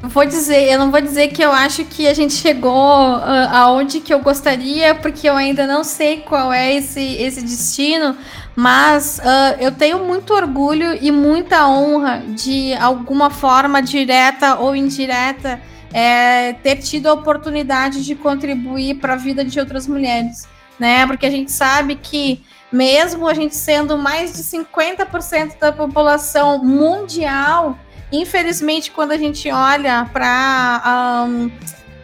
Eu 0.00 0.08
vou 0.08 0.24
dizer, 0.24 0.70
eu 0.70 0.78
não 0.78 0.92
vou 0.92 1.00
dizer 1.00 1.28
que 1.28 1.42
eu 1.42 1.50
acho 1.50 1.84
que 1.86 2.06
a 2.06 2.14
gente 2.14 2.34
chegou 2.34 3.16
uh, 3.16 3.48
aonde 3.50 3.98
que 3.98 4.14
eu 4.14 4.20
gostaria, 4.20 4.94
porque 4.94 5.28
eu 5.28 5.34
ainda 5.34 5.66
não 5.66 5.82
sei 5.82 6.18
qual 6.18 6.52
é 6.52 6.72
esse, 6.72 7.16
esse 7.16 7.42
destino, 7.42 8.16
mas 8.54 9.18
uh, 9.18 9.60
eu 9.60 9.72
tenho 9.72 10.04
muito 10.04 10.32
orgulho 10.32 10.96
e 11.00 11.10
muita 11.10 11.66
honra 11.66 12.22
de 12.28 12.74
alguma 12.74 13.28
forma 13.28 13.82
direta 13.82 14.60
ou 14.60 14.76
indireta 14.76 15.60
é, 15.92 16.52
ter 16.54 16.76
tido 16.76 17.08
a 17.08 17.14
oportunidade 17.14 18.04
de 18.04 18.14
contribuir 18.14 18.96
para 18.96 19.14
a 19.14 19.16
vida 19.16 19.44
de 19.44 19.58
outras 19.58 19.86
mulheres, 19.86 20.48
né? 20.78 21.06
Porque 21.06 21.26
a 21.26 21.30
gente 21.30 21.50
sabe 21.50 21.96
que 21.96 22.42
mesmo 22.70 23.26
a 23.26 23.34
gente 23.34 23.56
sendo 23.56 23.96
mais 23.96 24.34
de 24.34 24.42
50% 24.42 25.58
da 25.58 25.72
população 25.72 26.62
mundial, 26.62 27.78
infelizmente, 28.12 28.90
quando 28.90 29.12
a 29.12 29.16
gente 29.16 29.50
olha 29.50 30.08
para 30.12 31.24
um, 31.26 31.50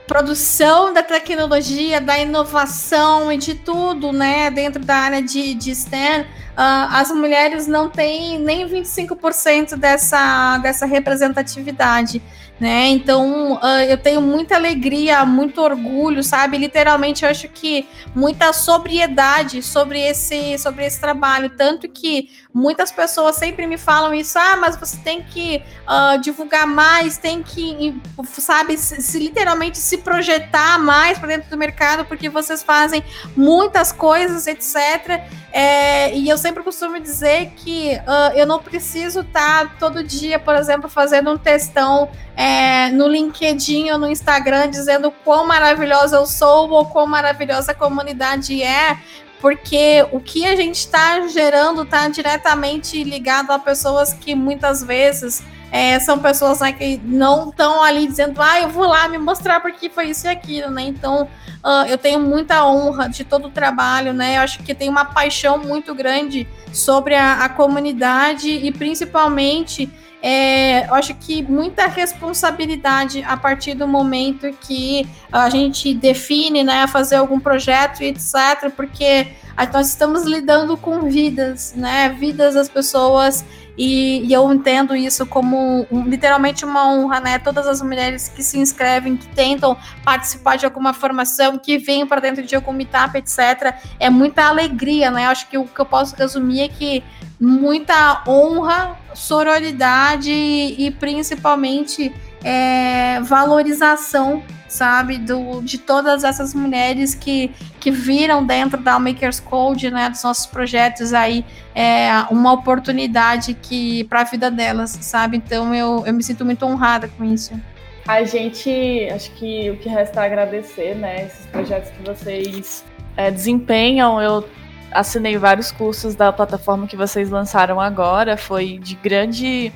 produção 0.06 0.92
da 0.92 1.02
tecnologia, 1.02 2.00
da 2.00 2.18
inovação 2.18 3.32
e 3.32 3.36
de 3.36 3.54
tudo, 3.54 4.12
né, 4.12 4.50
dentro 4.50 4.84
da 4.84 4.96
área 4.96 5.22
de, 5.22 5.54
de 5.54 5.74
STEM, 5.74 6.26
as 6.56 7.10
mulheres 7.10 7.66
não 7.66 7.88
têm 7.88 8.38
nem 8.38 8.68
25% 8.68 9.76
dessa, 9.76 10.58
dessa 10.58 10.86
representatividade 10.86 12.22
né? 12.58 12.86
Então 12.88 13.54
uh, 13.54 13.80
eu 13.88 13.98
tenho 13.98 14.22
muita 14.22 14.54
alegria, 14.54 15.24
muito 15.26 15.60
orgulho, 15.60 16.22
sabe? 16.22 16.56
Literalmente 16.56 17.24
eu 17.24 17.30
acho 17.30 17.48
que 17.48 17.88
muita 18.14 18.52
sobriedade 18.52 19.62
sobre 19.62 20.00
esse 20.00 20.56
sobre 20.58 20.86
esse 20.86 21.00
trabalho, 21.00 21.50
tanto 21.56 21.88
que 21.88 22.30
muitas 22.54 22.92
pessoas 22.92 23.34
sempre 23.34 23.66
me 23.66 23.76
falam 23.76 24.14
isso, 24.14 24.38
ah, 24.38 24.56
mas 24.56 24.76
você 24.76 24.96
tem 24.98 25.22
que 25.22 25.60
uh, 25.82 26.16
divulgar 26.20 26.66
mais, 26.68 27.18
tem 27.18 27.42
que, 27.42 28.00
sabe, 28.22 28.78
se, 28.78 29.02
se 29.02 29.18
literalmente 29.18 29.76
se 29.76 29.98
projetar 29.98 30.78
mais 30.78 31.18
para 31.18 31.28
dentro 31.28 31.50
do 31.50 31.56
mercado, 31.56 32.04
porque 32.04 32.28
vocês 32.28 32.62
fazem 32.62 33.02
muitas 33.36 33.90
coisas, 33.90 34.46
etc. 34.46 35.24
É, 35.52 36.14
e 36.16 36.28
eu 36.28 36.38
sempre 36.44 36.62
costumo 36.62 37.00
dizer 37.00 37.52
que 37.56 37.94
uh, 37.94 38.36
eu 38.36 38.44
não 38.44 38.58
preciso 38.58 39.20
estar 39.20 39.66
tá 39.66 39.74
todo 39.78 40.04
dia, 40.04 40.38
por 40.38 40.54
exemplo, 40.54 40.90
fazendo 40.90 41.30
um 41.30 41.38
textão 41.38 42.10
é, 42.36 42.90
no 42.90 43.08
LinkedIn 43.08 43.90
ou 43.90 43.98
no 43.98 44.10
Instagram 44.10 44.68
dizendo 44.68 45.10
quão 45.10 45.46
maravilhosa 45.46 46.16
eu 46.16 46.26
sou 46.26 46.68
ou 46.68 46.84
quão 46.84 47.06
maravilhosa 47.06 47.72
a 47.72 47.74
comunidade 47.74 48.62
é, 48.62 48.98
porque 49.40 50.06
o 50.12 50.20
que 50.20 50.44
a 50.44 50.54
gente 50.54 50.80
está 50.80 51.26
gerando 51.28 51.84
está 51.84 52.08
diretamente 52.08 53.02
ligado 53.02 53.50
a 53.50 53.58
pessoas 53.58 54.12
que 54.12 54.34
muitas 54.34 54.84
vezes 54.84 55.42
é, 55.74 55.98
são 55.98 56.20
pessoas 56.20 56.60
né, 56.60 56.70
que 56.70 57.00
não 57.02 57.48
estão 57.48 57.82
ali 57.82 58.06
dizendo, 58.06 58.40
ah, 58.40 58.60
eu 58.60 58.68
vou 58.68 58.86
lá 58.86 59.08
me 59.08 59.18
mostrar 59.18 59.58
porque 59.58 59.90
foi 59.90 60.10
isso 60.10 60.24
e 60.24 60.30
aquilo, 60.30 60.70
né? 60.70 60.82
Então, 60.82 61.24
uh, 61.64 61.84
eu 61.88 61.98
tenho 61.98 62.20
muita 62.20 62.64
honra 62.64 63.08
de 63.08 63.24
todo 63.24 63.48
o 63.48 63.50
trabalho, 63.50 64.12
né? 64.12 64.36
Eu 64.36 64.42
acho 64.42 64.62
que 64.62 64.72
tem 64.72 64.88
uma 64.88 65.04
paixão 65.04 65.58
muito 65.58 65.92
grande 65.92 66.46
sobre 66.72 67.16
a, 67.16 67.44
a 67.44 67.48
comunidade 67.48 68.48
e 68.48 68.70
principalmente 68.70 69.90
é, 70.22 70.86
eu 70.88 70.94
acho 70.94 71.12
que 71.14 71.42
muita 71.42 71.88
responsabilidade 71.88 73.24
a 73.24 73.36
partir 73.36 73.74
do 73.74 73.88
momento 73.88 74.48
que 74.60 75.04
a 75.32 75.50
gente 75.50 75.92
define, 75.92 76.62
né, 76.62 76.86
fazer 76.86 77.16
algum 77.16 77.40
projeto 77.40 78.00
e 78.00 78.06
etc, 78.06 78.70
porque 78.76 79.32
nós 79.72 79.88
estamos 79.88 80.24
lidando 80.24 80.76
com 80.76 81.08
vidas, 81.08 81.74
né, 81.74 82.08
vidas 82.08 82.54
das 82.54 82.68
pessoas 82.68 83.44
e, 83.76 84.24
e, 84.26 84.32
eu 84.32 84.52
entendo 84.52 84.94
isso 84.94 85.26
como 85.26 85.86
um, 85.90 86.04
literalmente 86.04 86.64
uma 86.64 86.88
honra, 86.92 87.18
né? 87.18 87.38
Todas 87.40 87.66
as 87.66 87.82
mulheres 87.82 88.28
que 88.28 88.42
se 88.42 88.58
inscrevem, 88.58 89.16
que 89.16 89.26
tentam 89.28 89.76
participar 90.04 90.56
de 90.56 90.64
alguma 90.64 90.92
formação, 90.92 91.58
que 91.58 91.76
vêm 91.76 92.06
para 92.06 92.20
dentro 92.20 92.44
de 92.44 92.54
algum 92.54 92.72
meetup, 92.72 93.18
etc. 93.18 93.74
É 93.98 94.08
muita 94.08 94.44
alegria, 94.44 95.10
né? 95.10 95.26
Acho 95.26 95.48
que 95.48 95.58
o 95.58 95.64
que 95.64 95.80
eu 95.80 95.84
posso 95.84 96.14
resumir 96.14 96.60
é 96.60 96.68
que 96.68 97.02
muita 97.40 98.22
honra, 98.28 98.96
sororidade 99.12 100.30
e 100.30 100.90
principalmente 100.92 102.14
é, 102.44 103.20
valorização 103.22 104.40
sabe, 104.74 105.18
do, 105.18 105.62
de 105.62 105.78
todas 105.78 106.24
essas 106.24 106.52
mulheres 106.52 107.14
que, 107.14 107.52
que 107.78 107.90
viram 107.90 108.44
dentro 108.44 108.82
da 108.82 108.98
Makers 108.98 109.38
Code, 109.38 109.90
né, 109.90 110.10
dos 110.10 110.22
nossos 110.22 110.46
projetos 110.46 111.14
aí, 111.14 111.44
é, 111.74 112.10
uma 112.30 112.52
oportunidade 112.52 113.54
que 113.54 114.04
para 114.04 114.22
a 114.22 114.24
vida 114.24 114.50
delas, 114.50 114.98
sabe? 115.00 115.36
Então 115.36 115.72
eu, 115.74 116.04
eu 116.04 116.12
me 116.12 116.22
sinto 116.22 116.44
muito 116.44 116.66
honrada 116.66 117.08
com 117.16 117.24
isso. 117.24 117.58
A 118.06 118.22
gente, 118.24 119.08
acho 119.14 119.30
que 119.32 119.70
o 119.70 119.76
que 119.76 119.88
resta 119.88 120.22
é 120.22 120.26
agradecer, 120.26 120.94
né, 120.96 121.26
esses 121.26 121.46
projetos 121.46 121.90
que 121.90 122.02
vocês 122.02 122.84
é, 123.16 123.30
desempenham. 123.30 124.20
Eu 124.20 124.46
assinei 124.90 125.38
vários 125.38 125.70
cursos 125.70 126.14
da 126.14 126.32
plataforma 126.32 126.86
que 126.86 126.96
vocês 126.96 127.30
lançaram 127.30 127.80
agora, 127.80 128.36
foi 128.36 128.78
de 128.78 128.96
grande 128.96 129.72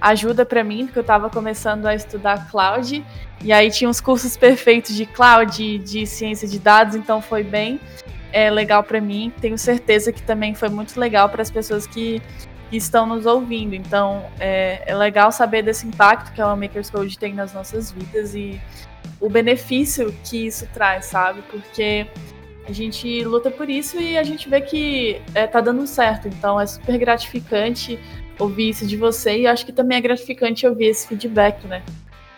ajuda 0.00 0.44
para 0.46 0.62
mim, 0.62 0.86
porque 0.86 0.98
eu 0.98 1.02
estava 1.02 1.28
começando 1.28 1.86
a 1.86 1.94
estudar 1.94 2.48
cloud 2.50 3.04
e 3.42 3.52
aí 3.52 3.70
tinha 3.70 3.88
uns 3.88 4.00
cursos 4.00 4.36
perfeitos 4.36 4.94
de 4.94 5.06
cloud, 5.06 5.78
de 5.78 6.06
ciência 6.06 6.46
de 6.46 6.58
dados, 6.58 6.94
então 6.94 7.20
foi 7.20 7.42
bem 7.42 7.80
é, 8.32 8.50
legal 8.50 8.82
para 8.82 9.00
mim. 9.00 9.32
Tenho 9.40 9.56
certeza 9.56 10.12
que 10.12 10.22
também 10.22 10.54
foi 10.54 10.68
muito 10.68 10.98
legal 10.98 11.28
para 11.28 11.42
as 11.42 11.50
pessoas 11.50 11.86
que, 11.86 12.20
que, 12.70 12.76
estão 12.76 13.06
nos 13.06 13.26
ouvindo. 13.26 13.74
Então 13.74 14.24
é, 14.38 14.82
é, 14.86 14.94
legal 14.94 15.30
saber 15.30 15.62
desse 15.62 15.86
impacto 15.86 16.32
que 16.32 16.40
a 16.40 16.54
Makers 16.54 16.90
Code 16.90 17.18
tem 17.18 17.34
nas 17.34 17.52
nossas 17.52 17.92
vidas 17.92 18.34
e 18.34 18.60
o 19.20 19.28
benefício 19.28 20.14
que 20.24 20.46
isso 20.46 20.66
traz, 20.72 21.06
sabe? 21.06 21.42
Porque 21.50 22.06
a 22.66 22.72
gente 22.72 23.24
luta 23.24 23.50
por 23.50 23.68
isso 23.70 23.98
e 23.98 24.18
a 24.18 24.22
gente 24.22 24.48
vê 24.48 24.60
que 24.60 25.20
é, 25.34 25.46
tá 25.46 25.60
dando 25.60 25.86
certo. 25.86 26.28
Então 26.28 26.60
é 26.60 26.66
super 26.66 26.98
gratificante 26.98 27.98
ouvir 28.38 28.70
isso 28.70 28.86
de 28.86 28.96
você 28.96 29.40
e 29.40 29.46
acho 29.46 29.66
que 29.66 29.72
também 29.72 29.98
é 29.98 30.00
gratificante 30.00 30.66
ouvir 30.66 30.86
esse 30.86 31.06
feedback, 31.06 31.66
né? 31.66 31.82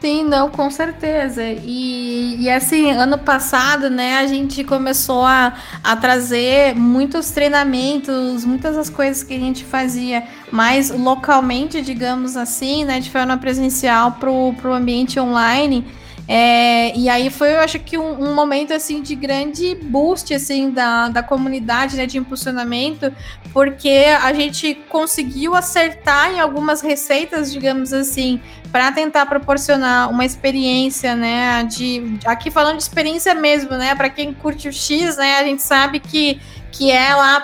Sim, 0.01 0.25
não, 0.25 0.49
com 0.49 0.71
certeza. 0.71 1.43
E, 1.45 2.37
e 2.41 2.49
assim, 2.49 2.91
ano 2.91 3.19
passado, 3.19 3.91
né, 3.91 4.17
a 4.17 4.27
gente 4.27 4.65
começou 4.65 5.27
a, 5.27 5.53
a 5.85 5.95
trazer 5.95 6.75
muitos 6.75 7.31
treinamentos, 7.31 8.47
muitas 8.47 8.77
das 8.77 8.89
coisas 8.89 9.23
que 9.23 9.35
a 9.35 9.39
gente 9.39 9.63
fazia 9.63 10.25
mais 10.51 10.91
localmente, 10.91 11.83
digamos 11.83 12.35
assim, 12.35 12.83
né, 12.83 12.99
de 12.99 13.11
forma 13.11 13.37
presencial 13.37 14.13
para 14.13 14.31
o 14.31 14.73
ambiente 14.73 15.21
online. 15.21 15.85
É, 16.33 16.97
e 16.97 17.09
aí 17.09 17.29
foi, 17.29 17.55
eu 17.55 17.59
acho 17.59 17.81
que 17.81 17.99
um, 17.99 18.23
um, 18.23 18.33
momento 18.37 18.73
assim 18.73 19.03
de 19.03 19.17
grande 19.17 19.75
boost 19.75 20.33
assim 20.33 20.71
da, 20.71 21.09
da 21.09 21.25
comunidade, 21.25 21.97
né, 21.97 22.07
de 22.07 22.19
impulsionamento, 22.19 23.13
porque 23.53 24.05
a 24.23 24.33
gente 24.33 24.77
conseguiu 24.89 25.57
acertar 25.57 26.31
em 26.33 26.39
algumas 26.39 26.83
receitas, 26.83 27.53
digamos 27.53 27.93
assim, 27.93 28.41
para 28.71 28.93
tentar 28.93 29.27
proporcionar 29.27 30.09
uma 30.09 30.25
experiência, 30.25 31.17
né, 31.17 31.65
de 31.65 32.17
aqui 32.25 32.49
falando 32.49 32.77
de 32.77 32.85
experiência 32.85 33.35
mesmo, 33.35 33.73
né, 33.73 33.97
para 33.97 34.09
quem 34.09 34.33
curte 34.33 34.69
o 34.69 34.73
X, 34.73 35.17
né, 35.17 35.39
a 35.39 35.43
gente 35.43 35.63
sabe 35.63 35.99
que 35.99 36.41
que 36.71 36.89
é 36.93 37.13
lá 37.17 37.41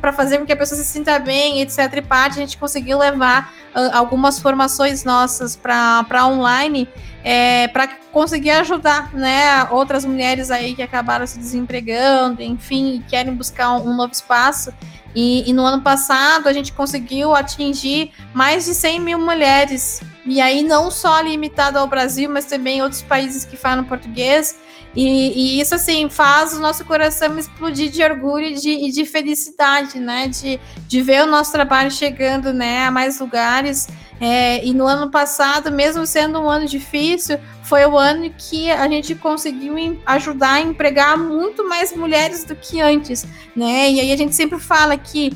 para 0.00 0.10
fazer 0.10 0.38
com 0.38 0.46
que 0.46 0.52
a 0.54 0.56
pessoa 0.56 0.80
se 0.80 0.86
sinta 0.86 1.18
bem, 1.18 1.60
etc. 1.60 1.78
E 1.96 2.00
parte, 2.00 2.38
a 2.38 2.40
gente 2.40 2.56
conseguiu 2.56 2.96
levar 2.96 3.52
uh, 3.76 3.90
algumas 3.92 4.40
formações 4.40 5.04
nossas 5.04 5.54
para 5.54 6.26
online 6.26 6.88
é, 7.22 7.68
para 7.68 7.88
conseguir 8.12 8.50
ajudar 8.50 9.12
né, 9.14 9.64
outras 9.70 10.04
mulheres 10.04 10.50
aí 10.50 10.74
que 10.74 10.82
acabaram 10.82 11.26
se 11.26 11.38
desempregando, 11.38 12.42
enfim, 12.42 12.96
e 12.96 12.98
querem 13.00 13.34
buscar 13.34 13.72
um, 13.72 13.90
um 13.90 13.96
novo 13.96 14.12
espaço. 14.12 14.72
E, 15.14 15.48
e, 15.48 15.52
no 15.52 15.64
ano 15.64 15.82
passado 15.82 16.48
a 16.48 16.52
gente 16.52 16.72
conseguiu 16.72 17.34
atingir 17.34 18.12
mais 18.32 18.64
de 18.64 18.74
100 18.74 19.00
mil 19.00 19.18
mulheres. 19.18 20.00
E 20.24 20.40
aí 20.40 20.62
não 20.62 20.90
só 20.90 21.20
limitado 21.20 21.78
ao 21.78 21.86
Brasil, 21.86 22.30
mas 22.30 22.44
também 22.44 22.80
outros 22.82 23.02
países 23.02 23.44
que 23.44 23.56
falam 23.56 23.84
português. 23.84 24.56
E, 24.94 25.56
e, 25.56 25.60
isso, 25.60 25.74
assim, 25.74 26.08
faz 26.08 26.52
o 26.52 26.60
nosso 26.60 26.84
coração 26.84 27.38
explodir 27.38 27.90
de 27.90 28.02
orgulho 28.02 28.46
e 28.46 28.54
de, 28.54 28.70
e 28.70 28.90
de 28.90 29.04
felicidade, 29.04 30.00
né? 30.00 30.28
De, 30.28 30.58
de 30.88 31.02
ver 31.02 31.22
o 31.22 31.26
nosso 31.26 31.52
trabalho 31.52 31.90
chegando 31.90 32.52
né, 32.52 32.84
a 32.84 32.90
mais 32.90 33.20
lugares. 33.20 33.88
É, 34.20 34.64
e 34.64 34.74
no 34.74 34.86
ano 34.86 35.10
passado, 35.10 35.70
mesmo 35.70 36.04
sendo 36.04 36.40
um 36.40 36.48
ano 36.48 36.66
difícil, 36.66 37.38
foi 37.62 37.86
o 37.86 37.96
ano 37.96 38.30
que 38.36 38.70
a 38.70 38.86
gente 38.88 39.14
conseguiu 39.14 39.74
ajudar 40.04 40.54
a 40.54 40.60
empregar 40.60 41.16
muito 41.16 41.66
mais 41.66 41.96
mulheres 41.96 42.44
do 42.44 42.54
que 42.54 42.80
antes, 42.80 43.24
né? 43.56 43.90
E 43.90 44.00
aí 44.00 44.12
a 44.12 44.16
gente 44.16 44.34
sempre 44.34 44.58
fala 44.58 44.96
que 44.98 45.32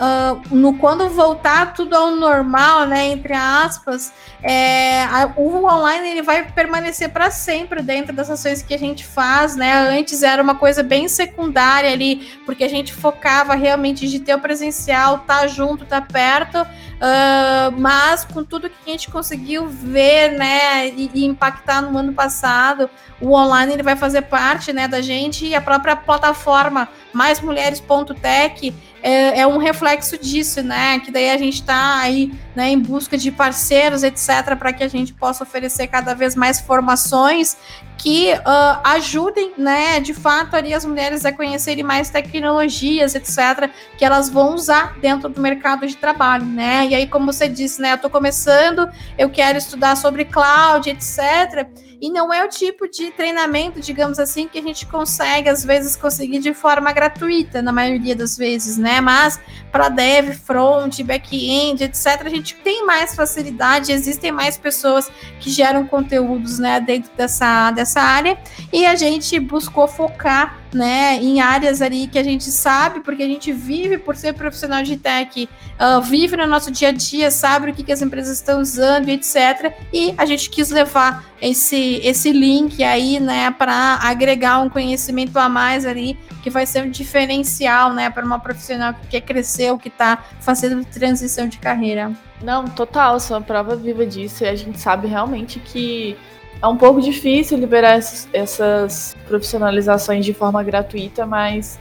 uh, 0.00 0.54
no 0.54 0.78
quando 0.78 1.08
voltar 1.10 1.74
tudo 1.74 1.94
ao 1.94 2.12
normal, 2.12 2.86
né, 2.86 3.08
entre 3.08 3.34
aspas, 3.34 4.12
é, 4.42 5.04
a, 5.04 5.32
o 5.36 5.64
online 5.64 6.08
ele 6.08 6.22
vai 6.22 6.50
permanecer 6.50 7.10
para 7.10 7.30
sempre 7.30 7.82
dentro 7.82 8.14
das 8.14 8.30
ações 8.30 8.62
que 8.62 8.72
a 8.72 8.78
gente 8.78 9.04
faz, 9.04 9.54
né? 9.54 9.72
Antes 9.98 10.22
era 10.22 10.42
uma 10.42 10.54
coisa 10.54 10.82
bem 10.82 11.08
secundária 11.08 11.92
ali, 11.92 12.38
porque 12.46 12.64
a 12.64 12.68
gente 12.68 12.92
focava 12.92 13.54
realmente 13.54 14.08
de 14.08 14.18
ter 14.20 14.34
o 14.34 14.40
presencial, 14.40 15.18
tá 15.18 15.46
junto, 15.46 15.84
tá 15.84 16.00
perto, 16.00 16.62
uh, 16.62 17.72
mas 17.78 18.24
com 18.24 18.42
tudo 18.42 18.70
que 18.70 18.76
a 18.86 18.90
gente 18.90 19.10
conseguiu 19.10 19.66
ver, 19.66 20.32
né, 20.38 20.88
e, 20.88 21.10
e 21.12 21.24
impactar 21.26 21.82
no 21.82 21.98
ano 21.98 22.12
passado, 22.14 22.88
o 23.20 23.34
online 23.34 23.74
ele 23.74 23.82
vai 23.82 23.96
fazer 23.96 24.22
parte, 24.22 24.72
né, 24.72 24.88
da 24.88 25.02
gente 25.02 25.46
e 25.46 25.54
a 25.54 25.60
própria 25.60 25.94
plataforma 25.94 26.88
maismulheres.tech 27.12 28.74
é, 29.02 29.40
é, 29.40 29.46
um 29.46 29.58
reflexo 29.58 30.18
disso, 30.18 30.62
né? 30.62 30.98
Que 31.00 31.10
daí 31.10 31.30
a 31.30 31.38
gente 31.38 31.54
está 31.54 32.00
aí 32.00 32.32
né, 32.54 32.70
em 32.70 32.78
busca 32.78 33.16
de 33.16 33.30
parceiros, 33.30 34.02
etc., 34.02 34.56
para 34.58 34.72
que 34.72 34.84
a 34.84 34.88
gente 34.88 35.14
possa 35.14 35.42
oferecer 35.44 35.86
cada 35.86 36.14
vez 36.14 36.34
mais 36.34 36.60
formações 36.60 37.56
que 37.96 38.32
uh, 38.32 38.80
ajudem, 38.84 39.52
né, 39.58 40.00
de 40.00 40.14
fato, 40.14 40.56
ali 40.56 40.72
as 40.72 40.86
mulheres 40.86 41.26
a 41.26 41.32
conhecerem 41.32 41.84
mais 41.84 42.08
tecnologias, 42.08 43.14
etc., 43.14 43.70
que 43.98 44.04
elas 44.04 44.30
vão 44.30 44.54
usar 44.54 44.98
dentro 45.00 45.28
do 45.28 45.38
mercado 45.40 45.86
de 45.86 45.96
trabalho, 45.96 46.46
né? 46.46 46.86
E 46.86 46.94
aí, 46.94 47.06
como 47.06 47.30
você 47.30 47.46
disse, 47.46 47.80
né, 47.80 47.92
eu 47.92 47.96
estou 47.96 48.10
começando, 48.10 48.88
eu 49.18 49.28
quero 49.28 49.58
estudar 49.58 49.96
sobre 49.96 50.24
cloud, 50.24 50.88
etc., 50.88 51.68
e 52.00 52.10
não 52.10 52.32
é 52.32 52.44
o 52.44 52.48
tipo 52.48 52.88
de 52.88 53.10
treinamento, 53.10 53.80
digamos 53.80 54.18
assim, 54.18 54.48
que 54.48 54.58
a 54.58 54.62
gente 54.62 54.86
consegue, 54.86 55.48
às 55.48 55.64
vezes, 55.64 55.96
conseguir 55.96 56.38
de 56.38 56.54
forma 56.54 56.90
gratuita, 56.92 57.60
na 57.60 57.72
maioria 57.72 58.16
das 58.16 58.36
vezes, 58.38 58.78
né? 58.78 59.00
Mas 59.00 59.38
para 59.70 59.88
dev, 59.88 60.32
front, 60.34 61.02
back-end, 61.02 61.84
etc., 61.84 62.22
a 62.24 62.28
gente 62.28 62.54
tem 62.56 62.86
mais 62.86 63.14
facilidade, 63.14 63.92
existem 63.92 64.32
mais 64.32 64.56
pessoas 64.56 65.10
que 65.38 65.50
geram 65.50 65.86
conteúdos, 65.86 66.58
né, 66.58 66.80
dentro 66.80 67.10
dessa, 67.16 67.70
dessa 67.70 68.00
área, 68.00 68.38
e 68.72 68.86
a 68.86 68.94
gente 68.94 69.38
buscou 69.38 69.86
focar 69.86 70.59
né, 70.72 71.16
em 71.16 71.40
áreas 71.40 71.82
ali 71.82 72.06
que 72.06 72.18
a 72.18 72.22
gente 72.22 72.44
sabe, 72.44 73.00
porque 73.00 73.22
a 73.22 73.26
gente 73.26 73.52
vive 73.52 73.98
por 73.98 74.16
ser 74.16 74.34
profissional 74.34 74.82
de 74.82 74.96
tech, 74.96 75.48
uh, 75.78 76.00
vive 76.00 76.36
no 76.36 76.46
nosso 76.46 76.70
dia 76.70 76.88
a 76.88 76.92
dia, 76.92 77.30
sabe 77.30 77.70
o 77.70 77.74
que, 77.74 77.82
que 77.82 77.92
as 77.92 78.02
empresas 78.02 78.36
estão 78.36 78.60
usando, 78.60 79.08
etc. 79.08 79.72
E 79.92 80.14
a 80.16 80.24
gente 80.24 80.48
quis 80.48 80.70
levar 80.70 81.24
esse, 81.40 82.00
esse 82.04 82.32
link 82.32 82.82
aí, 82.82 83.18
né, 83.18 83.50
para 83.50 83.98
agregar 84.02 84.60
um 84.60 84.68
conhecimento 84.68 85.36
a 85.38 85.48
mais 85.48 85.84
ali, 85.84 86.16
que 86.42 86.50
vai 86.50 86.66
ser 86.66 86.84
um 86.84 86.90
diferencial, 86.90 87.92
né, 87.92 88.10
para 88.10 88.24
uma 88.24 88.38
profissional 88.38 88.94
que 88.94 89.06
quer 89.08 89.20
crescer 89.22 89.70
ou 89.70 89.78
que 89.78 89.88
está 89.88 90.24
fazendo 90.40 90.84
transição 90.84 91.48
de 91.48 91.58
carreira. 91.58 92.12
Não, 92.42 92.64
total, 92.64 93.20
sou 93.20 93.36
uma 93.36 93.42
prova 93.42 93.76
viva 93.76 94.06
disso 94.06 94.44
e 94.44 94.48
a 94.48 94.54
gente 94.54 94.78
sabe 94.80 95.06
realmente 95.06 95.60
que 95.60 96.16
é 96.62 96.66
um 96.66 96.76
pouco 96.76 97.00
difícil 97.00 97.58
liberar 97.58 97.96
essas, 97.96 98.28
essas 98.32 99.16
profissionalizações 99.26 100.24
de 100.24 100.34
forma 100.34 100.62
gratuita, 100.62 101.24
mas 101.24 101.78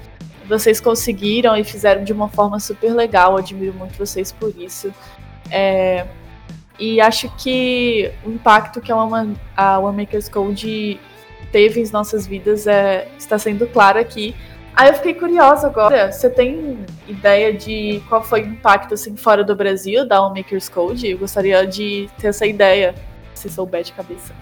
vocês 0.47 0.79
conseguiram 0.79 1.55
e 1.55 1.63
fizeram 1.63 2.03
de 2.03 2.13
uma 2.13 2.29
forma 2.29 2.59
super 2.59 2.93
legal. 2.93 3.37
Admiro 3.37 3.73
muito 3.73 3.97
vocês 3.97 4.31
por 4.31 4.53
isso. 4.57 4.93
É, 5.51 6.07
e 6.79 7.01
acho 7.01 7.29
que 7.37 8.11
o 8.25 8.31
impacto 8.31 8.79
que 8.79 8.91
a 8.91 8.95
One, 8.95 9.35
a 9.55 9.79
One 9.79 9.97
Makers 9.97 10.29
Code 10.29 10.99
teve 11.51 11.81
em 11.81 11.91
nossas 11.91 12.25
vidas 12.25 12.65
é, 12.65 13.07
está 13.17 13.37
sendo 13.37 13.67
claro 13.67 13.99
aqui. 13.99 14.33
Aí 14.75 14.87
eu 14.87 14.93
fiquei 14.93 15.13
curiosa 15.13 15.67
agora. 15.67 16.09
Você 16.09 16.29
tem 16.29 16.79
ideia 17.05 17.51
de 17.53 18.01
qual 18.07 18.23
foi 18.23 18.43
o 18.43 18.47
impacto 18.47 18.93
assim 18.93 19.15
fora 19.17 19.43
do 19.43 19.53
Brasil 19.55 20.07
da 20.07 20.21
Homemakers 20.21 20.69
Code? 20.69 21.09
Eu 21.09 21.17
gostaria 21.17 21.65
de 21.67 22.09
ter 22.17 22.27
essa 22.27 22.45
ideia, 22.45 22.95
se 23.33 23.49
souber 23.49 23.83
de 23.83 23.91
cabeça. 23.91 24.33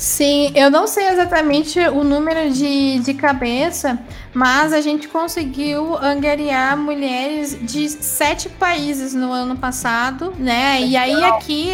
Sim, 0.00 0.50
eu 0.54 0.70
não 0.70 0.86
sei 0.86 1.08
exatamente 1.08 1.78
o 1.78 2.02
número 2.02 2.50
de, 2.50 3.00
de 3.00 3.12
cabeça, 3.12 3.98
mas 4.32 4.72
a 4.72 4.80
gente 4.80 5.08
conseguiu 5.08 5.96
angariar 5.98 6.76
mulheres 6.76 7.58
de 7.60 7.88
sete 7.88 8.48
países 8.48 9.12
no 9.12 9.32
ano 9.32 9.56
passado, 9.56 10.32
né? 10.38 10.80
E 10.82 10.96
aí 10.96 11.24
aqui, 11.24 11.70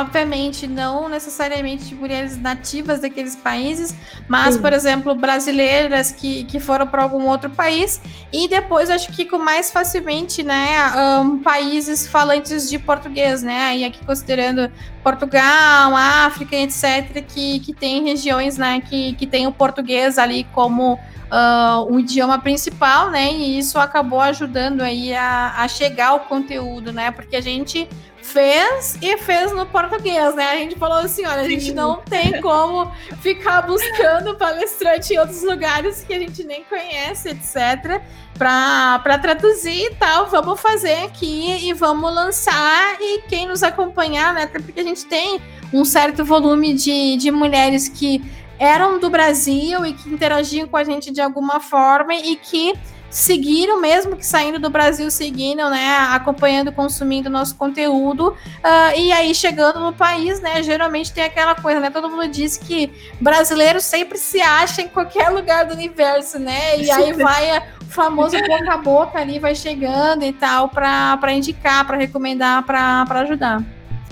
obviamente, 0.00 0.66
não 0.66 1.08
necessariamente 1.08 1.94
mulheres 1.94 2.40
nativas 2.40 3.00
daqueles 3.00 3.36
países, 3.36 3.94
mas, 4.26 4.54
Sim. 4.54 4.62
por 4.62 4.72
exemplo, 4.72 5.14
brasileiras 5.14 6.10
que, 6.10 6.44
que 6.44 6.58
foram 6.58 6.86
para 6.86 7.02
algum 7.02 7.26
outro 7.26 7.50
país, 7.50 8.00
e 8.32 8.48
depois 8.48 8.88
acho 8.88 9.12
que 9.12 9.26
com 9.26 9.38
mais 9.38 9.70
facilmente, 9.70 10.42
né, 10.42 10.76
um, 11.20 11.38
países 11.40 12.06
falantes 12.06 12.70
de 12.70 12.78
português, 12.78 13.42
né? 13.42 13.76
E 13.76 13.84
aqui 13.84 14.04
considerando 14.04 14.70
Portugal, 15.02 15.94
África, 15.94 16.56
etc., 16.56 17.22
que, 17.26 17.60
que 17.60 17.74
tem 17.74 18.04
regiões 18.04 18.56
né, 18.56 18.80
que, 18.80 19.14
que 19.14 19.26
tem 19.26 19.46
o 19.46 19.52
português 19.52 20.18
ali 20.18 20.44
como 20.52 20.98
uh, 21.30 21.92
o 21.92 21.98
idioma 22.00 22.38
principal, 22.38 23.10
né? 23.10 23.32
E 23.32 23.58
isso 23.58 23.78
acabou 23.78 24.20
ajudando 24.20 24.82
aí 24.82 25.14
a, 25.14 25.54
a 25.58 25.68
chegar 25.68 26.14
o 26.14 26.20
conteúdo, 26.20 26.92
né? 26.92 27.10
Porque 27.10 27.36
a 27.36 27.40
gente 27.40 27.88
fez 28.20 28.98
e 29.00 29.16
fez 29.18 29.52
no 29.52 29.64
português, 29.64 30.34
né? 30.34 30.50
A 30.50 30.56
gente 30.56 30.76
falou 30.76 30.98
assim, 30.98 31.24
olha, 31.24 31.40
a 31.40 31.48
gente 31.48 31.72
não 31.72 31.96
tem 31.96 32.40
como 32.42 32.90
ficar 33.20 33.62
buscando 33.62 34.36
palestrante 34.36 35.14
em 35.14 35.18
outros 35.18 35.42
lugares 35.42 36.04
que 36.04 36.12
a 36.12 36.18
gente 36.18 36.44
nem 36.44 36.62
conhece, 36.64 37.30
etc 37.30 38.02
para 38.38 39.18
traduzir 39.18 39.86
e 39.86 39.94
tal. 39.96 40.28
Vamos 40.28 40.60
fazer 40.60 41.04
aqui 41.04 41.68
e 41.68 41.72
vamos 41.72 42.14
lançar. 42.14 42.96
E 43.00 43.22
quem 43.22 43.48
nos 43.48 43.62
acompanhar, 43.62 44.32
né? 44.32 44.44
Até 44.44 44.60
porque 44.60 44.80
a 44.80 44.84
gente 44.84 45.04
tem 45.04 45.40
um 45.72 45.84
certo 45.84 46.24
volume 46.24 46.72
de, 46.72 47.16
de 47.16 47.30
mulheres 47.30 47.88
que 47.88 48.22
eram 48.58 48.98
do 48.98 49.08
Brasil 49.08 49.84
e 49.86 49.92
que 49.92 50.08
interagiam 50.08 50.66
com 50.66 50.76
a 50.76 50.84
gente 50.84 51.10
de 51.10 51.20
alguma 51.20 51.60
forma 51.60 52.14
e 52.14 52.36
que 52.36 52.74
seguiram, 53.10 53.80
mesmo 53.80 54.16
que 54.16 54.26
saindo 54.26 54.58
do 54.58 54.68
Brasil, 54.68 55.10
seguindo, 55.10 55.68
né, 55.70 55.96
acompanhando, 56.10 56.70
consumindo 56.70 57.30
nosso 57.30 57.56
conteúdo, 57.56 58.28
uh, 58.28 58.98
e 58.98 59.10
aí 59.12 59.34
chegando 59.34 59.80
no 59.80 59.92
país, 59.92 60.40
né, 60.40 60.62
geralmente 60.62 61.12
tem 61.12 61.24
aquela 61.24 61.54
coisa, 61.54 61.80
né, 61.80 61.90
todo 61.90 62.10
mundo 62.10 62.28
diz 62.28 62.58
que 62.58 62.92
brasileiro 63.20 63.80
sempre 63.80 64.18
se 64.18 64.40
acha 64.40 64.82
em 64.82 64.88
qualquer 64.88 65.30
lugar 65.30 65.64
do 65.64 65.74
universo, 65.74 66.38
né, 66.38 66.78
e 66.78 66.90
aí 66.92 67.12
vai 67.14 67.58
o 67.80 67.86
famoso 67.86 68.36
boca 68.36 68.72
a 68.72 68.76
boca 68.76 69.18
ali, 69.18 69.38
vai 69.38 69.54
chegando 69.54 70.22
e 70.24 70.32
tal, 70.32 70.68
para 70.68 71.32
indicar, 71.32 71.86
para 71.86 71.96
recomendar, 71.96 72.62
para 72.64 73.06
ajudar. 73.22 73.62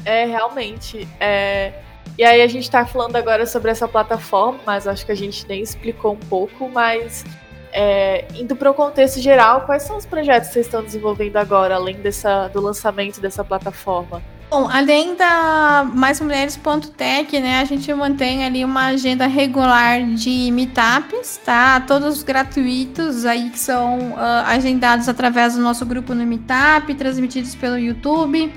É, 0.04 0.24
realmente, 0.24 1.06
é... 1.20 1.85
E 2.18 2.24
aí 2.24 2.40
a 2.40 2.46
gente 2.46 2.64
está 2.64 2.86
falando 2.86 3.16
agora 3.16 3.46
sobre 3.46 3.70
essa 3.70 3.86
plataforma, 3.86 4.58
mas 4.64 4.86
acho 4.86 5.04
que 5.04 5.12
a 5.12 5.16
gente 5.16 5.46
nem 5.46 5.60
explicou 5.60 6.14
um 6.14 6.28
pouco, 6.28 6.68
mas 6.68 7.24
é, 7.72 8.24
indo 8.34 8.56
para 8.56 8.70
o 8.70 8.74
contexto 8.74 9.20
geral, 9.20 9.62
quais 9.66 9.82
são 9.82 9.98
os 9.98 10.06
projetos 10.06 10.48
que 10.48 10.54
vocês 10.54 10.66
estão 10.66 10.82
desenvolvendo 10.82 11.36
agora, 11.36 11.74
além 11.74 11.96
dessa, 11.96 12.48
do 12.48 12.60
lançamento 12.60 13.20
dessa 13.20 13.44
plataforma? 13.44 14.22
Bom, 14.48 14.68
além 14.70 15.16
da 15.16 15.84
maismulheres.tech, 15.92 17.40
né, 17.40 17.60
a 17.60 17.64
gente 17.64 17.92
mantém 17.92 18.44
ali 18.44 18.64
uma 18.64 18.86
agenda 18.86 19.26
regular 19.26 20.02
de 20.14 20.50
meetups, 20.52 21.40
tá? 21.44 21.80
Todos 21.80 22.22
gratuitos 22.22 23.26
aí 23.26 23.50
que 23.50 23.58
são 23.58 24.12
uh, 24.12 24.46
agendados 24.46 25.08
através 25.08 25.56
do 25.56 25.60
nosso 25.60 25.84
grupo 25.84 26.14
no 26.14 26.24
Meetup, 26.24 26.94
transmitidos 26.94 27.56
pelo 27.56 27.76
YouTube. 27.76 28.52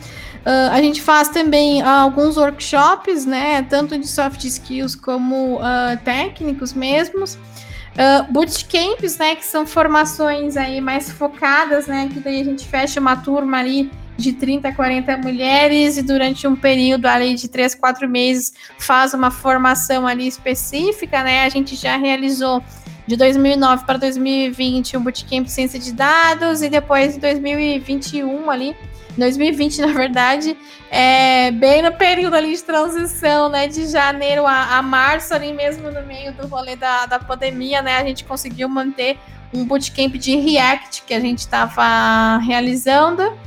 Uh, 0.46 0.72
a 0.72 0.82
gente 0.82 1.02
faz 1.02 1.28
também 1.28 1.84
uh, 1.84 1.88
alguns 1.88 2.38
workshops, 2.38 3.26
né, 3.26 3.62
tanto 3.64 3.98
de 3.98 4.08
soft 4.08 4.44
skills 4.46 4.96
como 4.96 5.58
uh, 5.58 5.98
técnicos 6.04 6.74
mesmos. 6.74 7.36
Uh, 7.36 8.32
bootcamps, 8.32 9.18
né, 9.18 9.36
que 9.36 9.46
são 9.46 9.68
formações 9.68 10.56
aí 10.56 10.80
mais 10.80 11.12
focadas, 11.12 11.88
né, 11.88 12.10
que 12.12 12.20
daí 12.20 12.40
a 12.40 12.44
gente 12.46 12.66
fecha 12.66 13.00
uma 13.00 13.18
turma 13.18 13.58
ali 13.58 13.92
de 14.16 14.34
30 14.34 14.70
a 14.70 14.74
40 14.74 15.18
mulheres 15.18 15.98
e 15.98 16.02
durante 16.02 16.48
um 16.48 16.56
período 16.56 17.06
ali 17.08 17.36
de 17.36 17.48
3, 17.48 17.76
4 17.76 18.08
meses 18.08 18.54
faz 18.78 19.14
uma 19.14 19.32
formação 19.32 20.08
ali 20.08 20.28
específica, 20.28 21.24
né, 21.24 21.44
a 21.44 21.50
gente 21.50 21.76
já 21.76 21.98
realizou 21.98 22.64
de 23.06 23.16
2009 23.18 23.86
para 23.86 23.98
2020 23.98 24.96
um 24.96 25.02
bootcamp 25.02 25.46
de 25.46 25.52
ciência 25.52 25.80
de 25.80 25.92
dados 25.92 26.62
e 26.62 26.70
depois 26.70 27.18
em 27.18 27.20
2021 27.20 28.50
ali 28.50 28.76
2020, 29.20 29.82
na 29.82 29.94
verdade, 29.94 30.58
é 30.90 31.52
bem 31.52 31.82
no 31.82 31.92
período 31.92 32.36
ali 32.36 32.56
de 32.56 32.64
transição, 32.64 33.50
né? 33.50 33.68
De 33.68 33.88
janeiro 33.88 34.48
a, 34.48 34.78
a 34.78 34.82
março, 34.82 35.34
ali 35.34 35.54
mesmo 35.54 35.92
no 35.92 36.02
meio 36.06 36.34
do 36.34 36.48
rolê 36.48 36.76
da, 36.76 37.06
da 37.06 37.20
pandemia, 37.20 37.82
né? 37.82 37.98
A 37.98 38.04
gente 38.04 38.24
conseguiu 38.24 38.68
manter 38.68 39.18
um 39.54 39.66
bootcamp 39.66 40.14
de 40.14 40.36
React 40.36 41.04
que 41.04 41.14
a 41.14 41.20
gente 41.20 41.40
estava 41.40 42.38
realizando. 42.38 43.38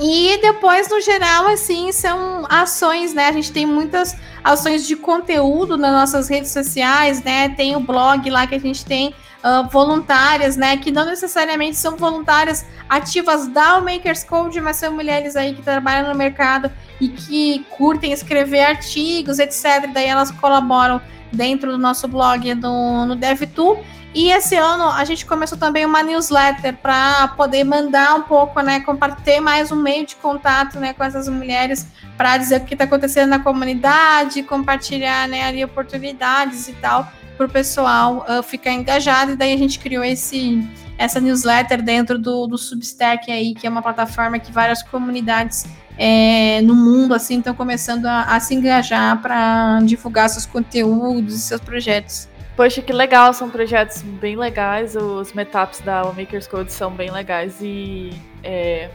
E 0.00 0.38
depois, 0.40 0.88
no 0.88 1.00
geral, 1.00 1.48
assim, 1.48 1.90
são 1.90 2.46
ações, 2.48 3.12
né? 3.12 3.26
A 3.26 3.32
gente 3.32 3.50
tem 3.50 3.66
muitas 3.66 4.16
ações 4.44 4.86
de 4.86 4.94
conteúdo 4.94 5.76
nas 5.76 5.92
nossas 5.92 6.28
redes 6.28 6.52
sociais, 6.52 7.22
né? 7.24 7.48
Tem 7.48 7.74
o 7.74 7.80
blog 7.80 8.30
lá 8.30 8.46
que 8.46 8.54
a 8.54 8.60
gente 8.60 8.84
tem 8.84 9.08
uh, 9.42 9.68
voluntárias, 9.68 10.56
né? 10.56 10.76
Que 10.76 10.92
não 10.92 11.04
necessariamente 11.04 11.76
são 11.76 11.96
voluntárias 11.96 12.64
ativas 12.88 13.48
da 13.48 13.80
Makers 13.80 14.22
Code, 14.22 14.60
mas 14.60 14.76
são 14.76 14.94
mulheres 14.94 15.34
aí 15.34 15.52
que 15.52 15.62
trabalham 15.62 16.08
no 16.08 16.14
mercado 16.16 16.70
e 17.00 17.08
que 17.08 17.66
curtem 17.70 18.12
escrever 18.12 18.60
artigos, 18.60 19.40
etc. 19.40 19.90
Daí 19.92 20.06
elas 20.06 20.30
colaboram 20.30 21.00
dentro 21.32 21.72
do 21.72 21.78
nosso 21.78 22.06
blog 22.06 22.54
no, 22.54 23.04
no 23.04 23.16
DevTool. 23.16 23.84
E 24.14 24.30
esse 24.30 24.56
ano 24.56 24.84
a 24.84 25.04
gente 25.04 25.26
começou 25.26 25.58
também 25.58 25.84
uma 25.84 26.02
newsletter 26.02 26.76
para 26.78 27.28
poder 27.28 27.62
mandar 27.62 28.14
um 28.14 28.22
pouco, 28.22 28.60
né, 28.60 28.80
compartilhar 28.80 29.40
mais 29.40 29.70
um 29.70 29.76
meio 29.76 30.06
de 30.06 30.16
contato, 30.16 30.80
né, 30.80 30.94
com 30.94 31.04
essas 31.04 31.28
mulheres 31.28 31.86
para 32.16 32.36
dizer 32.38 32.60
o 32.60 32.64
que 32.64 32.74
está 32.74 32.84
acontecendo 32.84 33.28
na 33.28 33.38
comunidade, 33.38 34.42
compartilhar, 34.42 35.28
né, 35.28 35.44
ali 35.44 35.62
oportunidades 35.62 36.68
e 36.68 36.72
tal 36.74 37.06
para 37.36 37.46
o 37.46 37.48
pessoal 37.48 38.26
uh, 38.28 38.42
ficar 38.42 38.72
engajado. 38.72 39.32
E 39.32 39.36
daí 39.36 39.52
a 39.52 39.56
gente 39.56 39.78
criou 39.78 40.02
esse, 40.02 40.68
essa 40.98 41.20
newsletter 41.20 41.80
dentro 41.80 42.18
do, 42.18 42.48
do 42.48 42.58
Substack 42.58 43.30
aí, 43.30 43.54
que 43.54 43.66
é 43.66 43.70
uma 43.70 43.80
plataforma 43.80 44.40
que 44.40 44.50
várias 44.50 44.82
comunidades 44.82 45.64
é, 45.96 46.60
no 46.62 46.74
mundo 46.74 47.14
assim 47.14 47.38
estão 47.38 47.54
começando 47.54 48.06
a, 48.06 48.22
a 48.22 48.40
se 48.40 48.54
engajar 48.54 49.20
para 49.22 49.80
divulgar 49.82 50.28
seus 50.28 50.46
conteúdos 50.46 51.34
e 51.34 51.38
seus 51.38 51.60
projetos. 51.60 52.28
Poxa, 52.58 52.82
que 52.82 52.92
legal, 52.92 53.32
são 53.32 53.48
projetos 53.48 54.02
bem 54.02 54.34
legais, 54.34 54.96
os 54.96 55.32
meetups 55.32 55.78
da 55.80 56.02
Makers 56.06 56.48
Code 56.48 56.72
são 56.72 56.90
bem 56.90 57.08
legais 57.08 57.60
e 57.62 58.10
é, 58.42 58.90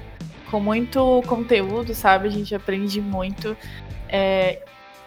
com 0.52 0.60
muito 0.60 1.24
conteúdo, 1.28 1.96
sabe? 1.96 2.28
A 2.28 2.30
gente 2.30 2.54
aprende 2.54 3.00
muito. 3.00 3.56
É, 4.10 4.62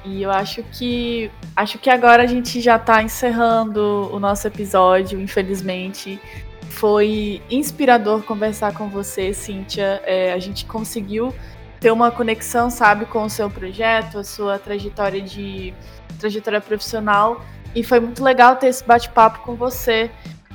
e 0.06 0.22
eu 0.22 0.30
acho 0.30 0.62
que 0.72 1.30
acho 1.54 1.78
que 1.78 1.90
agora 1.90 2.22
a 2.22 2.26
gente 2.26 2.58
já 2.62 2.76
está 2.76 3.02
encerrando 3.02 4.08
o 4.10 4.18
nosso 4.18 4.46
episódio, 4.46 5.20
infelizmente. 5.20 6.18
Foi 6.70 7.42
inspirador 7.50 8.22
conversar 8.22 8.72
com 8.72 8.88
você, 8.88 9.34
Cíntia. 9.34 10.00
É, 10.06 10.32
a 10.32 10.38
gente 10.38 10.64
conseguiu 10.64 11.30
ter 11.78 11.90
uma 11.90 12.10
conexão, 12.10 12.70
sabe, 12.70 13.04
com 13.04 13.22
o 13.22 13.28
seu 13.28 13.50
projeto, 13.50 14.18
a 14.18 14.24
sua 14.24 14.58
trajetória 14.58 15.20
de 15.20 15.74
trajetória 16.18 16.62
profissional. 16.62 17.44
E 17.76 17.84
foi 17.84 18.00
muito 18.00 18.24
legal 18.24 18.56
ter 18.56 18.68
esse 18.68 18.82
bate-papo 18.82 19.40
com 19.40 19.54
você. 19.54 20.10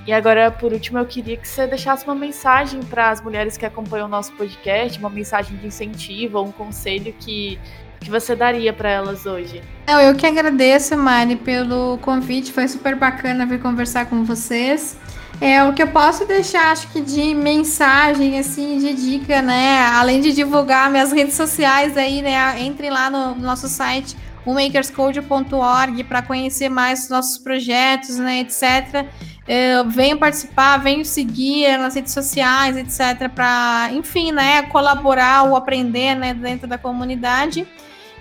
E 0.08 0.12
agora, 0.12 0.50
por 0.50 0.74
último, 0.74 0.98
eu 0.98 1.06
queria 1.06 1.38
que 1.38 1.48
você 1.48 1.68
deixasse 1.68 2.04
uma 2.04 2.16
mensagem 2.16 2.82
para 2.82 3.12
as 3.12 3.22
mulheres 3.22 3.56
que 3.56 3.66
acompanham 3.66 4.08
o 4.08 4.10
nosso 4.10 4.34
podcast, 4.34 4.98
uma 4.98 5.10
mensagem 5.10 5.56
de 5.56 5.68
incentivo, 5.68 6.42
um 6.42 6.52
conselho 6.52 7.14
que 7.20 7.60
que 8.02 8.10
você 8.10 8.36
daria 8.36 8.74
para 8.74 8.90
elas 8.90 9.28
hoje? 9.28 9.62
Eu, 9.88 10.00
eu 10.00 10.16
que 10.16 10.26
agradeço, 10.26 10.98
Mari, 10.98 11.36
pelo 11.36 12.00
convite. 12.00 12.52
Foi 12.52 12.68
super 12.68 12.96
bacana 12.96 13.46
vir 13.46 13.62
conversar 13.62 14.08
com 14.08 14.24
vocês. 14.24 14.98
É, 15.40 15.64
o 15.64 15.74
que 15.74 15.84
eu 15.84 15.88
posso 15.88 16.26
deixar, 16.26 16.72
acho 16.72 16.88
que 16.92 17.00
de 17.02 17.34
mensagem, 17.36 18.40
assim, 18.40 18.80
de 18.80 18.94
dica, 18.94 19.42
né? 19.42 19.86
Além 19.94 20.20
de 20.20 20.34
divulgar 20.34 20.90
minhas 20.90 21.12
redes 21.12 21.36
sociais 21.36 21.96
aí, 21.96 22.22
né? 22.22 22.60
Entre 22.62 22.90
lá 22.90 23.10
no 23.10 23.36
nosso 23.36 23.68
site, 23.68 24.18
makerscode.org, 24.46 26.04
para 26.06 26.22
conhecer 26.22 26.70
mais 26.70 27.04
os 27.04 27.10
nossos 27.10 27.38
projetos, 27.38 28.18
né? 28.18 28.40
Etc. 28.40 29.06
É, 29.48 29.84
venham 29.84 30.18
participar, 30.18 30.78
venham 30.78 31.04
seguir 31.04 31.78
nas 31.78 31.96
redes 31.96 32.14
sociais, 32.14 32.78
etc. 32.78 33.30
Para, 33.30 33.90
enfim, 33.94 34.32
né? 34.32 34.64
Colaborar 34.64 35.44
ou 35.44 35.56
aprender, 35.56 36.16
né? 36.16 36.34
Dentro 36.34 36.68
da 36.68 36.78
comunidade. 36.78 37.68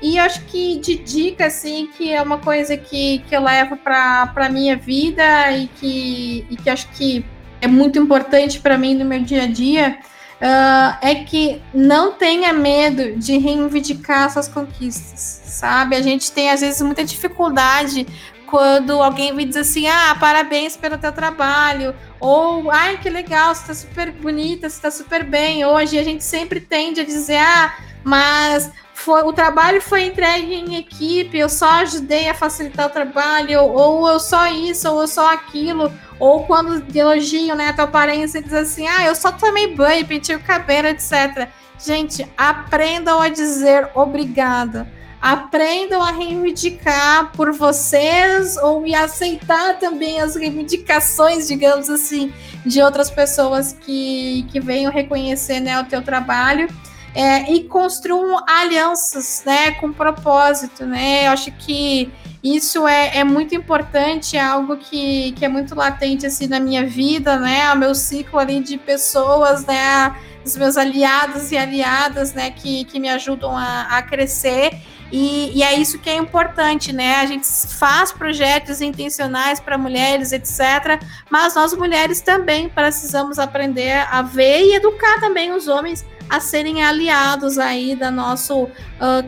E 0.02 0.18
acho 0.18 0.44
que 0.46 0.78
de 0.78 0.96
dica, 0.96 1.46
assim, 1.46 1.88
que 1.96 2.10
é 2.12 2.22
uma 2.22 2.38
coisa 2.38 2.76
que, 2.76 3.18
que 3.28 3.36
eu 3.36 3.42
levo 3.42 3.76
para 3.76 4.32
a 4.34 4.48
minha 4.48 4.76
vida 4.76 5.52
e 5.52 5.66
que, 5.68 6.46
e 6.50 6.56
que 6.56 6.70
acho 6.70 6.88
que 6.92 7.24
é 7.60 7.66
muito 7.66 7.98
importante 7.98 8.58
para 8.60 8.78
mim 8.78 8.94
no 8.94 9.04
meu 9.04 9.20
dia 9.20 9.42
a 9.42 9.46
dia, 9.46 9.98
uh, 10.40 10.96
é 11.02 11.14
que 11.26 11.60
não 11.72 12.12
tenha 12.12 12.52
medo 12.52 13.16
de 13.18 13.38
reivindicar 13.38 14.30
suas 14.32 14.48
conquistas, 14.48 15.42
sabe? 15.44 15.94
A 15.94 16.02
gente 16.02 16.32
tem 16.32 16.50
às 16.50 16.60
vezes 16.60 16.80
muita 16.80 17.04
dificuldade 17.04 18.06
quando 18.46 19.00
alguém 19.00 19.32
me 19.32 19.44
diz 19.44 19.56
assim, 19.56 19.86
ah, 19.86 20.16
parabéns 20.18 20.76
pelo 20.76 20.98
teu 20.98 21.12
trabalho, 21.12 21.94
ou 22.18 22.68
ai 22.68 22.98
que 22.98 23.08
legal, 23.08 23.54
você 23.54 23.60
está 23.60 23.74
super 23.74 24.10
bonita, 24.10 24.68
você 24.68 24.76
está 24.76 24.90
super 24.90 25.22
bem. 25.22 25.64
Hoje 25.64 25.96
a 25.96 26.02
gente 26.02 26.24
sempre 26.24 26.60
tende 26.60 27.00
a 27.00 27.04
dizer, 27.04 27.36
ah, 27.36 27.72
mas 28.02 28.68
foi, 28.92 29.22
o 29.22 29.32
trabalho 29.32 29.80
foi 29.80 30.02
entregue 30.02 30.52
em 30.52 30.74
equipe, 30.76 31.38
eu 31.38 31.48
só 31.48 31.70
ajudei 31.82 32.28
a 32.28 32.34
facilitar 32.34 32.86
o 32.86 32.90
trabalho, 32.90 33.60
ou, 33.62 33.72
ou 33.72 34.08
eu 34.08 34.18
só 34.18 34.46
isso, 34.48 34.90
ou 34.90 35.02
eu 35.02 35.08
só 35.08 35.32
aquilo, 35.32 35.90
ou 36.20 36.44
quando 36.44 36.84
elogiam 36.94 37.56
né, 37.56 37.68
a 37.68 37.72
tua 37.72 37.84
aparência 37.84 38.40
diz 38.40 38.52
assim, 38.52 38.86
ah, 38.86 39.06
eu 39.06 39.14
só 39.16 39.32
tomei 39.32 39.74
banho, 39.74 40.06
pentei 40.06 40.36
o 40.36 40.40
cabelo, 40.40 40.86
etc. 40.86 41.48
Gente, 41.84 42.30
aprendam 42.36 43.20
a 43.20 43.28
dizer 43.28 43.88
obrigada 43.94 44.86
aprendam 45.20 46.02
a 46.02 46.10
reivindicar 46.10 47.30
por 47.32 47.52
vocês 47.52 48.56
ou 48.56 48.86
e 48.86 48.94
aceitar 48.94 49.78
também 49.78 50.20
as 50.20 50.34
reivindicações, 50.34 51.46
digamos 51.46 51.90
assim, 51.90 52.32
de 52.64 52.80
outras 52.80 53.10
pessoas 53.10 53.76
que, 53.78 54.46
que 54.50 54.58
venham 54.58 54.90
reconhecer 54.90 55.60
né, 55.60 55.78
o 55.78 55.84
teu 55.84 56.00
trabalho. 56.00 56.68
É, 57.12 57.52
e 57.52 57.64
construam 57.64 58.40
alianças, 58.48 59.42
né, 59.44 59.72
com 59.72 59.92
propósito, 59.92 60.86
né? 60.86 61.26
Eu 61.26 61.32
acho 61.32 61.50
que 61.50 62.08
isso 62.42 62.88
é, 62.88 63.18
é 63.18 63.24
muito 63.24 63.54
importante, 63.54 64.36
é 64.36 64.40
algo 64.40 64.76
que, 64.76 65.32
que 65.32 65.44
é 65.44 65.48
muito 65.48 65.74
latente 65.74 66.26
assim 66.26 66.46
na 66.46 66.58
minha 66.58 66.86
vida, 66.86 67.38
né? 67.38 67.72
O 67.72 67.76
meu 67.76 67.94
ciclo 67.94 68.38
ali 68.38 68.60
de 68.60 68.78
pessoas, 68.78 69.64
né? 69.66 70.14
Os 70.44 70.56
meus 70.56 70.76
aliados 70.76 71.52
e 71.52 71.58
aliadas, 71.58 72.32
né? 72.32 72.50
Que, 72.50 72.84
que 72.84 72.98
me 72.98 73.08
ajudam 73.10 73.54
a, 73.56 73.98
a 73.98 74.02
crescer 74.02 74.70
e, 75.12 75.58
e, 75.58 75.62
é 75.62 75.74
isso 75.74 75.98
que 75.98 76.08
é 76.08 76.16
importante, 76.16 76.92
né? 76.92 77.16
A 77.16 77.26
gente 77.26 77.46
faz 77.46 78.12
projetos 78.12 78.80
intencionais 78.80 79.58
para 79.58 79.76
mulheres, 79.76 80.30
etc. 80.30 81.02
Mas 81.28 81.54
nós 81.56 81.74
mulheres 81.74 82.20
também 82.20 82.68
precisamos 82.68 83.38
aprender 83.38 84.06
a 84.08 84.22
ver 84.22 84.62
e 84.62 84.74
educar 84.76 85.18
também 85.18 85.50
os 85.52 85.66
homens 85.66 86.06
a 86.30 86.38
serem 86.38 86.84
aliados 86.84 87.58
aí 87.58 87.96
da 87.96 88.08
nosso 88.08 88.62
uh, 88.62 88.70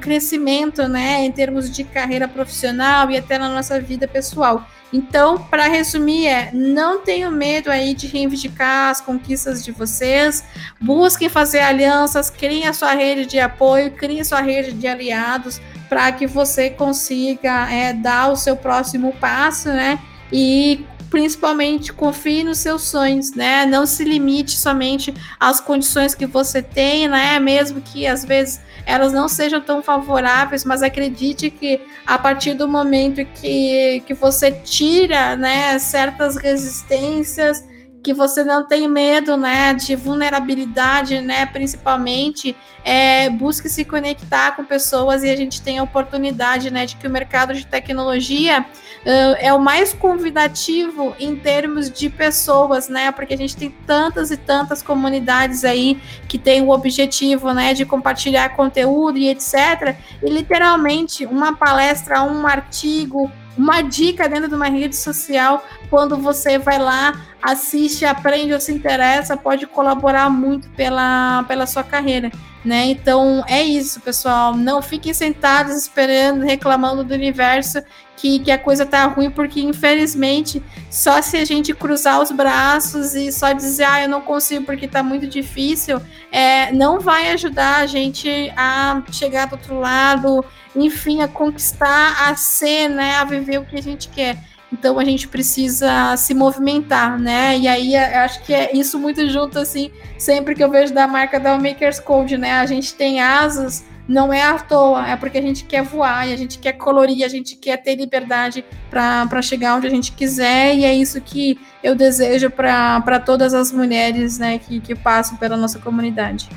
crescimento, 0.00 0.86
né? 0.86 1.24
Em 1.24 1.32
termos 1.32 1.68
de 1.68 1.82
carreira 1.82 2.28
profissional 2.28 3.10
e 3.10 3.16
até 3.16 3.36
na 3.36 3.48
nossa 3.48 3.80
vida 3.80 4.06
pessoal. 4.06 4.64
Então, 4.92 5.38
para 5.38 5.66
resumir, 5.68 6.26
é 6.28 6.50
não 6.52 7.00
tenham 7.00 7.32
medo 7.32 7.70
aí 7.70 7.92
de 7.92 8.06
reivindicar 8.06 8.90
as 8.90 9.00
conquistas 9.00 9.64
de 9.64 9.72
vocês, 9.72 10.44
busquem 10.80 11.28
fazer 11.28 11.60
alianças, 11.60 12.30
criem 12.30 12.66
a 12.66 12.72
sua 12.72 12.92
rede 12.92 13.26
de 13.26 13.40
apoio, 13.40 13.90
criem 13.90 14.20
a 14.20 14.24
sua 14.24 14.40
rede 14.40 14.72
de 14.72 14.86
aliados, 14.86 15.60
para 15.88 16.12
que 16.12 16.26
você 16.26 16.70
consiga 16.70 17.68
é, 17.70 17.92
dar 17.92 18.30
o 18.30 18.36
seu 18.36 18.54
próximo 18.54 19.12
passo, 19.18 19.70
né? 19.70 19.98
E 20.30 20.86
principalmente 21.12 21.92
confie 21.92 22.42
nos 22.42 22.56
seus 22.56 22.84
sonhos, 22.84 23.32
né? 23.32 23.66
Não 23.66 23.84
se 23.84 24.02
limite 24.02 24.52
somente 24.52 25.12
às 25.38 25.60
condições 25.60 26.14
que 26.14 26.24
você 26.24 26.62
tem, 26.62 27.06
né? 27.06 27.38
Mesmo 27.38 27.82
que 27.82 28.06
às 28.06 28.24
vezes 28.24 28.62
elas 28.86 29.12
não 29.12 29.28
sejam 29.28 29.60
tão 29.60 29.82
favoráveis, 29.82 30.64
mas 30.64 30.82
acredite 30.82 31.50
que 31.50 31.82
a 32.06 32.18
partir 32.18 32.54
do 32.54 32.66
momento 32.66 33.22
que, 33.26 34.02
que 34.06 34.14
você 34.14 34.50
tira, 34.50 35.36
né, 35.36 35.78
certas 35.78 36.36
resistências, 36.36 37.62
que 38.02 38.12
você 38.12 38.42
não 38.42 38.64
tem 38.64 38.88
medo, 38.88 39.36
né, 39.36 39.72
de 39.74 39.94
vulnerabilidade, 39.94 41.20
né, 41.20 41.46
principalmente, 41.46 42.56
é, 42.84 43.30
busque 43.30 43.68
se 43.68 43.84
conectar 43.84 44.56
com 44.56 44.64
pessoas 44.64 45.22
e 45.22 45.30
a 45.30 45.36
gente 45.36 45.62
tem 45.62 45.78
a 45.78 45.82
oportunidade, 45.82 46.70
né, 46.70 46.84
de 46.84 46.96
que 46.96 47.06
o 47.06 47.10
mercado 47.10 47.54
de 47.54 47.64
tecnologia 47.64 48.60
uh, 48.60 49.36
é 49.38 49.52
o 49.52 49.60
mais 49.60 49.92
convidativo 49.92 51.14
em 51.18 51.36
termos 51.36 51.90
de 51.90 52.10
pessoas, 52.10 52.88
né, 52.88 53.12
porque 53.12 53.34
a 53.34 53.38
gente 53.38 53.56
tem 53.56 53.70
tantas 53.86 54.30
e 54.30 54.36
tantas 54.36 54.82
comunidades 54.82 55.64
aí 55.64 56.00
que 56.28 56.38
tem 56.38 56.60
o 56.62 56.70
objetivo, 56.70 57.52
né, 57.52 57.72
de 57.72 57.84
compartilhar 57.84 58.56
conteúdo 58.56 59.16
e 59.16 59.28
etc. 59.28 59.96
E 60.22 60.28
literalmente 60.28 61.24
uma 61.24 61.54
palestra, 61.54 62.22
um 62.22 62.46
artigo, 62.46 63.30
uma 63.56 63.82
dica 63.82 64.28
dentro 64.28 64.48
de 64.48 64.54
uma 64.54 64.68
rede 64.68 64.96
social, 64.96 65.64
quando 65.90 66.16
você 66.16 66.58
vai 66.58 66.78
lá, 66.78 67.20
assiste, 67.40 68.04
aprende 68.04 68.52
ou 68.52 68.60
se 68.60 68.72
interessa, 68.72 69.36
pode 69.36 69.66
colaborar 69.66 70.30
muito 70.30 70.68
pela, 70.70 71.44
pela 71.46 71.66
sua 71.66 71.82
carreira, 71.82 72.30
né? 72.64 72.86
Então 72.86 73.44
é 73.48 73.62
isso, 73.62 74.00
pessoal. 74.00 74.56
Não 74.56 74.80
fiquem 74.80 75.12
sentados 75.12 75.74
esperando, 75.76 76.44
reclamando 76.44 77.04
do 77.04 77.14
universo 77.14 77.82
que, 78.16 78.38
que 78.38 78.50
a 78.50 78.58
coisa 78.58 78.86
tá 78.86 79.04
ruim, 79.06 79.30
porque 79.30 79.60
infelizmente 79.60 80.62
só 80.88 81.20
se 81.20 81.36
a 81.36 81.44
gente 81.44 81.74
cruzar 81.74 82.20
os 82.20 82.30
braços 82.30 83.14
e 83.14 83.32
só 83.32 83.52
dizer, 83.52 83.84
ah, 83.84 84.02
eu 84.02 84.08
não 84.08 84.20
consigo 84.20 84.64
porque 84.64 84.86
tá 84.86 85.02
muito 85.02 85.26
difícil, 85.26 86.00
é, 86.30 86.70
não 86.72 87.00
vai 87.00 87.32
ajudar 87.32 87.78
a 87.78 87.86
gente 87.86 88.52
a 88.56 89.02
chegar 89.10 89.46
do 89.46 89.54
outro 89.54 89.80
lado 89.80 90.44
enfim, 90.74 91.22
a 91.22 91.28
conquistar, 91.28 92.28
a 92.28 92.34
ser, 92.34 92.88
né, 92.88 93.16
a 93.16 93.24
viver 93.24 93.58
o 93.58 93.64
que 93.64 93.76
a 93.76 93.82
gente 93.82 94.08
quer. 94.08 94.38
Então 94.72 94.98
a 94.98 95.04
gente 95.04 95.28
precisa 95.28 96.16
se 96.16 96.32
movimentar, 96.32 97.18
né? 97.18 97.58
E 97.58 97.68
aí 97.68 97.94
eu 97.94 98.20
acho 98.20 98.42
que 98.42 98.54
é 98.54 98.74
isso 98.74 98.98
muito 98.98 99.28
junto, 99.28 99.58
assim, 99.58 99.90
sempre 100.18 100.54
que 100.54 100.64
eu 100.64 100.70
vejo 100.70 100.94
da 100.94 101.06
marca 101.06 101.38
da 101.38 101.58
Makers 101.58 102.00
Code, 102.00 102.38
né? 102.38 102.52
A 102.52 102.64
gente 102.64 102.94
tem 102.94 103.20
asas, 103.20 103.84
não 104.08 104.32
é 104.32 104.42
à 104.42 104.58
toa, 104.58 105.06
é 105.08 105.16
porque 105.16 105.36
a 105.36 105.42
gente 105.42 105.64
quer 105.64 105.82
voar, 105.82 106.26
e 106.26 106.32
a 106.32 106.36
gente 106.36 106.58
quer 106.58 106.72
colorir, 106.72 107.22
a 107.24 107.28
gente 107.28 107.54
quer 107.54 107.76
ter 107.76 107.96
liberdade 107.96 108.64
para 108.90 109.42
chegar 109.42 109.76
onde 109.76 109.86
a 109.86 109.90
gente 109.90 110.12
quiser, 110.12 110.74
e 110.74 110.84
é 110.84 110.94
isso 110.94 111.20
que 111.20 111.60
eu 111.82 111.94
desejo 111.94 112.50
para 112.50 113.20
todas 113.20 113.52
as 113.52 113.70
mulheres 113.70 114.38
né, 114.38 114.58
que, 114.58 114.80
que 114.80 114.94
passam 114.94 115.36
pela 115.36 115.56
nossa 115.56 115.78
comunidade. 115.78 116.48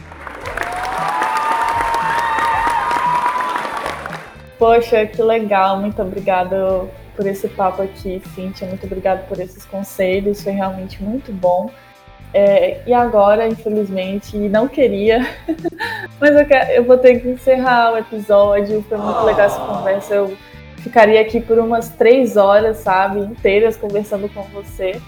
Poxa, 4.58 5.06
que 5.06 5.22
legal, 5.22 5.82
muito 5.82 6.02
obrigada 6.02 6.90
por 7.16 7.26
esse 7.26 7.48
papo 7.48 7.82
aqui, 7.82 8.22
Cíntia, 8.34 8.68
muito 8.68 8.86
obrigada 8.86 9.24
por 9.24 9.40
esses 9.40 9.66
conselhos, 9.66 10.44
foi 10.44 10.54
realmente 10.54 11.02
muito 11.02 11.32
bom. 11.32 11.70
É, 12.34 12.82
e 12.86 12.94
agora, 12.94 13.48
infelizmente, 13.48 14.36
não 14.38 14.68
queria, 14.68 15.26
mas 16.20 16.36
eu, 16.36 16.46
quero, 16.46 16.72
eu, 16.72 16.84
vou 16.84 16.98
ter 16.98 17.20
que 17.22 17.30
encerrar 17.30 17.94
o 17.94 17.98
episódio. 17.98 18.84
Foi 18.90 18.98
muito 18.98 19.22
legal 19.22 19.46
essa 19.46 19.60
conversa. 19.60 20.16
Eu 20.16 20.38
ficaria 20.78 21.22
aqui 21.22 21.40
por 21.40 21.58
umas 21.58 21.90
três 21.90 22.36
horas, 22.36 22.78
sabe, 22.78 23.22
inteiras 23.22 23.78
conversando 23.78 24.28
com 24.28 24.44
você. 24.50 25.02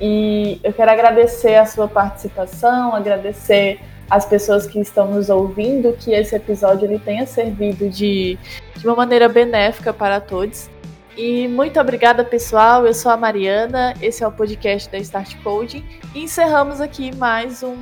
E 0.00 0.60
eu 0.62 0.72
quero 0.72 0.90
agradecer 0.92 1.56
a 1.56 1.66
sua 1.66 1.88
participação, 1.88 2.94
agradecer 2.94 3.80
as 4.08 4.24
pessoas 4.24 4.66
que 4.66 4.80
estão 4.80 5.10
nos 5.10 5.28
ouvindo 5.28 5.92
que 5.98 6.12
esse 6.12 6.34
episódio 6.34 6.86
ele 6.86 6.98
tenha 6.98 7.26
servido 7.26 7.88
de, 7.88 8.38
de 8.76 8.86
uma 8.86 8.96
maneira 8.96 9.28
benéfica 9.28 9.92
para 9.92 10.20
todos. 10.20 10.70
E 11.16 11.48
muito 11.48 11.78
obrigada, 11.80 12.24
pessoal. 12.24 12.86
Eu 12.86 12.94
sou 12.94 13.10
a 13.10 13.16
Mariana, 13.16 13.94
esse 14.00 14.22
é 14.22 14.26
o 14.26 14.32
podcast 14.32 14.90
da 14.90 14.98
Start 14.98 15.36
Coding. 15.42 15.84
E 16.14 16.22
encerramos 16.22 16.80
aqui 16.80 17.14
mais 17.14 17.62
um, 17.62 17.76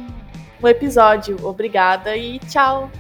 um 0.63 0.69
episódio. 0.69 1.37
Obrigada 1.45 2.17
e 2.17 2.39
tchau! 2.41 2.91